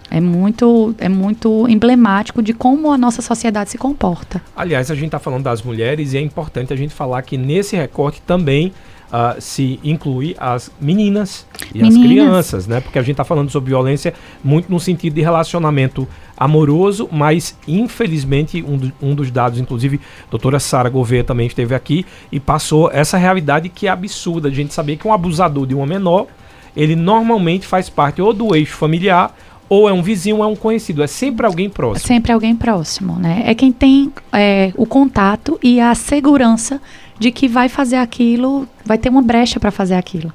É. 0.10 0.20
muito, 0.20 0.96
é 0.98 1.08
muito 1.08 1.68
emblemático 1.70 2.42
de 2.42 2.54
como 2.54 2.92
a 2.92 2.98
nossa 2.98 3.22
sociedade 3.22 3.70
se 3.70 3.78
comporta. 3.78 4.42
Aliás, 4.56 4.90
a 4.90 4.96
gente 4.96 5.08
está 5.08 5.20
falando 5.20 5.44
das 5.44 5.62
mulheres 5.62 6.14
e 6.14 6.18
é 6.18 6.22
importante 6.22 6.74
a 6.74 6.76
gente 6.76 6.94
falar 6.96 7.22
que 7.22 7.38
nesse 7.38 7.76
recorte 7.76 8.22
também 8.26 8.72
ah, 9.12 9.36
se 9.40 9.80
inclui 9.84 10.36
as 10.38 10.70
meninas 10.82 11.46
e 11.74 11.82
as 11.82 11.94
Meninas. 11.96 12.02
crianças, 12.26 12.68
né? 12.68 12.82
Porque 12.82 13.00
a 13.00 13.02
gente 13.02 13.12
está 13.12 13.24
falando 13.24 13.50
sobre 13.50 13.70
violência 13.70 14.14
muito 14.44 14.70
no 14.70 14.80
sentido 14.80 15.14
de 15.14 15.22
relacionamento 15.22 16.08
amoroso, 16.36 17.08
mas 17.12 17.58
infelizmente 17.68 18.64
um, 18.68 18.78
do- 18.78 18.92
um 19.02 19.16
dos 19.16 19.32
dados, 19.32 19.60
inclusive, 19.60 20.00
a 20.28 20.30
doutora 20.32 20.60
Sara 20.60 20.90
Gouveia 20.90 21.24
também 21.24 21.48
esteve 21.48 21.74
aqui 21.74 22.06
e 22.32 22.40
passou 22.40 22.90
essa 22.92 23.18
realidade 23.18 23.70
que 23.70 23.88
é 23.88 23.90
absurda, 23.90 24.50
a 24.50 24.52
gente 24.52 24.74
saber 24.74 24.98
que 24.98 25.08
um 25.08 25.14
abusador 25.14 25.66
de 25.66 25.74
uma 25.74 25.86
menor, 25.86 26.28
ele 26.76 26.96
normalmente 26.96 27.66
faz 27.66 27.90
parte 27.90 28.22
ou 28.22 28.34
do 28.34 28.56
eixo 28.56 28.76
familiar 28.76 29.36
ou 29.70 29.90
é 29.90 29.92
um 29.92 30.02
vizinho 30.02 30.38
ou 30.38 30.44
é 30.44 30.48
um 30.48 30.56
conhecido, 30.56 31.04
é 31.04 31.08
sempre 31.08 31.46
alguém 31.46 31.70
próximo. 31.70 32.08
Sempre 32.08 32.32
alguém 32.32 32.56
próximo, 32.56 33.18
né? 33.20 33.44
É 33.46 33.54
quem 33.54 33.72
tem 33.72 34.14
é, 34.32 34.72
o 34.78 34.86
contato 34.86 35.60
e 35.62 35.80
a 35.82 35.94
segurança 35.94 36.80
de 37.20 37.32
que 37.32 37.48
vai 37.48 37.70
fazer 37.70 37.98
aquilo, 37.98 38.68
vai 38.86 38.98
ter 38.98 39.10
uma 39.10 39.22
brecha 39.22 39.60
para 39.60 39.72
fazer 39.72 39.96
aquilo. 39.96 40.32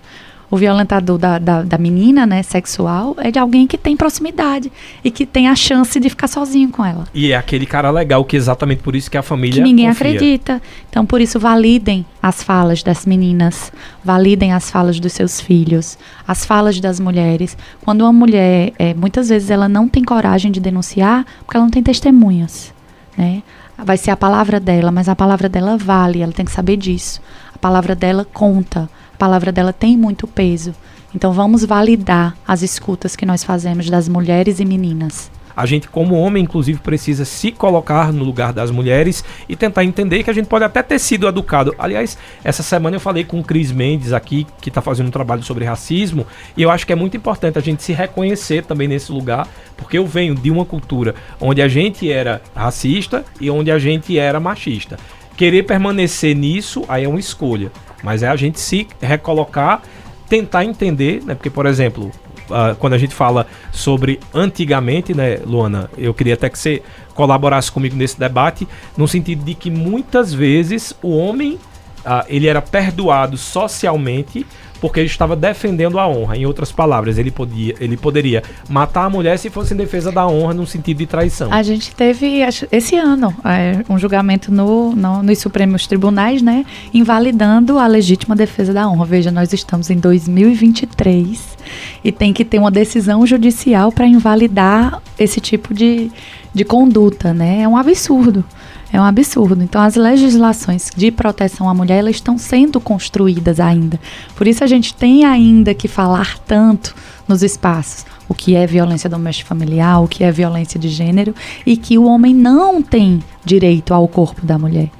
O 0.50 0.56
violentador 0.58 1.16
da, 1.16 1.38
da, 1.38 1.62
da 1.62 1.78
menina, 1.78 2.26
né, 2.26 2.42
sexual, 2.42 3.16
é 3.18 3.30
de 3.30 3.38
alguém 3.38 3.66
que 3.66 3.78
tem 3.78 3.96
proximidade 3.96 4.70
e 5.02 5.10
que 5.10 5.24
tem 5.24 5.48
a 5.48 5.56
chance 5.56 5.98
de 5.98 6.10
ficar 6.10 6.28
sozinho 6.28 6.68
com 6.68 6.84
ela. 6.84 7.06
E 7.14 7.32
é 7.32 7.36
aquele 7.36 7.64
cara 7.64 7.90
legal 7.90 8.22
que 8.22 8.36
é 8.36 8.38
exatamente 8.38 8.82
por 8.82 8.94
isso 8.94 9.10
que 9.10 9.16
a 9.16 9.22
família 9.22 9.54
que 9.54 9.62
ninguém 9.62 9.88
confia. 9.88 10.08
acredita. 10.10 10.60
Então, 10.90 11.06
por 11.06 11.22
isso, 11.22 11.40
validem 11.40 12.04
as 12.22 12.42
falas 12.42 12.82
das 12.82 13.06
meninas, 13.06 13.72
validem 14.04 14.52
as 14.52 14.70
falas 14.70 15.00
dos 15.00 15.14
seus 15.14 15.40
filhos, 15.40 15.96
as 16.28 16.44
falas 16.44 16.78
das 16.78 17.00
mulheres. 17.00 17.56
Quando 17.82 18.02
uma 18.02 18.12
mulher, 18.12 18.74
é, 18.78 18.92
muitas 18.92 19.30
vezes, 19.30 19.48
ela 19.48 19.70
não 19.70 19.88
tem 19.88 20.04
coragem 20.04 20.52
de 20.52 20.60
denunciar 20.60 21.24
porque 21.46 21.56
ela 21.56 21.64
não 21.64 21.72
tem 21.72 21.82
testemunhas, 21.82 22.74
né? 23.16 23.42
Vai 23.84 23.96
ser 23.96 24.10
a 24.12 24.16
palavra 24.16 24.60
dela, 24.60 24.92
mas 24.92 25.08
a 25.08 25.16
palavra 25.16 25.48
dela 25.48 25.76
vale, 25.76 26.22
ela 26.22 26.32
tem 26.32 26.44
que 26.44 26.52
saber 26.52 26.76
disso. 26.76 27.20
A 27.54 27.58
palavra 27.58 27.94
dela 27.94 28.24
conta, 28.24 28.88
a 29.12 29.16
palavra 29.16 29.50
dela 29.50 29.72
tem 29.72 29.96
muito 29.96 30.26
peso. 30.26 30.74
Então, 31.14 31.32
vamos 31.32 31.64
validar 31.64 32.36
as 32.46 32.62
escutas 32.62 33.16
que 33.16 33.26
nós 33.26 33.44
fazemos 33.44 33.90
das 33.90 34.08
mulheres 34.08 34.60
e 34.60 34.64
meninas. 34.64 35.30
A 35.56 35.66
gente, 35.66 35.88
como 35.88 36.14
homem, 36.14 36.44
inclusive, 36.44 36.78
precisa 36.78 37.24
se 37.24 37.52
colocar 37.52 38.12
no 38.12 38.24
lugar 38.24 38.52
das 38.52 38.70
mulheres 38.70 39.24
e 39.48 39.56
tentar 39.56 39.84
entender 39.84 40.22
que 40.22 40.30
a 40.30 40.32
gente 40.32 40.46
pode 40.46 40.64
até 40.64 40.82
ter 40.82 40.98
sido 40.98 41.26
educado. 41.26 41.74
Aliás, 41.78 42.16
essa 42.42 42.62
semana 42.62 42.96
eu 42.96 43.00
falei 43.00 43.24
com 43.24 43.40
o 43.40 43.44
Cris 43.44 43.70
Mendes 43.72 44.12
aqui, 44.12 44.46
que 44.60 44.68
está 44.68 44.80
fazendo 44.80 45.08
um 45.08 45.10
trabalho 45.10 45.42
sobre 45.42 45.64
racismo, 45.64 46.26
e 46.56 46.62
eu 46.62 46.70
acho 46.70 46.86
que 46.86 46.92
é 46.92 46.96
muito 46.96 47.16
importante 47.16 47.58
a 47.58 47.62
gente 47.62 47.82
se 47.82 47.92
reconhecer 47.92 48.64
também 48.64 48.88
nesse 48.88 49.12
lugar, 49.12 49.46
porque 49.76 49.98
eu 49.98 50.06
venho 50.06 50.34
de 50.34 50.50
uma 50.50 50.64
cultura 50.64 51.14
onde 51.40 51.60
a 51.60 51.68
gente 51.68 52.10
era 52.10 52.40
racista 52.54 53.24
e 53.40 53.50
onde 53.50 53.70
a 53.70 53.78
gente 53.78 54.18
era 54.18 54.40
machista. 54.40 54.98
Querer 55.36 55.64
permanecer 55.64 56.36
nisso 56.36 56.84
aí 56.88 57.04
é 57.04 57.08
uma 57.08 57.20
escolha, 57.20 57.72
mas 58.02 58.22
é 58.22 58.28
a 58.28 58.36
gente 58.36 58.60
se 58.60 58.86
recolocar, 59.00 59.82
tentar 60.28 60.64
entender, 60.64 61.22
né? 61.24 61.34
Porque, 61.34 61.50
por 61.50 61.66
exemplo, 61.66 62.10
ah, 62.50 62.74
quando 62.78 62.94
a 62.94 62.98
gente 62.98 63.14
fala 63.14 63.46
sobre 63.70 64.20
antigamente, 64.34 65.14
né, 65.14 65.38
Luana, 65.44 65.90
eu 65.96 66.12
queria 66.12 66.34
até 66.34 66.48
que 66.48 66.58
você 66.58 66.82
colaborasse 67.14 67.70
comigo 67.70 67.96
nesse 67.96 68.18
debate, 68.18 68.66
no 68.96 69.06
sentido 69.06 69.44
de 69.44 69.54
que 69.54 69.70
muitas 69.70 70.32
vezes 70.32 70.94
o 71.02 71.16
homem 71.16 71.58
ah, 72.04 72.24
ele 72.28 72.46
era 72.46 72.60
perdoado 72.60 73.36
socialmente 73.36 74.46
porque 74.82 75.00
ele 75.00 75.06
estava 75.06 75.34
defendendo 75.36 75.98
a 75.98 76.06
honra. 76.08 76.36
Em 76.36 76.44
outras 76.44 76.70
palavras, 76.72 77.16
ele, 77.16 77.30
podia, 77.30 77.74
ele 77.80 77.96
poderia 77.96 78.42
matar 78.68 79.04
a 79.04 79.08
mulher 79.10 79.38
se 79.38 79.48
fosse 79.48 79.72
em 79.72 79.76
defesa 79.76 80.10
da 80.12 80.26
honra, 80.26 80.52
no 80.52 80.66
sentido 80.66 80.98
de 80.98 81.06
traição. 81.06 81.50
A 81.52 81.62
gente 81.62 81.94
teve 81.94 82.40
esse 82.70 82.96
ano 82.96 83.32
é, 83.44 83.84
um 83.88 83.96
julgamento 83.96 84.52
no, 84.52 84.94
no- 84.94 85.22
nos 85.22 85.38
Supremos 85.38 85.86
Tribunais, 85.86 86.42
né, 86.42 86.66
invalidando 86.92 87.78
a 87.78 87.86
legítima 87.86 88.34
defesa 88.36 88.72
da 88.74 88.88
honra. 88.88 89.06
Veja, 89.06 89.30
nós 89.30 89.52
estamos 89.52 89.88
em 89.88 89.96
2023 89.96 91.56
e 92.02 92.10
tem 92.12 92.32
que 92.32 92.44
ter 92.44 92.58
uma 92.58 92.70
decisão 92.70 93.24
judicial 93.26 93.92
para 93.92 94.06
invalidar 94.06 95.00
esse 95.18 95.40
tipo 95.40 95.72
de, 95.72 96.10
de 96.52 96.64
conduta, 96.64 97.32
né? 97.32 97.60
É 97.62 97.68
um 97.68 97.76
absurdo. 97.76 98.44
É 98.92 99.00
um 99.00 99.04
absurdo. 99.04 99.62
Então, 99.62 99.80
as 99.80 99.96
legislações 99.96 100.90
de 100.94 101.10
proteção 101.10 101.68
à 101.68 101.72
mulher 101.72 101.98
elas 101.98 102.16
estão 102.16 102.36
sendo 102.36 102.78
construídas 102.78 103.58
ainda. 103.58 103.98
Por 104.36 104.46
isso, 104.46 104.62
a 104.62 104.66
gente 104.66 104.94
tem 104.94 105.24
ainda 105.24 105.72
que 105.72 105.88
falar 105.88 106.38
tanto 106.40 106.94
nos 107.26 107.42
espaços 107.42 108.04
o 108.28 108.34
que 108.34 108.54
é 108.54 108.66
violência 108.66 109.10
doméstica 109.10 109.48
familiar, 109.48 110.02
o 110.02 110.08
que 110.08 110.24
é 110.24 110.30
violência 110.32 110.78
de 110.78 110.88
gênero 110.88 111.34
e 111.66 111.76
que 111.76 111.98
o 111.98 112.04
homem 112.04 112.34
não 112.34 112.82
tem 112.82 113.22
direito 113.44 113.92
ao 113.92 114.08
corpo 114.08 114.44
da 114.44 114.58
mulher. 114.58 114.90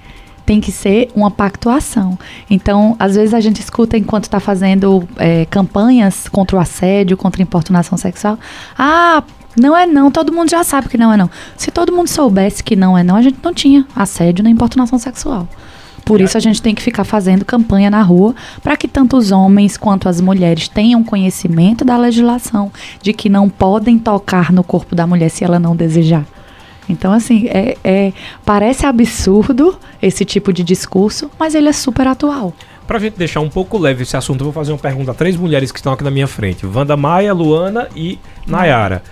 Tem 0.44 0.60
que 0.60 0.72
ser 0.72 1.08
uma 1.14 1.30
pactuação. 1.30 2.18
Então, 2.50 2.96
às 2.98 3.14
vezes 3.14 3.32
a 3.32 3.40
gente 3.40 3.60
escuta 3.60 3.96
enquanto 3.96 4.24
está 4.24 4.40
fazendo 4.40 5.08
é, 5.16 5.46
campanhas 5.46 6.28
contra 6.28 6.56
o 6.56 6.60
assédio, 6.60 7.16
contra 7.16 7.40
a 7.40 7.44
importunação 7.44 7.96
sexual. 7.96 8.38
Ah, 8.76 9.22
não 9.56 9.76
é 9.76 9.86
não, 9.86 10.10
todo 10.10 10.32
mundo 10.32 10.50
já 10.50 10.64
sabe 10.64 10.88
que 10.88 10.98
não 10.98 11.12
é 11.12 11.16
não. 11.16 11.30
Se 11.56 11.70
todo 11.70 11.92
mundo 11.92 12.08
soubesse 12.08 12.62
que 12.62 12.74
não 12.76 12.96
é 12.96 13.02
não, 13.02 13.16
a 13.16 13.22
gente 13.22 13.38
não 13.42 13.52
tinha 13.52 13.86
assédio 13.94 14.42
nem 14.42 14.52
importunação 14.52 14.98
sexual. 14.98 15.48
Por 16.04 16.20
isso 16.20 16.36
a 16.36 16.40
gente 16.40 16.60
tem 16.60 16.74
que 16.74 16.82
ficar 16.82 17.04
fazendo 17.04 17.44
campanha 17.44 17.88
na 17.88 18.02
rua 18.02 18.34
para 18.62 18.76
que 18.76 18.88
tanto 18.88 19.16
os 19.16 19.30
homens 19.30 19.76
quanto 19.76 20.08
as 20.08 20.20
mulheres 20.20 20.68
tenham 20.68 21.04
conhecimento 21.04 21.84
da 21.84 21.96
legislação 21.96 22.72
de 23.00 23.12
que 23.12 23.28
não 23.28 23.48
podem 23.48 23.98
tocar 23.98 24.52
no 24.52 24.64
corpo 24.64 24.94
da 24.96 25.06
mulher 25.06 25.28
se 25.28 25.44
ela 25.44 25.60
não 25.60 25.76
desejar. 25.76 26.24
Então, 26.88 27.12
assim, 27.12 27.46
é, 27.48 27.76
é- 27.84 28.12
parece 28.44 28.84
absurdo 28.84 29.78
esse 30.00 30.24
tipo 30.24 30.52
de 30.52 30.64
discurso, 30.64 31.30
mas 31.38 31.54
ele 31.54 31.68
é 31.68 31.72
super 31.72 32.08
atual. 32.08 32.52
Pra 32.86 32.98
gente 32.98 33.16
deixar 33.16 33.40
um 33.40 33.48
pouco 33.48 33.78
leve 33.78 34.02
esse 34.02 34.16
assunto, 34.16 34.40
eu 34.40 34.46
vou 34.46 34.52
fazer 34.52 34.72
uma 34.72 34.78
pergunta 34.78 35.12
a 35.12 35.14
três 35.14 35.36
mulheres 35.36 35.70
que 35.70 35.78
estão 35.78 35.92
aqui 35.92 36.02
na 36.02 36.10
minha 36.10 36.26
frente: 36.26 36.66
Wanda 36.66 36.96
Maia, 36.96 37.32
Luana 37.32 37.88
e 37.94 38.18
Nayara. 38.44 39.02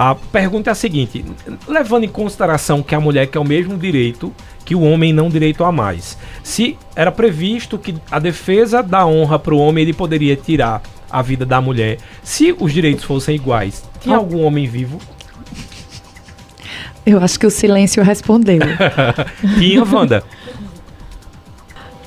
A 0.00 0.14
pergunta 0.14 0.70
é 0.70 0.72
a 0.72 0.74
seguinte: 0.74 1.22
levando 1.68 2.04
em 2.04 2.08
consideração 2.08 2.82
que 2.82 2.94
a 2.94 3.00
mulher 3.00 3.26
quer 3.26 3.38
o 3.38 3.44
mesmo 3.44 3.76
direito 3.76 4.32
que 4.64 4.74
o 4.74 4.80
homem 4.80 5.12
não 5.12 5.28
direito 5.28 5.62
a 5.62 5.70
mais, 5.70 6.16
se 6.42 6.78
era 6.96 7.12
previsto 7.12 7.76
que 7.76 7.94
a 8.10 8.18
defesa 8.18 8.82
da 8.82 9.04
honra 9.04 9.38
para 9.38 9.52
o 9.52 9.58
homem 9.58 9.82
ele 9.82 9.92
poderia 9.92 10.34
tirar 10.36 10.80
a 11.10 11.20
vida 11.20 11.44
da 11.44 11.60
mulher, 11.60 11.98
se 12.22 12.56
os 12.58 12.72
direitos 12.72 13.04
fossem 13.04 13.34
iguais, 13.34 13.84
tinha 14.00 14.16
algum 14.16 14.42
homem 14.42 14.66
vivo? 14.66 14.98
Eu 17.04 17.22
acho 17.22 17.38
que 17.38 17.46
o 17.46 17.50
silêncio 17.50 18.02
respondeu. 18.02 18.60
Tinha, 19.58 19.84
Wanda. 19.84 20.24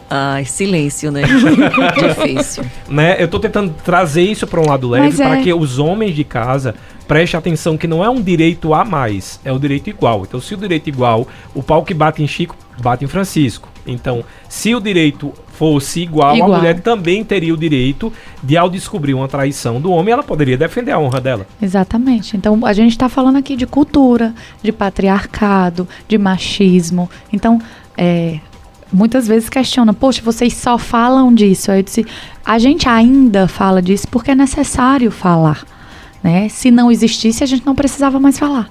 Ai, 0.10 0.46
silêncio, 0.46 1.12
né? 1.12 1.24
Difícil. 1.98 2.64
né? 2.88 3.18
Eu 3.20 3.28
tô 3.28 3.40
tentando 3.40 3.74
trazer 3.84 4.22
isso 4.22 4.48
para 4.48 4.60
um 4.62 4.68
lado 4.68 4.88
leve 4.90 5.18
para 5.18 5.40
é. 5.40 5.44
que 5.44 5.54
os 5.54 5.80
homens 5.80 6.16
de 6.16 6.24
casa 6.24 6.76
prestem 7.14 7.38
atenção 7.38 7.78
que 7.78 7.86
não 7.86 8.04
é 8.04 8.10
um 8.10 8.20
direito 8.20 8.74
a 8.74 8.84
mais, 8.84 9.40
é 9.46 9.52
o 9.52 9.60
direito 9.60 9.88
igual. 9.88 10.24
Então, 10.24 10.42
se 10.42 10.56
o 10.56 10.58
direito 10.58 10.90
igual, 10.90 11.28
o 11.54 11.62
pau 11.62 11.84
que 11.84 11.94
bate 11.94 12.24
em 12.24 12.28
Chico 12.28 12.56
bate 12.82 13.06
em 13.06 13.08
Francisco. 13.08 13.70
Então, 13.86 14.24
se 14.50 14.74
o 14.74 14.80
direito 14.80 15.32
fosse 15.50 16.02
igual, 16.02 16.36
Igual. 16.36 16.56
a 16.56 16.58
mulher 16.58 16.80
também 16.80 17.24
teria 17.24 17.54
o 17.54 17.58
direito 17.58 18.12
de, 18.42 18.58
ao 18.58 18.68
descobrir 18.68 19.14
uma 19.14 19.28
traição 19.28 19.80
do 19.80 19.92
homem, 19.92 20.12
ela 20.12 20.24
poderia 20.24 20.58
defender 20.58 20.90
a 20.90 20.98
honra 20.98 21.22
dela. 21.22 21.46
Exatamente. 21.62 22.36
Então, 22.36 22.66
a 22.66 22.74
gente 22.74 22.94
está 22.94 23.08
falando 23.08 23.38
aqui 23.38 23.56
de 23.56 23.68
cultura, 23.68 24.34
de 24.64 24.72
patriarcado, 24.72 25.88
de 26.08 26.18
machismo. 26.18 27.08
Então, 27.32 27.62
é, 27.96 28.40
muitas 28.92 29.28
vezes 29.28 29.50
questiona, 29.50 29.94
poxa, 29.94 30.20
vocês 30.26 30.56
só 30.56 30.80
falam 30.80 31.32
disso. 31.32 31.72
Aí 31.72 31.78
eu 31.78 31.84
disse, 31.84 32.08
a 32.44 32.58
gente 32.58 32.90
ainda 32.90 33.48
fala 33.48 33.84
disso 33.84 34.08
porque 34.10 34.32
é 34.32 34.36
necessário 34.36 35.12
falar. 35.12 35.73
Né? 36.24 36.48
Se 36.50 36.72
não 36.72 36.92
existisse, 36.92 37.44
a 37.44 37.48
gente 37.48 37.66
não 37.66 37.76
precisava 37.76 38.20
mais 38.20 38.40
falar. 38.40 38.70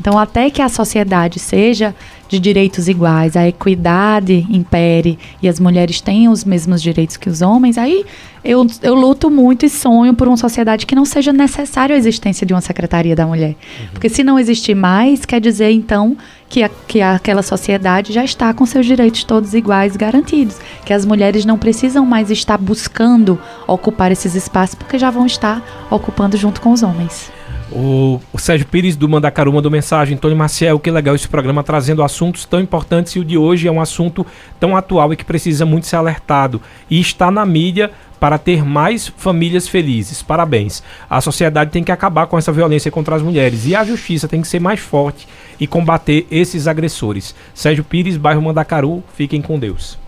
Então, 0.00 0.16
até 0.16 0.48
que 0.48 0.62
a 0.62 0.68
sociedade 0.68 1.40
seja 1.40 1.92
de 2.28 2.38
direitos 2.38 2.88
iguais, 2.88 3.36
a 3.36 3.48
equidade 3.48 4.46
impere 4.48 5.18
e 5.42 5.48
as 5.48 5.58
mulheres 5.58 6.00
tenham 6.00 6.32
os 6.32 6.44
mesmos 6.44 6.80
direitos 6.80 7.16
que 7.16 7.28
os 7.28 7.42
homens, 7.42 7.76
aí 7.76 8.04
eu, 8.44 8.64
eu 8.82 8.94
luto 8.94 9.28
muito 9.28 9.66
e 9.66 9.68
sonho 9.68 10.14
por 10.14 10.28
uma 10.28 10.36
sociedade 10.36 10.86
que 10.86 10.94
não 10.94 11.04
seja 11.04 11.32
necessária 11.32 11.96
a 11.96 11.98
existência 11.98 12.46
de 12.46 12.54
uma 12.54 12.60
secretaria 12.60 13.16
da 13.16 13.26
mulher. 13.26 13.56
Porque 13.92 14.08
se 14.08 14.22
não 14.22 14.38
existir 14.38 14.74
mais, 14.74 15.24
quer 15.24 15.40
dizer, 15.40 15.70
então, 15.70 16.16
que, 16.48 16.62
a, 16.62 16.68
que 16.68 17.00
aquela 17.00 17.42
sociedade 17.42 18.12
já 18.12 18.24
está 18.24 18.52
com 18.54 18.64
seus 18.64 18.86
direitos 18.86 19.24
todos 19.24 19.54
iguais 19.54 19.96
garantidos. 19.96 20.56
Que 20.84 20.92
as 20.92 21.04
mulheres 21.04 21.44
não 21.44 21.58
precisam 21.58 22.06
mais 22.06 22.30
estar 22.30 22.58
buscando 22.58 23.38
ocupar 23.66 24.10
esses 24.10 24.34
espaços, 24.34 24.74
porque 24.74 24.98
já 24.98 25.10
vão 25.10 25.26
estar 25.26 25.62
ocupando 25.90 26.36
junto 26.36 26.60
com 26.60 26.72
os 26.72 26.82
homens. 26.82 27.30
O, 27.70 28.18
O, 28.32 28.38
Sérgio 28.38 28.66
Pires 28.66 28.96
do 28.96 29.08
Mandacaru 29.08 29.52
mandou 29.52 29.70
mensagem. 29.70 30.16
Tony 30.16 30.34
Maciel, 30.34 30.78
que 30.78 30.90
legal 30.90 31.14
esse 31.14 31.28
programa 31.28 31.62
trazendo 31.62 32.02
assuntos 32.02 32.46
tão 32.46 32.60
importantes 32.60 33.12
e 33.12 33.18
o 33.18 33.24
de 33.24 33.36
hoje 33.36 33.68
é 33.68 33.70
um 33.70 33.80
assunto 33.80 34.26
tão 34.58 34.74
atual 34.74 35.12
e 35.12 35.16
que 35.16 35.24
precisa 35.24 35.66
muito 35.66 35.86
ser 35.86 35.96
alertado. 35.96 36.62
E 36.88 36.98
está 36.98 37.30
na 37.30 37.44
mídia 37.44 37.90
para 38.18 38.38
ter 38.38 38.64
mais 38.64 39.08
famílias 39.08 39.68
felizes. 39.68 40.22
Parabéns. 40.22 40.82
A 41.08 41.20
sociedade 41.20 41.70
tem 41.70 41.84
que 41.84 41.92
acabar 41.92 42.26
com 42.26 42.38
essa 42.38 42.52
violência 42.52 42.90
contra 42.90 43.16
as 43.16 43.22
mulheres 43.22 43.66
e 43.66 43.74
a 43.74 43.84
justiça 43.84 44.28
tem 44.28 44.40
que 44.40 44.48
ser 44.48 44.60
mais 44.60 44.80
forte 44.80 45.28
e 45.58 45.66
combater 45.66 46.26
esses 46.30 46.66
agressores. 46.66 47.34
Sérgio 47.54 47.84
Pires, 47.84 48.16
bairro 48.16 48.42
Mandacaru, 48.42 49.02
fiquem 49.14 49.40
com 49.40 49.58
Deus. 49.58 49.98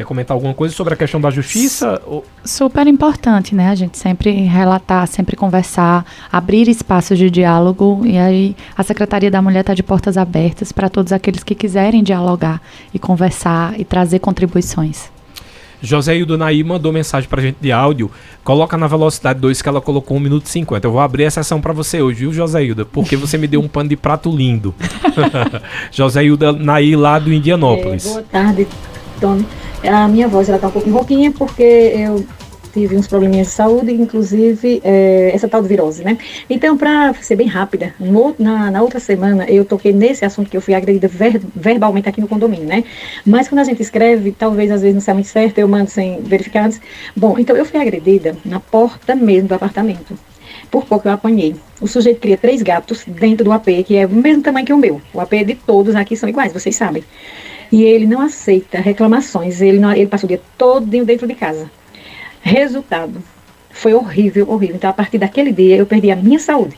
Quer 0.00 0.06
comentar 0.06 0.34
alguma 0.34 0.54
coisa 0.54 0.74
sobre 0.74 0.94
a 0.94 0.96
questão 0.96 1.20
da 1.20 1.30
justiça? 1.30 2.00
Super 2.42 2.86
importante, 2.86 3.54
né? 3.54 3.68
A 3.68 3.74
gente 3.74 3.98
sempre 3.98 4.30
relatar, 4.30 5.06
sempre 5.06 5.36
conversar, 5.36 6.06
abrir 6.32 6.68
espaços 6.68 7.18
de 7.18 7.28
diálogo. 7.28 8.00
E 8.06 8.16
aí 8.16 8.56
a 8.74 8.82
Secretaria 8.82 9.30
da 9.30 9.42
Mulher 9.42 9.60
está 9.60 9.74
de 9.74 9.82
portas 9.82 10.16
abertas 10.16 10.72
para 10.72 10.88
todos 10.88 11.12
aqueles 11.12 11.42
que 11.42 11.54
quiserem 11.54 12.02
dialogar 12.02 12.62
e 12.94 12.98
conversar 12.98 13.78
e 13.78 13.84
trazer 13.84 14.20
contribuições. 14.20 15.10
José 15.82 16.16
Hildo 16.16 16.36
Naí 16.36 16.62
mandou 16.62 16.92
mensagem 16.92 17.28
pra 17.28 17.40
gente 17.42 17.56
de 17.60 17.72
áudio. 17.72 18.10
Coloca 18.44 18.76
na 18.76 18.86
velocidade 18.86 19.40
2 19.40 19.62
que 19.62 19.68
ela 19.68 19.80
colocou 19.80 20.16
1 20.16 20.20
minuto 20.20 20.46
e 20.46 20.50
50. 20.50 20.86
Eu 20.86 20.92
vou 20.92 21.00
abrir 21.00 21.26
a 21.26 21.30
sessão 21.30 21.60
para 21.60 21.72
você 21.72 22.02
hoje, 22.02 22.20
viu, 22.20 22.32
José 22.32 22.64
Hilda? 22.64 22.84
Porque 22.84 23.16
você 23.16 23.38
me 23.38 23.46
deu 23.46 23.60
um 23.60 23.68
pano 23.68 23.88
de 23.88 23.96
prato 23.96 24.30
lindo. 24.34 24.74
José 25.90 26.24
Hilda 26.24 26.52
Naí, 26.52 26.94
lá 26.96 27.18
do 27.18 27.32
Indianópolis. 27.32 28.06
É, 28.06 28.10
boa 28.10 28.22
tarde, 28.22 28.66
Tony. 29.20 29.46
A 29.82 30.08
minha 30.08 30.28
voz 30.28 30.48
ela 30.48 30.58
tá 30.58 30.68
um 30.68 30.70
pouquinho 30.70 30.94
rouquinha 30.94 31.32
porque 31.32 31.62
eu 31.62 32.24
tive 32.72 32.96
uns 32.96 33.06
probleminhas 33.06 33.48
de 33.48 33.52
saúde, 33.52 33.92
inclusive 33.92 34.80
é, 34.84 35.30
essa 35.34 35.48
tal 35.48 35.62
de 35.62 35.68
virose, 35.68 36.02
né? 36.04 36.16
Então, 36.48 36.76
para 36.76 37.12
ser 37.14 37.36
bem 37.36 37.46
rápida, 37.46 37.94
no, 37.98 38.34
na, 38.38 38.70
na, 38.70 38.82
outra 38.82 39.00
semana 39.00 39.44
eu 39.48 39.64
toquei 39.64 39.92
nesse 39.92 40.24
assunto 40.24 40.50
que 40.50 40.56
eu 40.56 40.60
fui 40.60 40.74
agredida 40.74 41.08
ver, 41.08 41.40
verbalmente 41.54 42.08
aqui 42.08 42.20
no 42.20 42.28
condomínio, 42.28 42.66
né? 42.66 42.84
Mas 43.24 43.48
quando 43.48 43.60
a 43.60 43.64
gente 43.64 43.82
escreve, 43.82 44.32
talvez 44.32 44.70
às 44.70 44.80
vezes 44.82 44.94
não 44.94 45.00
seja 45.00 45.14
muito 45.14 45.28
certo, 45.28 45.58
eu 45.58 45.68
mando 45.68 45.90
sem 45.90 46.20
verificar 46.22 46.66
antes. 46.66 46.80
Bom, 47.16 47.38
então 47.38 47.56
eu 47.56 47.64
fui 47.64 47.80
agredida 47.80 48.36
na 48.44 48.60
porta 48.60 49.14
mesmo 49.14 49.48
do 49.48 49.54
apartamento. 49.54 50.16
Por 50.70 50.84
pouco 50.84 51.08
eu 51.08 51.12
apanhei. 51.12 51.56
O 51.80 51.86
sujeito 51.86 52.20
cria 52.20 52.36
três 52.36 52.62
gatos 52.62 53.04
dentro 53.06 53.44
do 53.44 53.52
AP, 53.52 53.66
que 53.84 53.96
é 53.96 54.06
o 54.06 54.10
mesmo 54.10 54.42
tamanho 54.42 54.66
que 54.66 54.72
o 54.72 54.78
meu. 54.78 55.00
O 55.12 55.20
AP 55.20 55.32
de 55.44 55.54
todos 55.54 55.94
aqui 55.96 56.16
são 56.16 56.28
iguais, 56.28 56.52
vocês 56.52 56.76
sabem. 56.76 57.02
E 57.72 57.82
ele 57.82 58.06
não 58.06 58.20
aceita 58.20 58.78
reclamações. 58.78 59.60
Ele, 59.60 59.78
não, 59.78 59.92
ele 59.92 60.06
passa 60.06 60.26
o 60.26 60.28
dia 60.28 60.40
todo 60.58 60.86
dentro 60.86 61.26
de 61.26 61.34
casa. 61.34 61.70
Resultado, 62.40 63.22
foi 63.70 63.94
horrível, 63.94 64.50
horrível. 64.50 64.76
Então, 64.76 64.90
a 64.90 64.92
partir 64.92 65.18
daquele 65.18 65.52
dia, 65.52 65.76
eu 65.76 65.86
perdi 65.86 66.10
a 66.10 66.16
minha 66.16 66.38
saúde. 66.38 66.76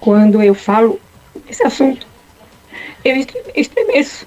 Quando 0.00 0.42
eu 0.42 0.54
falo 0.54 1.00
esse 1.48 1.62
assunto, 1.62 2.06
eu 3.04 3.16
estremeço. 3.54 4.26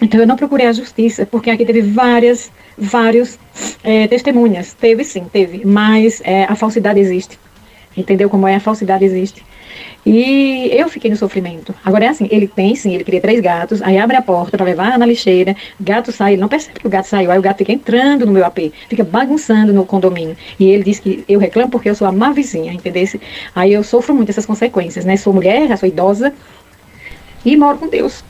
Então, 0.00 0.20
eu 0.20 0.26
não 0.26 0.36
procurei 0.36 0.66
a 0.66 0.72
justiça, 0.72 1.26
porque 1.26 1.50
aqui 1.50 1.64
teve 1.64 1.82
várias, 1.82 2.50
vários 2.76 3.38
é, 3.82 4.06
testemunhas. 4.06 4.74
Teve 4.74 5.04
sim, 5.04 5.24
teve. 5.32 5.64
Mas 5.64 6.20
é, 6.24 6.44
a 6.44 6.54
falsidade 6.54 7.00
existe. 7.00 7.38
Entendeu 7.96 8.28
como 8.28 8.46
é? 8.46 8.56
A 8.56 8.60
falsidade 8.60 9.04
existe. 9.04 9.44
E 10.06 10.68
eu 10.72 10.88
fiquei 10.88 11.10
no 11.10 11.16
sofrimento. 11.16 11.74
Agora 11.84 12.04
é 12.04 12.08
assim, 12.08 12.28
ele 12.30 12.46
tem 12.46 12.74
sim, 12.74 12.94
ele 12.94 13.04
cria 13.04 13.20
três 13.20 13.40
gatos, 13.40 13.80
aí 13.80 13.96
abre 13.98 14.16
a 14.16 14.22
porta 14.22 14.56
para 14.56 14.66
levar 14.66 14.98
na 14.98 15.06
lixeira, 15.06 15.56
gato 15.80 16.12
sai, 16.12 16.34
ele 16.34 16.42
não 16.42 16.48
percebe 16.48 16.80
que 16.80 16.86
o 16.86 16.90
gato 16.90 17.06
saiu, 17.06 17.30
aí 17.30 17.38
o 17.38 17.42
gato 17.42 17.58
fica 17.58 17.72
entrando 17.72 18.26
no 18.26 18.32
meu 18.32 18.44
AP, 18.44 18.72
fica 18.88 19.02
bagunçando 19.02 19.72
no 19.72 19.86
condomínio. 19.86 20.36
E 20.58 20.66
ele 20.66 20.84
diz 20.84 21.00
que 21.00 21.24
eu 21.28 21.38
reclamo 21.38 21.70
porque 21.70 21.88
eu 21.88 21.94
sou 21.94 22.06
a 22.06 22.12
má 22.12 22.32
vizinha, 22.32 22.72
entendeu? 22.72 22.94
Aí 23.54 23.72
eu 23.72 23.82
sofro 23.82 24.14
muito 24.14 24.28
essas 24.28 24.46
consequências, 24.46 25.04
né? 25.04 25.16
Sou 25.16 25.32
mulher, 25.32 25.76
sou 25.76 25.88
idosa 25.88 26.32
e 27.44 27.56
moro 27.56 27.78
com 27.78 27.88
Deus. 27.88 28.22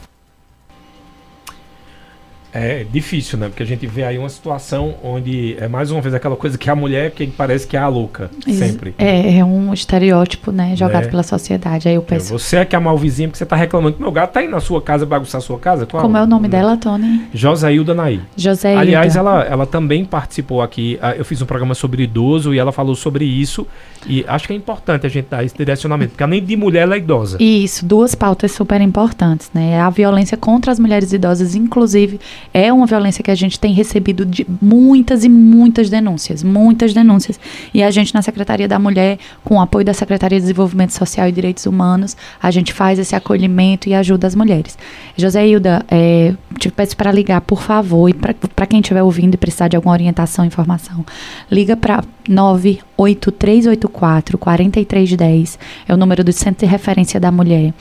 É 2.54 2.86
difícil, 2.88 3.36
né? 3.36 3.48
Porque 3.48 3.64
a 3.64 3.66
gente 3.66 3.84
vê 3.84 4.04
aí 4.04 4.16
uma 4.16 4.28
situação 4.28 4.94
onde 5.02 5.56
é 5.58 5.66
mais 5.66 5.90
uma 5.90 6.00
vez 6.00 6.14
aquela 6.14 6.36
coisa 6.36 6.56
que 6.56 6.70
a 6.70 6.76
mulher 6.76 7.10
que 7.10 7.26
parece 7.26 7.66
que 7.66 7.76
é 7.76 7.80
a 7.80 7.88
louca, 7.88 8.30
sempre. 8.46 8.94
É, 8.96 9.38
é 9.38 9.44
um 9.44 9.74
estereótipo, 9.74 10.52
né? 10.52 10.76
Jogado 10.76 11.06
é. 11.06 11.08
pela 11.08 11.24
sociedade. 11.24 11.88
Aí 11.88 11.96
eu 11.96 12.02
é, 12.02 12.04
penso. 12.04 12.32
É, 12.32 12.38
você 12.38 12.56
é 12.58 12.64
que 12.64 12.76
é 12.76 12.78
a 12.78 12.80
malvizinha 12.80 13.26
porque 13.26 13.38
você 13.38 13.44
tá 13.44 13.56
reclamando 13.56 13.96
que 13.96 14.02
meu 14.02 14.12
gato 14.12 14.34
tá 14.34 14.38
aí 14.40 14.46
na 14.46 14.60
sua 14.60 14.80
casa 14.80 15.04
bagunçar 15.04 15.40
a 15.40 15.42
sua 15.42 15.58
casa. 15.58 15.84
Qual? 15.84 16.00
Como 16.00 16.16
é 16.16 16.22
o 16.22 16.26
nome 16.28 16.46
dela, 16.46 16.76
Tony? 16.76 17.26
Josailda 17.34 17.92
Naí. 17.92 18.20
Josailda. 18.36 18.80
Aliás, 18.82 19.16
ela, 19.16 19.42
ela 19.42 19.66
também 19.66 20.04
participou 20.04 20.62
aqui. 20.62 20.96
Ah, 21.02 21.16
eu 21.16 21.24
fiz 21.24 21.42
um 21.42 21.46
programa 21.46 21.74
sobre 21.74 22.04
idoso 22.04 22.54
e 22.54 22.58
ela 22.60 22.70
falou 22.70 22.94
sobre 22.94 23.24
isso. 23.24 23.66
E 24.06 24.24
acho 24.28 24.46
que 24.46 24.52
é 24.52 24.56
importante 24.56 25.06
a 25.06 25.08
gente 25.08 25.26
dar 25.28 25.42
esse 25.42 25.56
direcionamento, 25.56 26.10
porque 26.10 26.22
além 26.22 26.44
de 26.44 26.56
mulher, 26.56 26.82
ela 26.82 26.94
é 26.94 26.98
idosa. 26.98 27.38
Isso, 27.40 27.84
duas 27.84 28.14
pautas 28.14 28.52
super 28.52 28.80
importantes, 28.80 29.50
né? 29.52 29.80
A 29.80 29.90
violência 29.90 30.36
contra 30.36 30.70
as 30.70 30.78
mulheres 30.78 31.12
idosas, 31.12 31.54
inclusive 31.54 32.20
é 32.52 32.72
uma 32.72 32.86
violência 32.86 33.22
que 33.22 33.30
a 33.30 33.34
gente 33.34 33.58
tem 33.58 33.72
recebido 33.72 34.24
de 34.24 34.46
muitas 34.60 35.24
e 35.24 35.28
muitas 35.28 35.90
denúncias, 35.90 36.42
muitas 36.42 36.92
denúncias. 36.92 37.38
E 37.72 37.82
a 37.82 37.90
gente 37.90 38.14
na 38.14 38.22
Secretaria 38.22 38.68
da 38.68 38.78
Mulher, 38.78 39.18
com 39.44 39.56
o 39.56 39.60
apoio 39.60 39.84
da 39.84 39.94
Secretaria 39.94 40.38
de 40.38 40.42
Desenvolvimento 40.42 40.90
Social 40.90 41.28
e 41.28 41.32
Direitos 41.32 41.66
Humanos, 41.66 42.16
a 42.42 42.50
gente 42.50 42.72
faz 42.72 42.98
esse 42.98 43.14
acolhimento 43.14 43.88
e 43.88 43.94
ajuda 43.94 44.26
as 44.26 44.34
mulheres. 44.34 44.76
José 45.16 45.46
Hilda, 45.46 45.84
é, 45.90 46.34
te 46.58 46.70
peço 46.70 46.96
para 46.96 47.12
ligar, 47.12 47.40
por 47.40 47.62
favor, 47.62 48.08
e 48.08 48.14
para 48.14 48.66
quem 48.66 48.80
estiver 48.80 49.02
ouvindo 49.02 49.34
e 49.34 49.36
precisar 49.36 49.68
de 49.68 49.76
alguma 49.76 49.94
orientação, 49.94 50.44
informação, 50.44 51.04
liga 51.50 51.76
para 51.76 52.04
98384 52.28 54.38
4310, 54.38 55.58
é 55.88 55.94
o 55.94 55.96
número 55.96 56.24
do 56.24 56.32
Centro 56.32 56.66
de 56.66 56.70
Referência 56.70 57.20
da 57.20 57.30
Mulher. 57.30 57.72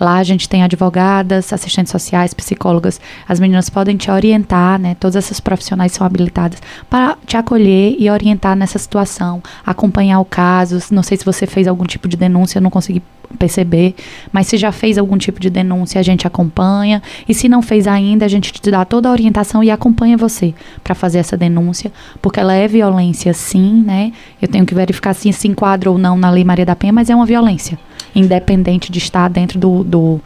Lá 0.00 0.16
a 0.16 0.22
gente 0.22 0.48
tem 0.48 0.62
advogadas, 0.62 1.52
assistentes 1.52 1.92
sociais, 1.92 2.32
psicólogas. 2.32 2.98
As 3.28 3.38
meninas 3.38 3.68
podem 3.68 3.96
te 3.98 4.10
orientar, 4.10 4.80
né? 4.80 4.96
Todas 4.98 5.16
essas 5.16 5.38
profissionais 5.38 5.92
são 5.92 6.06
habilitadas 6.06 6.58
para 6.88 7.18
te 7.26 7.36
acolher 7.36 7.94
e 7.98 8.10
orientar 8.10 8.56
nessa 8.56 8.78
situação, 8.78 9.42
acompanhar 9.64 10.18
o 10.20 10.24
caso. 10.24 10.78
Não 10.90 11.02
sei 11.02 11.18
se 11.18 11.24
você 11.24 11.46
fez 11.46 11.68
algum 11.68 11.84
tipo 11.84 12.08
de 12.08 12.16
denúncia, 12.16 12.60
não 12.60 12.70
consegui 12.70 13.02
perceber, 13.38 13.94
mas 14.32 14.46
se 14.46 14.56
já 14.56 14.72
fez 14.72 14.98
algum 14.98 15.16
tipo 15.16 15.40
de 15.40 15.48
denúncia, 15.48 15.98
a 15.98 16.02
gente 16.02 16.26
acompanha. 16.26 17.02
E 17.28 17.34
se 17.34 17.48
não 17.48 17.62
fez 17.62 17.86
ainda, 17.86 18.24
a 18.24 18.28
gente 18.28 18.52
te 18.52 18.70
dá 18.70 18.84
toda 18.84 19.08
a 19.08 19.12
orientação 19.12 19.62
e 19.62 19.70
acompanha 19.70 20.16
você 20.16 20.54
para 20.82 20.94
fazer 20.94 21.18
essa 21.18 21.36
denúncia, 21.36 21.92
porque 22.20 22.40
ela 22.40 22.54
é 22.54 22.66
violência 22.66 23.32
sim, 23.32 23.82
né? 23.86 24.12
Eu 24.40 24.48
tenho 24.48 24.66
que 24.66 24.74
verificar 24.74 25.14
se 25.14 25.32
se 25.32 25.48
enquadra 25.48 25.90
ou 25.90 25.98
não 25.98 26.16
na 26.16 26.30
Lei 26.30 26.44
Maria 26.44 26.66
da 26.66 26.76
Penha, 26.76 26.92
mas 26.92 27.08
é 27.08 27.14
uma 27.14 27.26
violência 27.26 27.78
independente 28.14 28.90
de 28.90 28.98
estar 28.98 29.28
dentro 29.28 29.58
do, 29.58 29.84
do, 29.84 30.20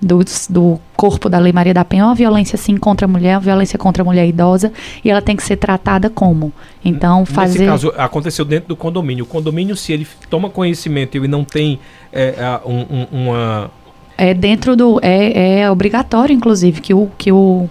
do, 0.00 0.20
do, 0.48 0.80
corpo 0.96 1.28
da 1.28 1.38
Lei 1.38 1.52
Maria 1.52 1.74
da 1.74 1.84
Penha, 1.84 2.02
é 2.02 2.06
uma 2.06 2.14
violência 2.14 2.56
sim 2.56 2.76
contra 2.76 3.06
a 3.06 3.08
mulher, 3.08 3.36
uma 3.36 3.40
violência 3.40 3.78
contra 3.78 4.02
a 4.02 4.04
mulher 4.04 4.26
idosa, 4.26 4.72
e 5.04 5.10
ela 5.10 5.22
tem 5.22 5.36
que 5.36 5.42
ser 5.42 5.56
tratada 5.56 6.08
como. 6.10 6.52
Então, 6.84 7.24
fazer. 7.24 7.60
Nesse 7.60 7.70
caso, 7.70 7.92
aconteceu 7.96 8.44
dentro 8.44 8.68
do 8.68 8.76
condomínio. 8.76 9.24
O 9.24 9.26
condomínio, 9.26 9.76
se 9.76 9.92
ele 9.92 10.06
toma 10.28 10.50
conhecimento 10.50 11.16
e 11.16 11.28
não 11.28 11.44
tem 11.44 11.78
é, 12.12 12.34
um, 12.64 12.78
um, 12.78 13.06
uma. 13.24 13.70
É 14.16 14.34
dentro 14.34 14.74
do. 14.74 14.98
É, 15.02 15.60
é 15.60 15.70
obrigatório, 15.70 16.34
inclusive, 16.34 16.80
que 16.80 16.94
o, 16.94 17.08
que 17.16 17.30
o 17.30 17.68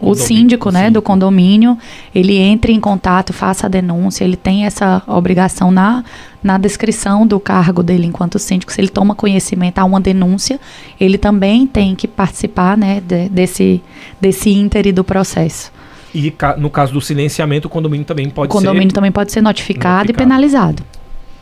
o, 0.00 0.10
o 0.10 0.14
síndico, 0.14 0.70
né, 0.70 0.90
do 0.90 1.00
condomínio, 1.00 1.78
ele 2.14 2.36
entre 2.36 2.72
em 2.72 2.80
contato, 2.80 3.32
faça 3.32 3.66
a 3.66 3.68
denúncia, 3.70 4.24
ele 4.24 4.36
tem 4.36 4.66
essa 4.66 5.02
obrigação 5.06 5.70
na, 5.70 6.04
na 6.42 6.58
descrição 6.58 7.26
do 7.26 7.40
cargo 7.40 7.82
dele 7.82 8.06
enquanto 8.06 8.38
síndico, 8.38 8.72
se 8.72 8.80
ele 8.80 8.88
toma 8.88 9.14
conhecimento, 9.14 9.78
há 9.78 9.84
uma 9.84 10.00
denúncia, 10.00 10.60
ele 11.00 11.18
também 11.18 11.66
tem 11.66 11.94
que 11.94 12.06
participar, 12.06 12.76
né, 12.76 13.00
de, 13.00 13.28
desse, 13.28 13.82
desse 14.20 14.50
íntere 14.50 14.92
do 14.92 15.02
processo. 15.02 15.72
E 16.14 16.32
no 16.56 16.70
caso 16.70 16.92
do 16.92 17.00
silenciamento, 17.00 17.68
o 17.68 17.70
condomínio 17.70 18.06
também 18.06 18.30
pode 18.30 18.52
ser... 18.52 18.58
O 18.58 18.60
condomínio 18.60 18.92
também 18.92 19.12
pode 19.12 19.30
ser 19.30 19.42
notificado, 19.42 20.06
notificado. 20.06 20.10
e 20.10 20.14
penalizado. 20.14 20.82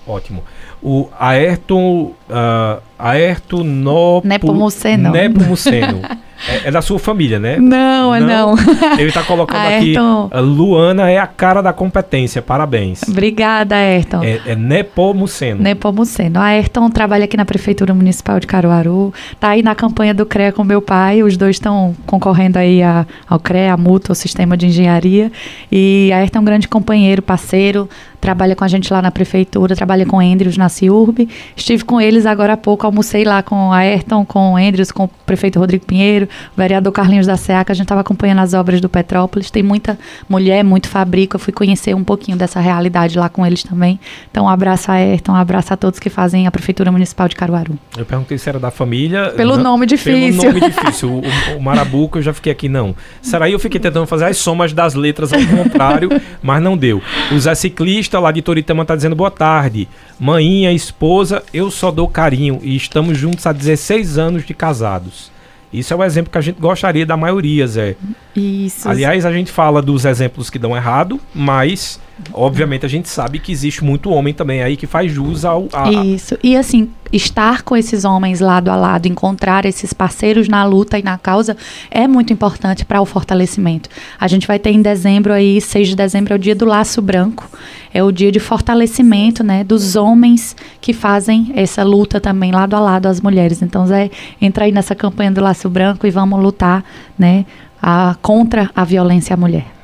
Ótimo. 0.07 0.43
O 0.83 1.09
Ayrton... 1.19 2.13
Uh, 2.29 3.65
Nopo, 3.65 4.27
Nepomuceno. 4.27 5.11
Nepomuceno. 5.11 6.01
É, 6.49 6.69
é, 6.69 6.71
da 6.71 6.83
sua 6.83 6.99
família, 6.99 7.39
né? 7.39 7.57
Não, 7.59 8.15
é 8.15 8.21
não. 8.21 8.55
Ele 8.99 9.09
está 9.09 9.23
colocando 9.23 9.59
Ayrton. 9.59 10.29
aqui. 10.31 10.41
Luana 10.41 11.11
é 11.11 11.19
a 11.19 11.27
cara 11.27 11.63
da 11.63 11.73
competência. 11.73 12.43
Parabéns. 12.43 13.03
Obrigada, 13.09 13.75
Ayrton. 13.75 14.23
É, 14.23 14.41
é 14.47 14.55
Nepomuceno. 14.55 15.63
Nepomuceno. 15.63 16.39
A 16.39 16.45
Ayrton 16.45 16.91
trabalha 16.91 17.25
aqui 17.25 17.37
na 17.37 17.45
Prefeitura 17.45 17.95
Municipal 17.95 18.39
de 18.39 18.47
Caruaru. 18.47 19.15
Está 19.33 19.51
aí 19.51 19.63
na 19.63 19.75
campanha 19.75 20.13
do 20.13 20.27
CREA 20.27 20.53
com 20.53 20.63
meu 20.63 20.83
pai. 20.83 21.23
Os 21.23 21.37
dois 21.37 21.57
estão 21.57 21.97
concorrendo 22.05 22.59
aí 22.59 22.83
a, 22.83 23.07
ao 23.29 23.41
CREA, 23.41 23.73
a 23.73 23.77
Mútua, 23.77 24.13
o 24.13 24.17
Sistema 24.17 24.57
de 24.57 24.67
Engenharia. 24.67 25.33
E 25.73 26.11
a 26.13 26.19
Ayrton 26.19 26.39
é 26.39 26.43
um 26.43 26.45
grande 26.45 26.69
companheiro, 26.69 27.23
parceiro. 27.23 27.89
Trabalha 28.21 28.55
com 28.55 28.65
a 28.65 28.69
gente 28.69 28.93
lá 28.93 29.01
na 29.01 29.11
Prefeitura. 29.11 29.75
Trabalha 29.75 30.05
com 30.05 30.21
Andrews 30.21 30.57
na 30.57 30.69
CIURB. 30.69 31.29
Estive 31.57 31.85
com 31.85 32.01
ele 32.01 32.16
eles 32.17 32.27
agora 32.27 32.55
há 32.55 32.57
pouco, 32.57 32.87
almocei 32.87 33.25
lá 33.25 33.43
com 33.43 33.73
a 33.73 33.79
Ayrton, 33.79 34.25
com 34.25 34.55
o 34.55 34.57
Andrews, 34.57 34.91
com 34.91 35.05
o 35.05 35.09
prefeito 35.09 35.59
Rodrigo 35.59 35.85
Pinheiro, 35.85 36.27
o 36.55 36.57
vereador 36.57 36.93
Carlinhos 36.93 37.27
da 37.27 37.37
SEAC, 37.37 37.71
a 37.71 37.75
gente 37.75 37.85
estava 37.85 38.01
acompanhando 38.01 38.41
as 38.41 38.55
obras 38.55 38.81
do 38.81 38.89
Petrópolis, 38.89 39.51
tem 39.51 39.63
muita 39.63 39.99
mulher, 40.29 40.65
muito 40.65 40.89
fabrico, 40.89 41.37
eu 41.37 41.41
fui 41.41 41.53
conhecer 41.53 41.95
um 41.95 42.03
pouquinho 42.03 42.37
dessa 42.37 42.59
realidade 42.59 43.19
lá 43.19 43.29
com 43.29 43.45
eles 43.45 43.63
também. 43.63 44.01
Então, 44.31 44.47
um 44.47 44.49
abraço 44.49 44.91
a 44.91 44.95
Ayrton, 44.95 45.33
um 45.33 45.37
abraço 45.37 45.75
a 45.75 45.77
todos 45.77 45.99
que 45.99 46.09
fazem 46.09 46.47
a 46.47 46.51
Prefeitura 46.51 46.91
Municipal 46.91 47.29
de 47.29 47.37
Caruaru. 47.37 47.79
Eu 47.97 48.07
perguntei 48.07 48.39
se 48.39 48.49
era 48.49 48.59
da 48.59 48.71
família. 48.71 49.33
Pelo 49.37 49.57
não- 49.57 49.65
nome 49.65 49.87
difícil. 49.87 50.41
Pelo 50.41 50.55
nome 50.55 50.61
difícil. 50.61 51.11
O, 51.11 51.57
o, 51.59 51.63
Marabuco, 51.63 52.19
eu 52.19 52.23
já 52.23 52.33
fiquei 52.33 52.53
aqui, 52.53 52.69
não. 52.69 52.95
Será 53.21 53.51
eu 53.51 53.59
fiquei 53.59 53.81
tentando 53.81 54.07
fazer 54.07 54.25
as 54.25 54.39
somas 54.39 54.73
das 54.73 54.95
letras 54.95 55.33
ao 55.33 55.41
contrário, 55.41 56.09
mas 56.43 56.63
não 56.63 56.77
deu. 56.77 57.03
O 57.33 57.39
Zé 57.39 57.55
Ciclista, 57.55 58.19
lá 58.19 58.33
de 58.33 58.41
Toritama, 58.41 58.85
tá 58.85 58.97
dizendo 58.97 59.15
boa 59.15 59.31
tarde. 59.31 59.89
Maninha, 60.19 60.73
esposa, 60.73 61.43
eu 61.53 61.71
só 61.71 61.91
dou 61.91 62.09
carinho. 62.09 62.59
E 62.63 62.75
estamos 62.77 63.19
juntos 63.19 63.47
há 63.47 63.53
16 63.53 64.19
anos 64.19 64.45
de 64.45 64.55
casados. 64.55 65.31
Isso 65.73 65.93
é 65.93 65.97
o 65.97 66.05
exemplo 66.05 66.31
que 66.31 66.39
a 66.39 66.41
gente 66.41 66.59
gostaria 66.59 67.05
da 67.05 67.17
maioria, 67.17 67.67
Zé. 67.67 67.97
Isso. 68.35 68.89
Aliás, 68.89 69.27
a 69.27 69.33
gente 69.33 69.51
fala 69.51 69.83
dos 69.83 70.05
exemplos 70.05 70.49
que 70.49 70.59
dão 70.59 70.77
errado, 70.77 71.21
mas 71.35 72.01
obviamente 72.33 72.87
a 72.87 72.89
gente 72.89 73.09
sabe 73.09 73.39
que 73.39 73.53
existe 73.53 73.85
muito 73.85 74.11
homem 74.11 74.33
também 74.33 74.63
aí 74.63 74.77
que 74.77 74.87
faz 74.87 75.13
jus 75.13 75.45
ao. 75.45 75.69
A, 75.73 75.91
Isso. 75.91 76.37
E 76.43 76.57
assim, 76.57 76.91
estar 77.13 77.63
com 77.63 77.77
esses 77.77 78.05
homens 78.05 78.41
lado 78.41 78.71
a 78.71 78.77
lado, 78.77 79.07
encontrar 79.07 79.65
esses 79.65 79.93
parceiros 79.93 80.49
na 80.49 80.65
luta 80.65 80.99
e 80.99 81.03
na 81.03 81.19
causa 81.19 81.57
é 81.91 82.07
muito 82.09 82.33
importante 82.33 82.85
para 82.85 83.01
o 83.01 83.07
fortalecimento. 83.07 83.89
A 84.19 84.27
gente 84.29 84.47
vai 84.47 84.59
ter 84.59 84.71
em 84.71 84.83
dezembro 84.83 85.33
aí, 85.33 85.61
6 85.61 85.89
de 85.89 85.97
dezembro 85.97 86.33
é 86.33 86.37
o 86.37 86.39
dia 86.39 86.55
do 86.55 86.65
laço 86.65 87.03
branco. 87.03 87.49
É 87.93 88.03
o 88.03 88.13
dia 88.13 88.31
de 88.31 88.39
fortalecimento, 88.39 89.43
né, 89.43 89.65
dos 89.65 89.97
homens 89.97 90.55
que 90.83 90.93
fazem 90.93 91.53
essa 91.55 91.83
luta 91.83 92.21
também 92.21 92.53
lado 92.53 92.75
a 92.75 92.81
lado 92.81 93.07
às 93.07 93.23
mulheres. 93.23 93.63
Então, 93.63 93.87
Zé, 93.87 94.11
entra 94.41 94.67
aí 94.67 94.73
nessa 94.73 94.95
campanha 94.95 95.31
do 95.31 95.41
laço 95.41 95.69
branco 95.71 96.07
e 96.07 96.11
vamos 96.11 96.39
lutar, 96.43 96.85
né, 97.19 97.47
a, 97.81 98.15
contra 98.21 98.71
a 98.75 98.85
violência 98.85 99.33
à 99.33 99.37
mulher. 99.37 99.76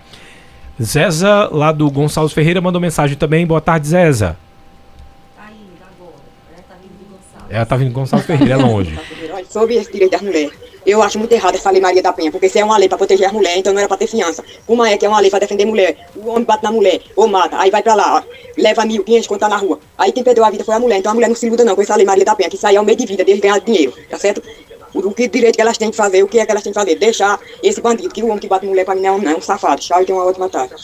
Zeza, 0.83 1.49
lá 1.53 1.71
do 1.73 1.91
Gonçalves 1.91 2.33
Ferreira, 2.33 2.61
mandou 2.61 2.81
mensagem 2.81 3.17
também. 3.17 3.47
Boa 3.47 3.61
tarde, 3.61 3.87
Zeza. 3.87 4.37
Ela 7.49 7.67
tá 7.67 7.77
vindo 7.77 7.89
do 7.89 7.95
Gonçalves 7.95 8.27
Ferreira, 8.27 8.55
é 8.55 8.57
longe. 8.57 8.99
Sobre 9.51 9.75
esse 9.75 9.93
direito 9.93 10.13
das 10.13 10.23
mulheres, 10.23 10.53
eu 10.87 11.03
acho 11.03 11.19
muito 11.19 11.33
errado 11.33 11.55
essa 11.55 11.71
lei 11.71 11.81
Maria 11.83 12.03
da 12.03 12.13
Penha, 12.13 12.33
porque 12.33 12.49
se 12.49 12.59
é 12.59 12.65
uma 12.65 12.79
lei 12.79 12.89
para 12.89 12.97
proteger 12.97 13.27
as 13.27 13.33
mulheres, 13.33 13.59
então 13.59 13.73
não 13.73 13.81
era 13.81 13.89
para 13.89 13.99
ter 13.99 14.07
fiança. 14.07 14.43
Como 14.67 14.83
é 14.83 14.97
que 14.97 15.05
é 15.05 15.09
uma 15.09 15.21
lei 15.21 15.31
para 15.31 15.41
defender 15.41 15.67
mulher? 15.67 16.09
O 16.17 16.31
homem 16.31 16.45
bate 16.45 16.65
na 16.65 16.73
mulher, 16.73 17.03
ou 17.15 17.29
mata, 17.29 17.59
aí 17.59 17.71
vai 17.71 17.83
para 17.83 17.95
lá, 17.95 18.17
ó, 18.17 18.23
leva 18.57 18.85
mil, 18.87 19.05
quinhentos 19.05 19.27
quando 19.27 19.41
tá 19.41 19.49
na 19.51 19.57
rua. 19.57 19.79
Aí 19.99 20.11
quem 20.11 20.25
perdeu 20.25 20.45
a 20.45 20.51
vida 20.51 20.65
foi 20.65 20.75
a 20.75 20.81
mulher, 20.81 20.97
então 20.97 21.13
a 21.13 21.15
mulher 21.15 21.29
não 21.29 21.37
se 21.37 21.49
luta 21.49 21.63
não 21.63 21.75
com 21.75 21.83
essa 21.83 21.95
lei 21.95 22.07
Maria 22.07 22.25
da 22.25 22.35
Penha, 22.35 22.49
que 22.49 22.57
isso 22.57 22.67
aí 22.67 22.77
é 22.77 22.83
meio 22.83 22.97
de 22.97 23.05
vida 23.05 23.23
deles 23.23 23.41
ganhar 23.41 23.61
dinheiro, 23.61 23.93
tá 24.09 24.19
certo? 24.19 24.43
O, 24.95 25.01
o 25.09 25.13
que 25.15 25.29
direito 25.29 25.57
que 25.57 25.63
elas 25.63 25.79
têm 25.79 25.91
que 25.91 25.97
fazer, 25.97 26.23
o 26.23 26.29
que 26.29 26.39
é 26.39 26.45
que 26.45 26.51
elas 26.51 26.63
têm 26.63 26.73
que 26.73 26.79
fazer? 26.79 26.95
Deixar 26.97 27.39
esse 27.63 27.81
bandido, 27.81 28.09
que 28.11 28.23
o 28.23 28.27
homem 28.27 28.39
que 28.39 28.49
bate 28.49 28.67
mulher 28.67 28.85
para 28.85 28.95
mim 28.95 29.03
não 29.03 29.09
é 29.09 29.13
um, 29.13 29.19
não, 29.23 29.33
é 29.33 29.37
um 29.37 29.41
safado. 29.41 29.81
Tchau 29.81 30.03
e 30.03 30.05
tem 30.05 30.15
uma 30.15 30.25
ótima 30.27 30.49
tarde. 30.49 30.75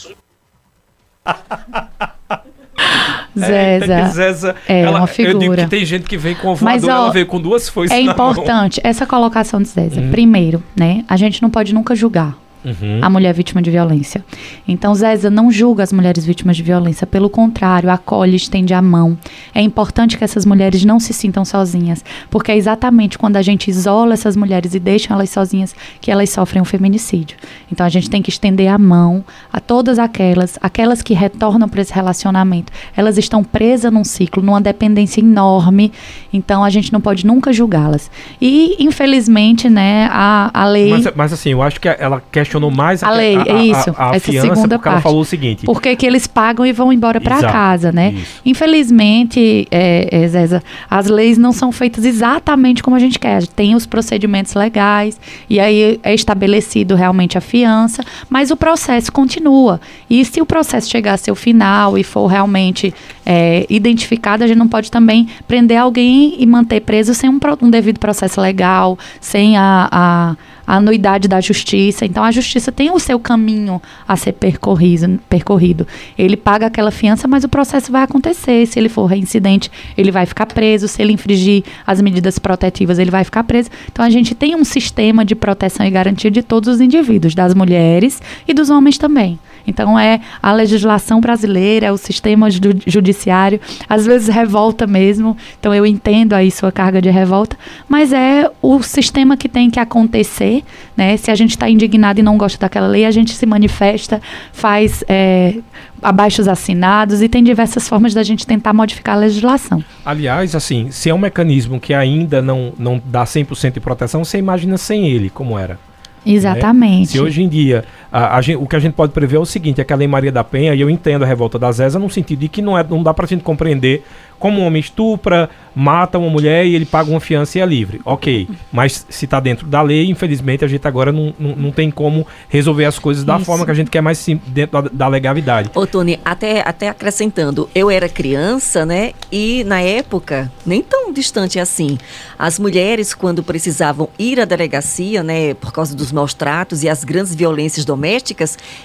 É, 3.41 3.79
Zeza. 3.79 4.01
que 4.01 4.07
Zeza 4.09 4.55
é 4.67 4.81
ela- 4.81 4.99
uma 4.99 5.09
Eu 5.17 5.27
digo 5.27 5.39
figura. 5.39 5.63
que 5.63 5.69
tem 5.69 5.85
gente 5.85 6.05
que 6.07 6.17
vem 6.17 6.35
com 6.35 6.55
Mas, 6.61 6.81
voador, 6.81 6.89
ó, 6.89 7.03
ela 7.05 7.11
veio 7.13 7.25
com 7.27 7.39
duas 7.39 7.69
foices 7.69 7.95
É 7.95 8.01
na 8.01 8.15
mão. 8.15 8.31
importante 8.31 8.81
essa 8.83 9.05
colocação 9.05 9.61
de 9.61 9.67
Zézia. 9.69 10.07
Primeiro, 10.11 10.63
né? 10.75 11.03
A 11.07 11.15
gente 11.15 11.41
não 11.41 11.49
pode 11.49 11.73
nunca 11.73 11.95
julgar 11.95 12.35
Uhum. 12.63 12.99
a 13.01 13.09
mulher 13.09 13.33
vítima 13.33 13.61
de 13.61 13.71
violência. 13.71 14.23
Então, 14.67 14.93
Zézia 14.93 15.29
não 15.29 15.49
julga 15.49 15.81
as 15.81 15.93
mulheres 15.93 16.25
vítimas 16.25 16.57
de 16.57 16.63
violência. 16.63 17.07
Pelo 17.07 17.29
contrário, 17.29 17.89
acolhe, 17.89 18.35
estende 18.35 18.73
a 18.73 18.81
mão. 18.81 19.17
É 19.55 19.61
importante 19.61 20.17
que 20.17 20.23
essas 20.25 20.45
mulheres 20.45 20.83
não 20.83 20.99
se 20.99 21.13
sintam 21.13 21.45
sozinhas. 21.45 22.03
Porque 22.29 22.51
é 22.51 22.57
exatamente 22.57 23.17
quando 23.17 23.37
a 23.37 23.41
gente 23.41 23.69
isola 23.69 24.13
essas 24.13 24.35
mulheres 24.35 24.73
e 24.73 24.79
deixa 24.79 25.13
elas 25.13 25.29
sozinhas 25.29 25.73
que 26.01 26.11
elas 26.11 26.29
sofrem 26.31 26.61
um 26.61 26.65
feminicídio. 26.65 27.37
Então, 27.71 27.85
a 27.85 27.89
gente 27.89 28.09
tem 28.09 28.21
que 28.21 28.29
estender 28.29 28.67
a 28.67 28.77
mão 28.77 29.23
a 29.53 29.61
todas 29.61 29.97
aquelas, 29.97 30.59
aquelas 30.61 31.01
que 31.01 31.13
retornam 31.13 31.69
para 31.69 31.81
esse 31.81 31.93
relacionamento. 31.93 32.73
Elas 32.95 33.17
estão 33.17 33.41
presas 33.41 33.91
num 33.91 34.03
ciclo, 34.03 34.43
numa 34.43 34.59
dependência 34.59 35.21
enorme. 35.21 35.93
Então, 36.33 36.63
a 36.63 36.69
gente 36.69 36.91
não 36.91 36.99
pode 36.99 37.25
nunca 37.25 37.53
julgá-las. 37.53 38.11
E, 38.41 38.75
infelizmente, 38.83 39.69
né, 39.69 40.09
a, 40.11 40.51
a 40.53 40.67
lei. 40.67 40.91
Mas, 40.91 41.07
mas 41.15 41.33
assim, 41.33 41.51
eu 41.51 41.61
acho 41.61 41.79
que 41.79 41.87
ela 41.87 42.21
questionou 42.49 42.71
mais 42.71 43.03
A 43.03 43.11
lei, 43.11 43.37
é 43.37 43.63
isso, 43.63 43.93
a, 43.95 44.11
a 44.11 44.15
essa 44.15 44.31
fiança, 44.31 44.47
segunda 44.47 44.77
porque 44.77 44.87
ela 44.87 44.95
parte. 44.95 45.03
falou 45.03 45.21
o 45.21 45.25
seguinte. 45.25 45.65
Por 45.65 45.79
que, 45.81 45.95
eles 46.05 46.25
pagam 46.25 46.65
e 46.65 46.71
vão 46.73 46.91
embora 46.91 47.21
para 47.21 47.39
casa, 47.41 47.91
né? 47.91 48.13
isso. 48.13 48.41
Infelizmente, 48.43 49.67
é, 49.69 50.09
é, 50.11 50.61
as 50.89 51.05
leis 51.07 51.37
não 51.37 51.51
são 51.51 51.71
feitas 51.71 52.03
exatamente 52.05 52.81
como 52.81 52.95
a 52.95 52.99
gente 52.99 53.19
quer. 53.19 53.45
Tem 53.47 53.75
os 53.75 53.85
procedimentos 53.85 54.53
legais 54.55 55.19
e 55.49 55.59
aí 55.59 55.99
é 56.01 56.13
estabelecido 56.13 56.95
realmente 56.95 57.37
a 57.37 57.41
fiança, 57.41 58.03
mas 58.29 58.49
o 58.51 58.57
processo 58.57 59.11
continua. 59.11 59.79
E 60.09 60.25
se 60.25 60.41
o 60.41 60.45
processo 60.45 60.89
chegar 60.89 61.13
a 61.13 61.17
seu 61.17 61.35
final 61.35 61.97
e 61.97 62.03
for 62.03 62.25
realmente 62.27 62.93
é, 63.25 63.65
identificado, 63.69 64.43
a 64.43 64.47
gente 64.47 64.57
não 64.57 64.67
pode 64.67 64.89
também 64.89 65.27
prender 65.47 65.77
alguém 65.77 66.35
e 66.39 66.45
manter 66.45 66.79
preso 66.81 67.13
sem 67.13 67.29
um, 67.29 67.39
um 67.61 67.69
devido 67.69 67.99
processo 67.99 68.41
legal, 68.41 68.97
sem 69.21 69.55
a- 69.57 69.87
a 69.91 70.35
a 70.69 70.75
anuidade 70.75 71.27
da 71.27 71.41
justiça. 71.41 72.05
Então 72.05 72.23
a 72.23 72.29
justiça 72.29 72.71
tem 72.71 72.91
o 72.91 72.99
seu 72.99 73.19
caminho 73.19 73.81
a 74.07 74.15
ser 74.15 74.33
percorrido, 74.33 75.19
percorrido. 75.27 75.87
Ele 76.15 76.37
paga 76.37 76.67
aquela 76.67 76.91
fiança, 76.91 77.27
mas 77.27 77.43
o 77.43 77.49
processo 77.49 77.91
vai 77.91 78.03
acontecer. 78.03 78.67
Se 78.67 78.77
ele 78.77 78.87
for 78.87 79.07
reincidente, 79.07 79.71
ele 79.97 80.11
vai 80.11 80.27
ficar 80.27 80.45
preso. 80.45 80.87
Se 80.87 81.01
ele 81.01 81.11
infringir 81.11 81.63
as 81.87 81.99
medidas 81.99 82.37
protetivas, 82.37 82.99
ele 82.99 83.09
vai 83.09 83.23
ficar 83.23 83.43
preso. 83.43 83.71
Então 83.91 84.05
a 84.05 84.11
gente 84.11 84.35
tem 84.35 84.55
um 84.55 84.63
sistema 84.63 85.25
de 85.25 85.33
proteção 85.33 85.83
e 85.87 85.89
garantia 85.89 86.29
de 86.29 86.43
todos 86.43 86.69
os 86.69 86.79
indivíduos, 86.79 87.33
das 87.33 87.55
mulheres 87.55 88.21
e 88.47 88.53
dos 88.53 88.69
homens 88.69 88.99
também. 88.99 89.39
Então 89.67 89.97
é 89.99 90.19
a 90.41 90.51
legislação 90.51 91.19
brasileira, 91.19 91.87
é 91.87 91.91
o 91.91 91.97
sistema 91.97 92.49
ju- 92.49 92.59
judiciário, 92.85 93.59
às 93.87 94.05
vezes 94.05 94.27
revolta 94.27 94.85
mesmo. 94.87 95.35
Então 95.59 95.73
eu 95.73 95.85
entendo 95.85 96.33
aí 96.33 96.49
sua 96.51 96.71
carga 96.71 97.01
de 97.01 97.09
revolta, 97.09 97.57
mas 97.87 98.11
é 98.13 98.49
o 98.61 98.81
sistema 98.81 99.37
que 99.37 99.47
tem 99.49 99.69
que 99.69 99.79
acontecer, 99.79 100.63
né? 100.95 101.15
Se 101.17 101.31
a 101.31 101.35
gente 101.35 101.51
está 101.51 101.69
indignado 101.69 102.19
e 102.19 102.23
não 102.23 102.37
gosta 102.37 102.57
daquela 102.59 102.87
lei, 102.87 103.05
a 103.05 103.11
gente 103.11 103.31
se 103.33 103.45
manifesta, 103.45 104.21
faz 104.51 105.03
é, 105.07 105.55
abaixos 106.01 106.47
assinados 106.47 107.21
e 107.21 107.29
tem 107.29 107.43
diversas 107.43 107.87
formas 107.87 108.13
da 108.13 108.23
gente 108.23 108.45
tentar 108.47 108.73
modificar 108.73 109.15
a 109.15 109.19
legislação. 109.19 109.83
Aliás, 110.05 110.55
assim, 110.55 110.89
se 110.91 111.09
é 111.09 111.13
um 111.13 111.17
mecanismo 111.17 111.79
que 111.79 111.93
ainda 111.93 112.41
não, 112.41 112.73
não 112.77 113.01
dá 113.05 113.23
100% 113.23 113.73
de 113.73 113.79
proteção, 113.79 114.23
você 114.23 114.37
imagina 114.37 114.77
sem 114.77 115.07
ele, 115.07 115.29
como 115.29 115.57
era. 115.57 115.77
Exatamente. 116.25 117.11
Se 117.11 117.19
hoje 117.19 117.41
em 117.41 117.47
dia 117.49 117.85
a, 118.11 118.37
a 118.37 118.41
gen- 118.41 118.57
o 118.57 118.67
que 118.67 118.75
a 118.75 118.79
gente 118.79 118.93
pode 118.93 119.11
prever 119.13 119.37
é 119.37 119.39
o 119.39 119.45
seguinte, 119.45 119.79
é 119.81 119.83
que 119.83 119.93
a 119.93 119.95
Lei 119.95 120.07
Maria 120.07 120.31
da 120.31 120.43
Penha, 120.43 120.73
e 120.73 120.81
eu 120.81 120.89
entendo 120.89 121.23
a 121.23 121.27
revolta 121.27 121.59
da 121.59 121.71
Zeza 121.71 121.99
no 121.99 122.09
sentido 122.09 122.39
de 122.39 122.47
que 122.49 122.61
não, 122.61 122.77
é, 122.77 122.83
não 122.87 123.03
dá 123.03 123.13
pra 123.13 123.27
gente 123.27 123.43
compreender 123.43 124.03
como 124.39 124.61
um 124.61 124.65
homem 124.65 124.79
estupra, 124.79 125.49
mata 125.75 126.17
uma 126.17 126.29
mulher 126.29 126.65
e 126.65 126.73
ele 126.73 126.85
paga 126.85 127.11
uma 127.11 127.19
fiança 127.19 127.57
e 127.57 127.61
é 127.61 127.65
livre. 127.65 127.99
Ok, 128.05 128.47
mas 128.71 129.05
se 129.09 129.27
tá 129.27 129.37
dentro 129.37 129.67
da 129.67 129.81
lei, 129.81 130.09
infelizmente 130.09 130.63
a 130.63 130.67
gente 130.67 130.87
agora 130.87 131.11
não, 131.11 131.33
não, 131.37 131.55
não 131.57 131.71
tem 131.71 131.91
como 131.91 132.25
resolver 132.47 132.85
as 132.85 132.97
coisas 132.97 133.25
da 133.25 133.35
Isso. 133.35 133.43
forma 133.45 133.65
que 133.65 133.71
a 133.71 133.73
gente 133.73 133.91
quer 133.91 133.99
mais 133.99 134.17
sim, 134.17 134.39
dentro 134.47 134.81
da, 134.81 134.89
da 134.89 135.07
legalidade. 135.09 135.69
Ô, 135.75 135.85
Tony, 135.85 136.19
até, 136.23 136.61
até 136.65 136.87
acrescentando, 136.87 137.69
eu 137.75 137.91
era 137.91 138.07
criança, 138.07 138.85
né? 138.85 139.11
E 139.29 139.65
na 139.65 139.81
época, 139.81 140.49
nem 140.65 140.81
tão 140.81 141.11
distante 141.11 141.59
assim, 141.59 141.97
as 142.37 142.57
mulheres, 142.57 143.13
quando 143.13 143.43
precisavam 143.43 144.07
ir 144.17 144.39
à 144.39 144.45
delegacia, 144.45 145.21
né, 145.21 145.53
por 145.53 145.73
causa 145.73 145.93
dos 145.93 146.13
maus 146.13 146.33
tratos 146.33 146.81
e 146.81 146.87
as 146.87 147.03
grandes 147.03 147.35
violências 147.35 147.83
domésticas, 147.83 147.98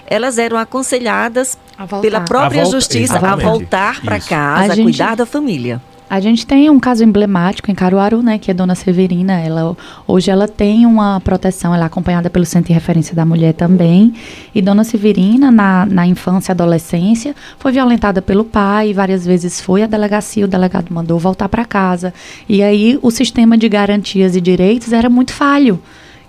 elas 0.06 0.38
eram 0.38 0.56
aconselhadas 0.56 1.56
A 1.78 1.86
pela 1.86 2.20
própria 2.20 2.60
A 2.60 2.64
volta- 2.64 2.76
justiça 2.78 3.14
a 3.14 3.16
exatamente. 3.18 3.44
voltar 3.46 4.00
para 4.00 4.20
casa, 4.20 4.70
A 4.70 4.72
a 4.72 4.76
gente- 4.76 4.84
cuidar 4.84 5.14
da 5.16 5.26
família. 5.26 5.80
A 6.08 6.20
gente 6.20 6.46
tem 6.46 6.68
um 6.68 6.78
caso 6.78 7.02
emblemático 7.02 7.70
em 7.70 7.74
Caruaru, 7.74 8.22
né, 8.22 8.38
que 8.38 8.50
é 8.50 8.52
a 8.52 8.56
Dona 8.56 8.74
Severina. 8.74 9.40
Ela 9.40 9.74
hoje 10.06 10.30
ela 10.30 10.46
tem 10.46 10.84
uma 10.84 11.18
proteção, 11.20 11.74
ela 11.74 11.84
é 11.84 11.86
acompanhada 11.86 12.28
pelo 12.28 12.44
Centro 12.44 12.68
de 12.68 12.74
Referência 12.74 13.16
da 13.16 13.24
Mulher 13.24 13.54
também. 13.54 14.12
E 14.54 14.60
Dona 14.60 14.84
Severina, 14.84 15.50
na, 15.50 15.86
na 15.86 16.06
infância 16.06 16.52
e 16.52 16.54
adolescência, 16.54 17.34
foi 17.58 17.72
violentada 17.72 18.20
pelo 18.20 18.44
pai, 18.44 18.92
várias 18.92 19.24
vezes 19.26 19.60
foi 19.62 19.82
à 19.82 19.86
delegacia, 19.86 20.44
o 20.44 20.48
delegado 20.48 20.92
mandou 20.92 21.18
voltar 21.18 21.48
para 21.48 21.64
casa. 21.64 22.12
E 22.48 22.62
aí 22.62 22.98
o 23.02 23.10
sistema 23.10 23.56
de 23.56 23.68
garantias 23.68 24.36
e 24.36 24.40
direitos 24.42 24.92
era 24.92 25.08
muito 25.08 25.32
falho. 25.32 25.80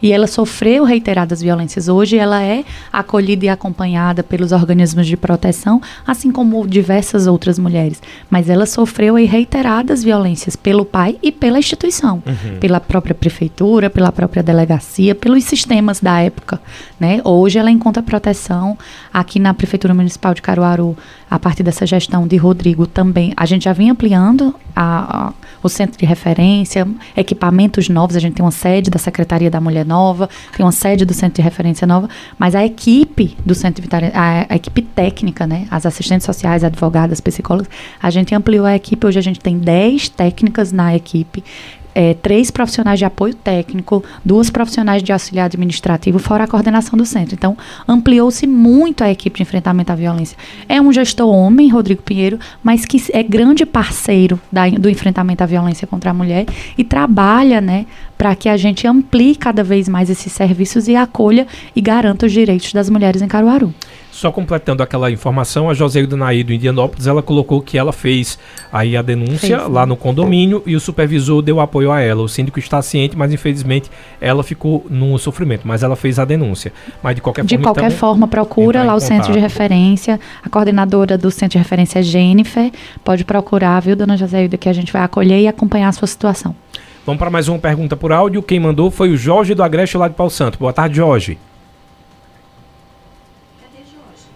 E 0.01 0.11
ela 0.11 0.27
sofreu 0.27 0.83
reiteradas 0.83 1.41
violências. 1.41 1.87
Hoje 1.87 2.17
ela 2.17 2.43
é 2.43 2.63
acolhida 2.91 3.45
e 3.45 3.49
acompanhada 3.49 4.23
pelos 4.23 4.51
organismos 4.51 5.07
de 5.07 5.17
proteção, 5.17 5.81
assim 6.05 6.31
como 6.31 6.67
diversas 6.67 7.27
outras 7.27 7.57
mulheres. 7.57 8.01
Mas 8.29 8.49
ela 8.49 8.65
sofreu 8.65 9.15
reiteradas 9.15 10.03
violências 10.03 10.55
pelo 10.55 10.85
pai 10.85 11.17
e 11.21 11.31
pela 11.31 11.59
instituição, 11.59 12.21
uhum. 12.25 12.59
pela 12.59 12.79
própria 12.79 13.15
prefeitura, 13.15 13.89
pela 13.89 14.11
própria 14.11 14.43
delegacia, 14.43 15.15
pelos 15.15 15.43
sistemas 15.43 15.99
da 15.99 16.19
época. 16.19 16.61
Né? 16.99 17.21
Hoje 17.23 17.57
ela 17.59 17.71
encontra 17.71 18.03
proteção 18.03 18.77
aqui 19.13 19.39
na 19.39 19.53
Prefeitura 19.53 19.93
Municipal 19.93 20.33
de 20.33 20.41
Caruaru, 20.41 20.97
a 21.29 21.39
partir 21.39 21.63
dessa 21.63 21.85
gestão 21.85 22.27
de 22.27 22.37
Rodrigo 22.37 22.85
também. 22.85 23.33
A 23.35 23.45
gente 23.45 23.63
já 23.63 23.73
vem 23.73 23.89
ampliando 23.89 24.53
a, 24.75 25.27
a, 25.27 25.33
o 25.63 25.69
centro 25.69 25.97
de 25.97 26.05
referência, 26.05 26.87
equipamentos 27.15 27.89
novos. 27.89 28.15
A 28.15 28.19
gente 28.19 28.35
tem 28.35 28.45
uma 28.45 28.51
sede 28.51 28.89
da 28.89 28.99
Secretaria 28.99 29.49
da 29.49 29.59
Mulher 29.59 29.84
Nova, 29.85 30.29
tem 30.55 30.65
uma 30.65 30.71
sede 30.71 31.05
do 31.05 31.13
centro 31.13 31.35
de 31.35 31.41
referência 31.41 31.85
nova, 31.85 32.09
mas 32.37 32.55
a 32.55 32.65
equipe 32.65 33.37
do 33.45 33.55
centro 33.55 33.81
de 33.81 33.87
a, 34.13 34.45
a 34.49 34.55
equipe 34.55 34.81
técnica, 34.81 35.45
né, 35.47 35.67
as 35.69 35.85
assistentes 35.85 36.25
sociais, 36.25 36.63
advogadas, 36.63 37.21
psicólogas, 37.21 37.69
a 38.01 38.09
gente 38.09 38.33
ampliou 38.33 38.65
a 38.65 38.75
equipe. 38.75 39.05
Hoje 39.05 39.19
a 39.19 39.21
gente 39.21 39.39
tem 39.39 39.57
10 39.57 40.09
técnicas 40.09 40.71
na 40.71 40.95
equipe 40.95 41.43
é, 41.95 42.13
três 42.13 42.51
profissionais 42.51 42.99
de 42.99 43.05
apoio 43.05 43.33
técnico, 43.33 44.03
duas 44.23 44.49
profissionais 44.49 45.01
de 45.01 45.13
auxiliar 45.13 45.45
administrativo, 45.45 46.19
fora 46.19 46.43
a 46.43 46.47
coordenação 46.47 46.97
do 46.97 47.05
centro. 47.05 47.33
Então, 47.33 47.57
ampliou-se 47.87 48.45
muito 48.45 49.01
a 49.03 49.09
equipe 49.09 49.37
de 49.37 49.43
enfrentamento 49.43 49.93
à 49.93 49.95
violência. 49.95 50.37
É 50.67 50.81
um 50.81 50.91
gestor 50.91 51.33
homem, 51.33 51.69
Rodrigo 51.69 52.01
Pinheiro, 52.01 52.37
mas 52.61 52.85
que 52.85 53.01
é 53.13 53.23
grande 53.23 53.65
parceiro 53.65 54.39
da, 54.51 54.69
do 54.69 54.89
enfrentamento 54.89 55.41
à 55.41 55.45
violência 55.45 55.87
contra 55.87 56.11
a 56.11 56.13
mulher 56.13 56.45
e 56.77 56.83
trabalha, 56.83 57.61
né, 57.61 57.85
para 58.17 58.35
que 58.35 58.49
a 58.49 58.57
gente 58.57 58.85
amplie 58.85 59.35
cada 59.35 59.63
vez 59.63 59.87
mais 59.87 60.09
esses 60.09 60.31
serviços 60.33 60.87
e 60.87 60.95
acolha 60.95 61.47
e 61.75 61.79
garanta 61.79 62.25
os 62.25 62.31
direitos 62.31 62.73
das 62.73 62.89
mulheres 62.89 63.21
em 63.21 63.27
Caruaru. 63.27 63.73
Só 64.15 64.31
completando 64.31 64.81
aquela 64.81 65.11
informação, 65.11 65.69
a 65.69 65.73
Joseilda 65.73 66.15
Naí 66.15 66.41
do 66.41 66.53
Indianópolis, 66.53 67.05
ela 67.05 67.21
colocou 67.21 67.61
que 67.61 67.77
ela 67.77 67.91
fez 67.91 68.39
aí 68.71 68.95
a 68.95 69.01
denúncia 69.01 69.67
lá 69.67 69.85
no 69.85 69.97
condomínio 69.97 70.63
e 70.65 70.73
o 70.73 70.79
supervisor 70.79 71.41
deu 71.41 71.59
apoio 71.59 71.91
a 71.91 71.99
ela. 71.99 72.21
O 72.21 72.29
síndico 72.29 72.57
está 72.57 72.81
ciente, 72.81 73.17
mas 73.17 73.33
infelizmente 73.33 73.91
ela 74.21 74.41
ficou 74.41 74.85
no 74.89 75.17
sofrimento, 75.17 75.67
mas 75.67 75.83
ela 75.83 75.97
fez 75.97 76.17
a 76.17 76.23
denúncia. 76.23 76.71
Mas 77.03 77.15
de 77.15 77.21
qualquer 77.21 77.43
de 77.43 77.55
forma, 77.55 77.63
qualquer 77.65 77.87
então, 77.87 77.97
forma 77.97 78.25
procura 78.25 78.83
lá 78.83 78.95
o 78.95 79.01
centro 79.01 79.33
de 79.33 79.39
referência. 79.39 80.17
A 80.41 80.47
coordenadora 80.47 81.17
do 81.17 81.29
centro 81.29 81.57
de 81.57 81.57
referência 81.57 81.99
é 81.99 82.01
Jennifer. 82.01 82.71
Pode 83.03 83.25
procurar, 83.25 83.81
viu, 83.81 83.97
dona 83.97 84.15
Joseilda, 84.15 84.55
que 84.57 84.69
a 84.69 84.73
gente 84.73 84.93
vai 84.93 85.01
acolher 85.01 85.41
e 85.41 85.47
acompanhar 85.49 85.89
a 85.89 85.91
sua 85.91 86.07
situação. 86.07 86.55
Vamos 87.05 87.19
para 87.19 87.29
mais 87.29 87.49
uma 87.49 87.59
pergunta 87.59 87.97
por 87.97 88.13
áudio. 88.13 88.41
Quem 88.41 88.61
mandou 88.61 88.89
foi 88.89 89.11
o 89.11 89.17
Jorge 89.17 89.53
do 89.53 89.61
Agreste 89.61 89.97
lá 89.97 90.07
de 90.07 90.13
Pau 90.13 90.29
Santo. 90.29 90.57
Boa 90.57 90.71
tarde, 90.71 90.95
Jorge. 90.95 91.37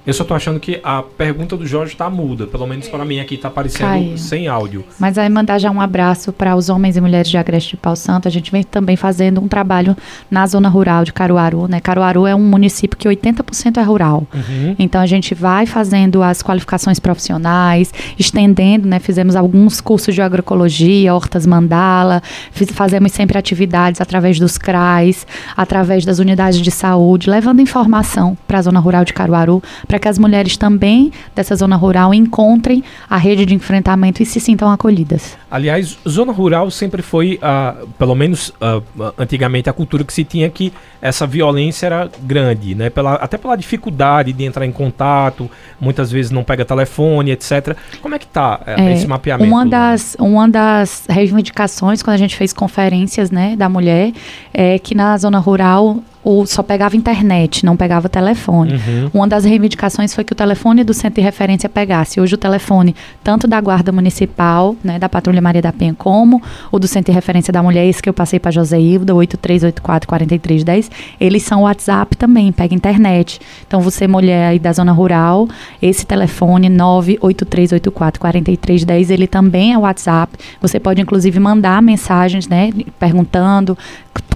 Eu 0.10 0.14
só 0.14 0.24
tô 0.24 0.34
achando 0.34 0.60
que 0.60 0.80
a 0.84 1.04
pergunta 1.04 1.56
do 1.56 1.68
Jorge 1.68 1.96
tá 1.96 2.10
muda. 2.10 2.48
Pelo 2.48 2.66
menos 2.66 2.88
para 2.88 3.06
mim 3.06 3.20
aqui 3.20 3.38
tá 3.38 3.48
aparecendo 3.48 3.90
Caiu. 3.90 4.18
sem 4.18 4.48
áudio. 4.48 4.84
Mas 4.98 5.20
aí 5.20 5.30
mandar 5.30 5.60
já 5.60 5.70
um 5.70 5.80
abraço 5.80 6.34
para 6.34 6.56
os 6.56 6.68
homens 6.68 6.98
e 6.98 7.02
mulheres 7.02 7.30
de 7.30 7.38
Agreste 7.38 7.72
de 7.72 7.78
Pau 7.78 7.96
Santo. 7.96 8.28
A 8.28 8.32
gente 8.32 8.52
vem 8.52 8.64
também 8.64 8.96
fazendo 8.96 9.40
um 9.40 9.48
trabalho 9.48 9.96
na 10.32 10.48
zona 10.48 10.68
rural 10.68 11.04
de 11.04 11.14
Caruaru, 11.14 11.68
né? 11.68 11.80
Caruaru 11.80 12.26
é 12.26 12.34
um 12.34 12.40
município 12.40 12.98
que 12.98 13.08
80% 13.08 13.78
é 13.78 13.84
rural. 13.84 14.26
Uhum. 14.34 14.76
Então 14.80 15.00
a 15.00 15.06
gente 15.06 15.36
vai 15.36 15.68
fazendo 15.68 16.24
as 16.24 16.42
qualificações 16.42 17.00
profissionais, 17.00 17.94
estendendo, 18.18 18.88
né? 18.88 18.98
Fizemos 18.98 19.36
alguns 19.36 19.80
cursos 19.80 20.16
de 20.16 20.24
agroecologia, 20.24 21.14
hortas 21.14 21.46
mandala, 21.46 22.24
fiz, 22.52 22.72
fazemos 22.72 23.12
sempre 23.12 23.38
atividades 23.38 24.02
através 24.02 24.40
dos 24.40 24.58
CRAs, 24.58 25.28
através 25.56 26.04
das 26.04 26.18
unidades 26.18 26.60
de 26.60 26.72
saúde, 26.72 27.30
levando 27.30 27.62
informação 27.62 28.36
para 28.48 28.58
a 28.58 28.62
zona 28.64 28.80
rural 28.80 29.06
de 29.06 29.14
Caruaru, 29.14 29.29
para 29.30 29.62
para 29.88 30.00
que 30.00 30.08
as 30.08 30.18
mulheres 30.18 30.58
também 30.58 31.12
dessa 31.36 31.56
zona 31.56 31.76
rural 31.76 32.14
encontrem 32.14 32.84
a 33.10 33.18
rede 33.18 33.46
de 33.46 33.54
enfrentamento 33.54 34.22
e 34.22 34.26
se 34.26 34.40
sintam 34.40 34.70
acolhidas. 34.70 35.38
Aliás, 35.50 35.98
zona 36.08 36.32
rural 36.32 36.70
sempre 36.70 37.02
foi, 37.02 37.40
uh, 37.42 37.88
pelo 37.98 38.14
menos 38.16 38.50
uh, 38.50 38.84
antigamente, 39.18 39.70
a 39.70 39.74
cultura 39.74 40.04
que 40.04 40.14
se 40.14 40.24
tinha 40.24 40.50
que 40.50 40.72
essa 41.02 41.26
violência 41.26 41.86
era 41.86 42.12
grande, 42.22 42.76
né? 42.76 42.90
Pela, 42.90 43.16
até 43.16 43.38
pela 43.38 43.56
dificuldade 43.56 44.34
de 44.34 44.44
entrar 44.44 44.66
em 44.66 44.72
contato, 44.72 45.50
muitas 45.80 46.12
vezes 46.12 46.30
não 46.30 46.44
pega 46.44 46.66
telefone, 46.66 47.32
etc. 47.32 47.76
Como 48.02 48.14
é 48.14 48.20
que 48.20 48.26
está 48.26 48.56
uh, 48.56 48.82
é, 48.82 48.94
esse 48.94 49.08
mapeamento? 49.08 49.50
Uma 49.50 49.66
das, 49.66 50.16
uma 50.20 50.48
das 50.48 51.06
reivindicações, 51.10 52.04
quando 52.04 52.16
a 52.16 52.20
gente 52.20 52.36
fez 52.36 52.54
conferências 52.54 53.32
né, 53.32 53.56
da 53.56 53.70
mulher, 53.70 54.12
é 54.54 54.78
que 54.78 54.94
na 54.94 55.18
zona 55.18 55.40
rural 55.40 55.98
o, 56.24 56.46
só 56.46 56.62
pegava 56.62 56.96
internet, 56.98 57.66
não 57.66 57.76
pegava 57.78 58.10
telefone. 58.10 58.74
Uhum. 58.74 59.10
Uma 59.14 59.28
das 59.28 59.46
reivindicações 59.46 60.14
foi 60.14 60.24
que 60.24 60.34
o 60.34 60.36
telefone 60.36 60.84
do 60.84 60.94
centro 60.94 61.16
de 61.16 61.22
referência 61.22 61.68
pegasse. 61.70 62.20
Hoje 62.20 62.36
o 62.36 62.38
telefone, 62.38 62.94
tanto 63.24 63.48
da 63.48 63.62
Guarda 63.62 63.92
Municipal, 63.92 64.76
né, 64.84 65.00
da 65.00 65.08
Patrulha 65.08 65.42
Maria 65.42 65.62
da 65.62 65.72
Penha, 65.72 65.96
como 65.98 66.42
o 66.72 66.78
do 66.78 66.88
centro 66.88 67.12
de 67.12 67.16
referência 67.16 67.54
da 67.54 67.64
mulher, 67.64 67.88
esse 67.88 68.04
que 68.04 68.10
eu 68.10 68.14
passei 68.14 68.40
para 68.40 68.52
José 68.52 68.80
Hilda, 68.80 69.14
83844310, 69.14 70.90
eles 71.20 71.44
são 71.44 71.62
WhatsApp 71.62 72.18
também, 72.18 72.52
pega 72.52 72.76
internet. 72.76 73.40
Então 73.66 73.80
você, 73.80 74.06
mulher 74.08 74.50
aí 74.50 74.60
da 74.60 74.74
zona 74.74 74.92
rural, 74.92 75.48
esse 75.82 76.06
telefone 76.06 76.70
983844310, 76.70 79.10
ele 79.10 79.28
também 79.28 79.72
é 79.74 79.78
WhatsApp. 79.78 80.38
Você 80.62 80.82
pode 80.82 81.02
inclusive 81.02 81.40
mandar 81.40 81.82
mensagens, 81.82 82.46
né, 82.48 82.72
perguntando, 83.00 83.78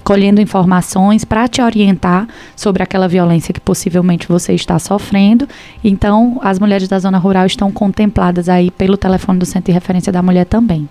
colhendo 0.02 0.40
informações 0.40 1.24
para 1.24 1.46
te 1.46 1.60
orientar 1.60 1.73
sobre 2.56 2.82
aquela 2.82 3.08
violência 3.08 3.52
que 3.52 3.60
possivelmente 3.60 4.28
você 4.28 4.52
está 4.52 4.78
sofrendo. 4.78 5.48
Então, 5.82 6.40
as 6.42 6.58
mulheres 6.58 6.88
da 6.88 6.98
zona 6.98 7.18
rural 7.18 7.46
estão 7.46 7.70
contempladas 7.72 8.48
aí 8.48 8.70
pelo 8.70 8.96
telefone 8.96 9.38
do 9.38 9.46
Centro 9.46 9.66
de 9.66 9.72
Referência 9.72 10.12
da 10.12 10.22
Mulher 10.22 10.46
também. 10.46 10.88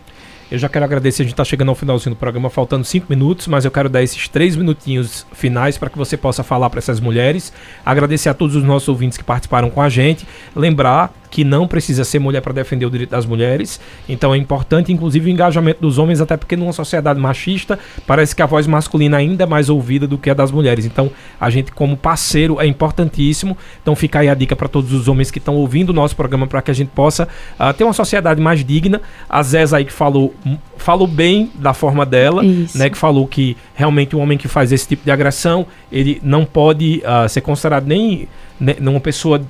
Eu 0.54 0.60
já 0.60 0.70
quero 0.70 0.86
agradecer, 0.86 1.24
a 1.24 1.26
gente 1.26 1.34
está 1.34 1.44
chegando 1.44 1.70
ao 1.70 1.76
finalzinho 1.76 2.14
do 2.14 2.20
programa, 2.20 2.48
faltando 2.48 2.86
cinco 2.86 3.08
minutos, 3.10 3.48
mas 3.48 3.66
eu 3.66 3.72
quero 3.72 3.90
dar 3.90 4.04
esses 4.04 4.28
três 4.28 4.56
minutinhos 4.56 5.26
finais 5.32 5.80
para 5.80 5.90
que 5.90 5.98
você 5.98 6.16
possa 6.16 6.44
falar 6.44 6.70
para 6.70 6.78
essas 6.78 7.00
mulheres. 7.00 7.52
Agradecer 7.84 8.30
a 8.30 8.36
todos 8.36 8.56
os 8.56 8.64
nossos 8.64 8.88
ouvintes 8.88 9.18
que 9.18 9.24
participaram 9.24 9.72
com 9.72 9.82
a 9.82 9.90
gente. 9.90 10.28
Lembrar 10.56 11.12
que 11.34 11.44
não 11.44 11.68
precisa 11.68 12.04
ser 12.04 12.20
mulher 12.20 12.42
para 12.42 12.54
defender 12.54 12.86
o 12.86 12.92
direito 12.92 13.10
das 13.10 13.26
mulheres. 13.26 13.82
Então 14.08 14.36
é 14.36 14.38
importante, 14.38 14.94
inclusive, 14.94 15.32
o 15.32 15.34
engajamento 15.34 15.82
dos 15.82 15.98
homens, 15.98 16.22
até 16.22 16.38
porque 16.38 16.56
numa 16.56 16.72
sociedade 16.72 17.20
machista, 17.20 17.80
parece 18.06 18.36
que 18.36 18.44
a 18.44 18.46
voz 18.46 18.68
masculina 18.68 19.18
ainda 19.18 19.44
é 19.44 19.48
mais 19.48 19.68
ouvida 19.68 20.06
do 20.06 20.16
que 20.16 20.30
a 20.30 20.36
das 20.36 20.52
mulheres. 20.52 20.86
Então, 20.86 21.10
a 21.42 21.50
gente, 21.50 21.72
como 21.72 21.98
parceiro, 21.98 22.62
é 22.62 22.68
importantíssimo. 22.68 23.58
Então, 23.82 23.96
fica 23.96 24.20
aí 24.20 24.30
a 24.30 24.36
dica 24.36 24.56
para 24.56 24.68
todos 24.68 24.94
os 24.94 25.08
homens 25.08 25.32
que 25.32 25.40
estão 25.40 25.56
ouvindo 25.56 25.90
o 25.90 25.94
nosso 25.94 26.16
programa 26.16 26.46
para 26.46 26.62
que 26.62 26.70
a 26.70 26.74
gente 26.74 26.90
possa 26.90 27.28
uh, 27.60 27.74
ter 27.74 27.84
uma 27.84 27.94
sociedade 27.94 28.40
mais 28.40 28.64
digna. 28.64 29.02
A 29.28 29.42
Zéza 29.42 29.78
aí 29.78 29.86
que 29.86 29.92
falou, 29.92 30.36
falou 30.78 31.08
bem 31.08 31.52
da 31.56 31.74
forma 31.74 32.06
dela, 32.06 32.46
Isso. 32.46 32.78
né? 32.78 32.92
Que 32.92 32.98
falou 32.98 33.26
que 33.26 33.58
realmente 33.74 34.16
o 34.16 34.20
homem 34.20 34.38
que 34.38 34.48
faz 34.48 34.72
esse 34.72 34.88
tipo 34.88 35.04
de 35.04 35.10
agressão, 35.10 35.66
ele 35.92 36.22
não 36.24 36.46
pode 36.46 37.02
uh, 37.04 37.28
ser 37.28 37.42
considerado 37.42 37.88
nem 37.88 38.28
né, 38.60 38.76
uma 38.80 39.00
pessoa 39.00 39.42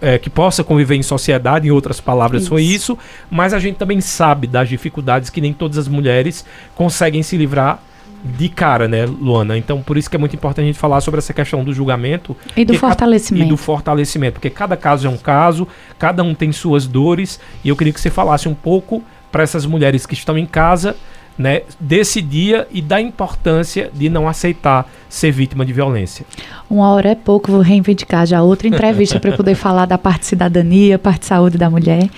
é, 0.00 0.18
que 0.18 0.28
possa 0.28 0.62
conviver 0.62 0.96
em 0.96 1.02
sociedade, 1.02 1.68
em 1.68 1.70
outras 1.70 2.00
palavras, 2.00 2.42
isso. 2.42 2.50
foi 2.50 2.62
isso. 2.62 2.98
Mas 3.30 3.54
a 3.54 3.58
gente 3.58 3.76
também 3.76 4.00
sabe 4.00 4.46
das 4.46 4.68
dificuldades 4.68 5.30
que 5.30 5.40
nem 5.40 5.52
todas 5.52 5.78
as 5.78 5.88
mulheres 5.88 6.44
conseguem 6.74 7.22
se 7.22 7.36
livrar 7.36 7.80
de 8.24 8.48
cara, 8.48 8.88
né, 8.88 9.06
Luana? 9.06 9.56
Então, 9.56 9.82
por 9.82 9.96
isso 9.96 10.10
que 10.10 10.16
é 10.16 10.18
muito 10.18 10.34
importante 10.34 10.64
a 10.64 10.66
gente 10.66 10.78
falar 10.78 11.00
sobre 11.00 11.18
essa 11.18 11.32
questão 11.32 11.62
do 11.62 11.72
julgamento 11.72 12.36
e 12.56 12.64
do 12.64 12.74
fortalecimento. 12.74 13.46
E 13.46 13.48
do 13.48 13.56
fortalecimento, 13.56 14.34
porque 14.34 14.50
cada 14.50 14.76
caso 14.76 15.06
é 15.06 15.10
um 15.10 15.16
caso, 15.16 15.68
cada 15.98 16.22
um 16.22 16.34
tem 16.34 16.50
suas 16.50 16.86
dores, 16.86 17.38
e 17.62 17.68
eu 17.68 17.76
queria 17.76 17.92
que 17.92 18.00
você 18.00 18.10
falasse 18.10 18.48
um 18.48 18.54
pouco 18.54 19.02
para 19.30 19.42
essas 19.42 19.66
mulheres 19.66 20.06
que 20.06 20.14
estão 20.14 20.36
em 20.36 20.46
casa 20.46 20.96
né, 21.38 21.62
desse 21.78 22.22
dia 22.22 22.66
e 22.70 22.80
da 22.80 23.00
importância 23.00 23.90
de 23.92 24.08
não 24.08 24.28
aceitar 24.28 24.90
ser 25.08 25.30
vítima 25.30 25.64
de 25.64 25.72
violência. 25.72 26.24
Uma 26.68 26.90
hora 26.90 27.10
é 27.10 27.14
pouco, 27.14 27.52
vou 27.52 27.60
reivindicar 27.60 28.26
já 28.26 28.42
outra 28.42 28.68
entrevista 28.68 29.20
para 29.20 29.36
poder 29.36 29.54
falar 29.56 29.86
da 29.86 29.98
parte 29.98 30.26
cidadania, 30.26 30.98
parte 30.98 31.26
saúde 31.26 31.58
da 31.58 31.68
mulher. 31.68 32.08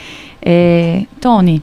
É, 0.40 1.04
Tony, 1.20 1.62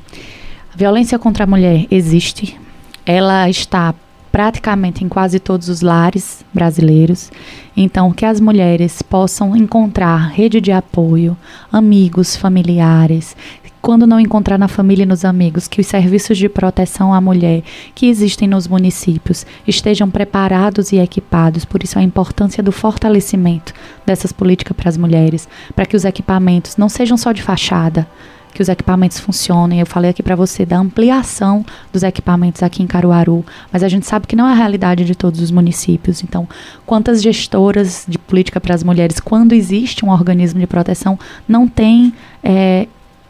a 0.74 0.78
violência 0.78 1.18
contra 1.18 1.46
a 1.46 1.48
mulher 1.48 1.86
existe, 1.90 2.60
ela 3.06 3.50
está 3.50 3.96
praticamente 4.36 5.02
em 5.02 5.08
quase 5.08 5.40
todos 5.40 5.70
os 5.70 5.80
lares 5.80 6.44
brasileiros. 6.54 7.32
Então, 7.78 8.12
que 8.12 8.26
as 8.26 8.42
mulheres 8.42 9.02
possam 9.02 9.56
encontrar 9.56 10.18
rede 10.18 10.60
de 10.60 10.74
apoio, 10.74 11.38
amigos, 11.72 12.36
familiares, 12.36 13.34
quando 13.86 14.08
não 14.08 14.20
encontrar 14.20 14.58
na 14.58 14.68
família 14.68 15.04
e 15.04 15.06
nos 15.06 15.24
amigos, 15.24 15.68
que 15.68 15.80
os 15.80 15.86
serviços 15.86 16.40
de 16.40 16.50
proteção 16.50 17.14
à 17.14 17.22
mulher 17.22 17.62
que 17.94 18.08
existem 18.08 18.48
nos 18.48 18.68
municípios 18.68 19.46
estejam 19.68 20.10
preparados 20.10 20.92
e 20.92 20.98
equipados. 20.98 21.66
Por 21.66 21.84
isso, 21.84 22.00
a 22.00 22.02
importância 22.02 22.64
do 22.64 22.72
fortalecimento 22.72 23.76
dessas 24.04 24.32
políticas 24.32 24.76
para 24.76 24.90
as 24.90 24.98
mulheres, 24.98 25.48
para 25.76 25.86
que 25.86 25.96
os 25.96 26.04
equipamentos 26.04 26.78
não 26.78 26.90
sejam 26.90 27.16
só 27.16 27.32
de 27.32 27.44
fachada, 27.44 28.08
que 28.56 28.62
os 28.64 28.70
equipamentos 28.70 29.20
funcionem. 29.20 29.82
Eu 29.82 29.86
falei 29.86 30.10
aqui 30.10 30.24
para 30.24 30.36
você 30.36 30.66
da 30.66 30.80
ampliação 30.80 31.64
dos 31.94 32.02
equipamentos 32.02 32.64
aqui 32.64 32.82
em 32.82 32.88
Caruaru, 32.88 33.46
mas 33.72 33.84
a 33.84 33.88
gente 33.88 34.08
sabe 34.08 34.26
que 34.26 34.36
não 34.36 34.48
é 34.48 34.54
a 34.54 34.56
realidade 34.56 35.06
de 35.06 35.14
todos 35.14 35.40
os 35.42 35.52
municípios. 35.52 36.24
Então, 36.24 36.50
quantas 36.88 37.22
gestoras 37.22 38.04
de 38.08 38.18
política 38.18 38.60
para 38.60 38.74
as 38.74 38.84
mulheres, 38.84 39.20
quando 39.20 39.54
existe 39.54 40.04
um 40.04 40.10
organismo 40.10 40.60
de 40.60 40.66
proteção, 40.66 41.20
não 41.48 41.68
tem 41.68 42.12
é, 42.44 42.88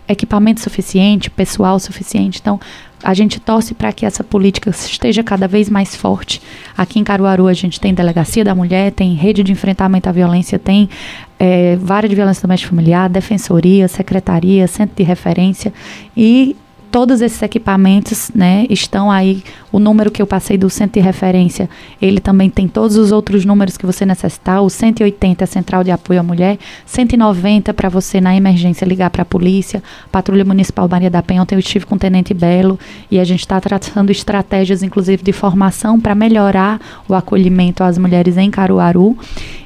equipamento 0.07 0.61
suficiente, 0.61 1.29
pessoal 1.29 1.79
suficiente. 1.79 2.39
Então, 2.41 2.59
a 3.03 3.13
gente 3.13 3.39
torce 3.39 3.73
para 3.73 3.93
que 3.93 4.05
essa 4.05 4.23
política 4.23 4.69
esteja 4.69 5.23
cada 5.23 5.47
vez 5.47 5.69
mais 5.69 5.95
forte. 5.95 6.41
Aqui 6.75 6.99
em 6.99 7.03
Caruaru 7.03 7.47
a 7.47 7.53
gente 7.53 7.79
tem 7.79 7.93
Delegacia 7.93 8.43
da 8.43 8.55
Mulher, 8.55 8.91
tem 8.91 9.13
Rede 9.13 9.43
de 9.43 9.51
Enfrentamento 9.51 10.09
à 10.09 10.11
Violência, 10.11 10.57
tem 10.57 10.89
é, 11.37 11.75
Vara 11.75 12.09
de 12.09 12.15
Violência 12.15 12.41
Doméstica 12.41 12.69
Familiar, 12.69 13.09
Defensoria, 13.09 13.87
Secretaria, 13.87 14.67
Centro 14.67 14.95
de 14.95 15.03
Referência 15.03 15.71
e 16.17 16.55
todos 16.95 17.19
esses 17.19 17.41
equipamentos, 17.41 18.31
né, 18.33 18.65
estão 18.69 19.11
aí. 19.11 19.43
O 19.69 19.79
número 19.79 20.09
que 20.09 20.21
eu 20.21 20.25
passei 20.25 20.57
do 20.57 20.69
centro 20.69 20.93
de 20.93 21.05
referência, 21.05 21.69
ele 22.01 22.21
também 22.21 22.49
tem 22.49 22.69
todos 22.69 22.95
os 22.95 23.11
outros 23.11 23.43
números 23.43 23.75
que 23.75 23.85
você 23.85 24.05
necessitar. 24.05 24.61
O 24.61 24.69
180 24.69 25.43
é 25.43 25.45
Central 25.45 25.83
de 25.83 25.91
Apoio 25.91 26.21
à 26.21 26.23
Mulher, 26.23 26.57
190 26.85 27.73
para 27.73 27.89
você 27.89 28.21
na 28.21 28.33
emergência 28.33 28.85
ligar 28.85 29.09
para 29.09 29.23
a 29.23 29.25
polícia, 29.25 29.83
Patrulha 30.09 30.45
Municipal 30.45 30.87
Maria 30.87 31.09
da 31.09 31.21
Penha. 31.21 31.41
Ontem 31.41 31.55
eu 31.55 31.59
estive 31.59 31.85
com 31.85 31.95
o 31.95 31.99
Tenente 31.99 32.33
Belo 32.33 32.79
e 33.11 33.19
a 33.19 33.25
gente 33.25 33.41
está 33.41 33.59
tratando 33.59 34.09
estratégias, 34.09 34.81
inclusive, 34.81 35.21
de 35.21 35.33
formação 35.33 35.99
para 35.99 36.15
melhorar 36.15 36.79
o 37.09 37.13
acolhimento 37.13 37.83
às 37.83 37.97
mulheres 37.97 38.37
em 38.37 38.49
Caruaru. 38.49 39.17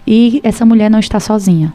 E 0.07 0.41
essa 0.43 0.65
mulher 0.65 0.89
não 0.89 0.97
está 0.97 1.19
sozinha. 1.19 1.71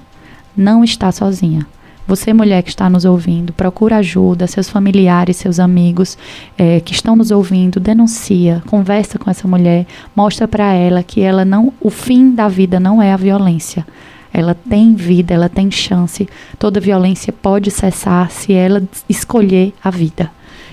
Não 0.56 0.82
está 0.82 1.12
sozinha. 1.12 1.64
Você, 2.06 2.34
mulher 2.34 2.62
que 2.62 2.68
está 2.68 2.90
nos 2.90 3.04
ouvindo, 3.04 3.52
procura 3.52 3.96
ajuda, 3.96 4.46
seus 4.46 4.68
familiares, 4.68 5.36
seus 5.36 5.58
amigos 5.58 6.18
é, 6.58 6.80
que 6.80 6.92
estão 6.92 7.16
nos 7.16 7.30
ouvindo, 7.30 7.80
denuncia, 7.80 8.62
conversa 8.66 9.18
com 9.18 9.30
essa 9.30 9.48
mulher, 9.48 9.86
mostra 10.14 10.46
para 10.46 10.72
ela 10.74 11.02
que 11.02 11.22
ela 11.22 11.44
não, 11.44 11.72
o 11.80 11.88
fim 11.88 12.34
da 12.34 12.46
vida 12.46 12.78
não 12.78 13.00
é 13.00 13.12
a 13.12 13.16
violência. 13.16 13.86
Ela 14.32 14.54
tem 14.54 14.94
vida, 14.94 15.32
ela 15.32 15.48
tem 15.48 15.70
chance. 15.70 16.28
Toda 16.58 16.80
violência 16.80 17.32
pode 17.32 17.70
cessar 17.70 18.30
se 18.30 18.52
ela 18.52 18.82
escolher 19.08 19.72
a 19.82 19.90
vida. 19.90 20.30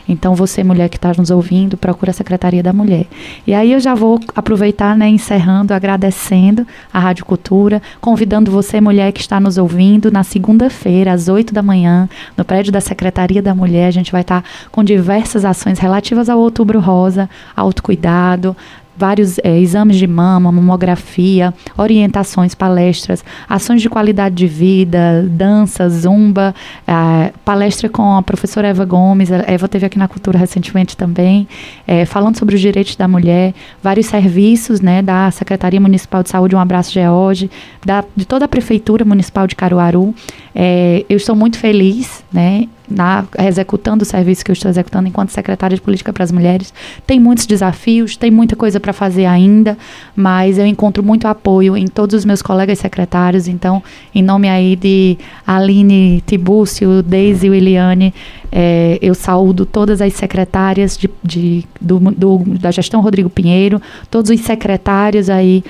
Então, 0.07 0.35
você, 0.35 0.63
mulher 0.63 0.89
que 0.89 0.97
está 0.97 1.13
nos 1.17 1.31
ouvindo, 1.31 1.77
procura 1.77 2.11
a 2.11 2.13
Secretaria 2.13 2.63
da 2.63 2.73
Mulher. 2.73 3.05
E 3.45 3.53
aí 3.53 3.71
eu 3.71 3.79
já 3.79 3.93
vou 3.93 4.19
aproveitar, 4.35 4.95
né, 4.95 5.07
encerrando, 5.09 5.73
agradecendo 5.73 6.65
a 6.93 6.99
Rádio 6.99 7.25
Cultura, 7.25 7.81
convidando 7.99 8.51
você, 8.51 8.81
mulher 8.81 9.11
que 9.11 9.21
está 9.21 9.39
nos 9.39 9.57
ouvindo, 9.57 10.11
na 10.11 10.23
segunda-feira, 10.23 11.13
às 11.13 11.27
8 11.27 11.53
da 11.53 11.61
manhã, 11.61 12.09
no 12.37 12.43
prédio 12.43 12.71
da 12.71 12.81
Secretaria 12.81 13.41
da 13.41 13.55
Mulher. 13.55 13.87
A 13.87 13.91
gente 13.91 14.11
vai 14.11 14.21
estar 14.21 14.41
tá 14.41 14.49
com 14.71 14.83
diversas 14.83 15.45
ações 15.45 15.79
relativas 15.79 16.29
ao 16.29 16.39
Outubro 16.39 16.79
Rosa, 16.79 17.29
autocuidado, 17.55 18.55
vários 19.01 19.39
é, 19.39 19.59
exames 19.59 19.97
de 19.97 20.05
mama, 20.05 20.51
mamografia, 20.51 21.51
orientações, 21.75 22.53
palestras, 22.53 23.25
ações 23.49 23.81
de 23.81 23.89
qualidade 23.89 24.35
de 24.35 24.45
vida, 24.45 25.25
dança, 25.27 25.89
zumba, 25.89 26.53
é, 26.87 27.33
palestra 27.43 27.89
com 27.89 28.15
a 28.15 28.21
professora 28.21 28.67
Eva 28.67 28.85
Gomes, 28.85 29.31
a 29.31 29.43
Eva 29.47 29.67
teve 29.67 29.87
aqui 29.87 29.97
na 29.97 30.07
Cultura 30.07 30.37
recentemente 30.37 30.95
também, 30.95 31.47
é, 31.87 32.05
falando 32.05 32.37
sobre 32.37 32.53
os 32.53 32.61
direitos 32.61 32.95
da 32.95 33.07
mulher, 33.07 33.55
vários 33.81 34.05
serviços 34.05 34.81
né, 34.81 35.01
da 35.01 35.31
Secretaria 35.31 35.81
Municipal 35.81 36.21
de 36.21 36.29
Saúde, 36.29 36.55
um 36.55 36.59
abraço 36.59 36.91
George, 36.91 37.49
da, 37.83 38.03
de 38.15 38.25
toda 38.25 38.45
a 38.45 38.47
Prefeitura 38.47 39.03
Municipal 39.03 39.47
de 39.47 39.55
Caruaru. 39.55 40.13
Eu 40.53 41.17
estou 41.17 41.35
muito 41.35 41.57
feliz 41.57 42.23
né, 42.31 42.67
na, 42.89 43.23
executando 43.39 44.03
o 44.03 44.05
serviço 44.05 44.43
que 44.43 44.51
eu 44.51 44.53
estou 44.53 44.69
executando 44.69 45.07
enquanto 45.07 45.29
secretária 45.29 45.75
de 45.75 45.81
Política 45.81 46.11
para 46.11 46.23
as 46.23 46.31
Mulheres. 46.31 46.73
Tem 47.07 47.19
muitos 47.19 47.45
desafios, 47.45 48.17
tem 48.17 48.29
muita 48.29 48.55
coisa 48.55 48.79
para 48.79 48.91
fazer 48.91 49.25
ainda, 49.25 49.77
mas 50.15 50.57
eu 50.57 50.65
encontro 50.65 51.01
muito 51.01 51.27
apoio 51.27 51.77
em 51.77 51.87
todos 51.87 52.15
os 52.15 52.25
meus 52.25 52.41
colegas 52.41 52.79
secretários. 52.79 53.47
Então, 53.47 53.81
em 54.13 54.21
nome 54.21 54.49
aí 54.49 54.75
de 54.75 55.17
Aline 55.47 56.21
Tibúcio, 56.27 57.01
Deise 57.01 57.47
e 57.47 57.49
Williane, 57.49 58.13
é, 58.51 58.99
eu 59.01 59.15
saúdo 59.15 59.65
todas 59.65 60.01
as 60.01 60.13
secretárias 60.13 60.97
de, 60.97 61.09
de 61.23 61.65
do, 61.79 61.99
do, 61.99 62.39
da 62.59 62.71
gestão 62.71 63.01
Rodrigo 63.01 63.29
Pinheiro, 63.29 63.81
todos 64.09 64.29
os 64.29 64.41
secretários 64.41 65.29
aí 65.29 65.63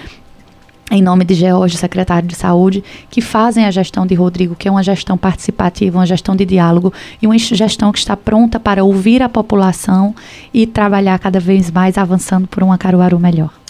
em 0.91 1.01
nome 1.01 1.23
de 1.23 1.33
George, 1.33 1.77
secretário 1.77 2.27
de 2.27 2.35
Saúde, 2.35 2.83
que 3.09 3.21
fazem 3.21 3.65
a 3.65 3.71
gestão 3.71 4.05
de 4.05 4.13
Rodrigo, 4.13 4.55
que 4.55 4.67
é 4.67 4.71
uma 4.71 4.83
gestão 4.83 5.17
participativa, 5.17 5.97
uma 5.97 6.05
gestão 6.05 6.35
de 6.35 6.45
diálogo 6.45 6.93
e 7.21 7.25
uma 7.25 7.37
gestão 7.37 7.93
que 7.93 7.99
está 7.99 8.17
pronta 8.17 8.59
para 8.59 8.83
ouvir 8.83 9.23
a 9.23 9.29
população 9.29 10.13
e 10.53 10.67
trabalhar 10.67 11.17
cada 11.17 11.39
vez 11.39 11.71
mais 11.71 11.97
avançando 11.97 12.45
por 12.45 12.61
uma 12.61 12.77
Caruaru 12.77 13.17
melhor. 13.17 13.60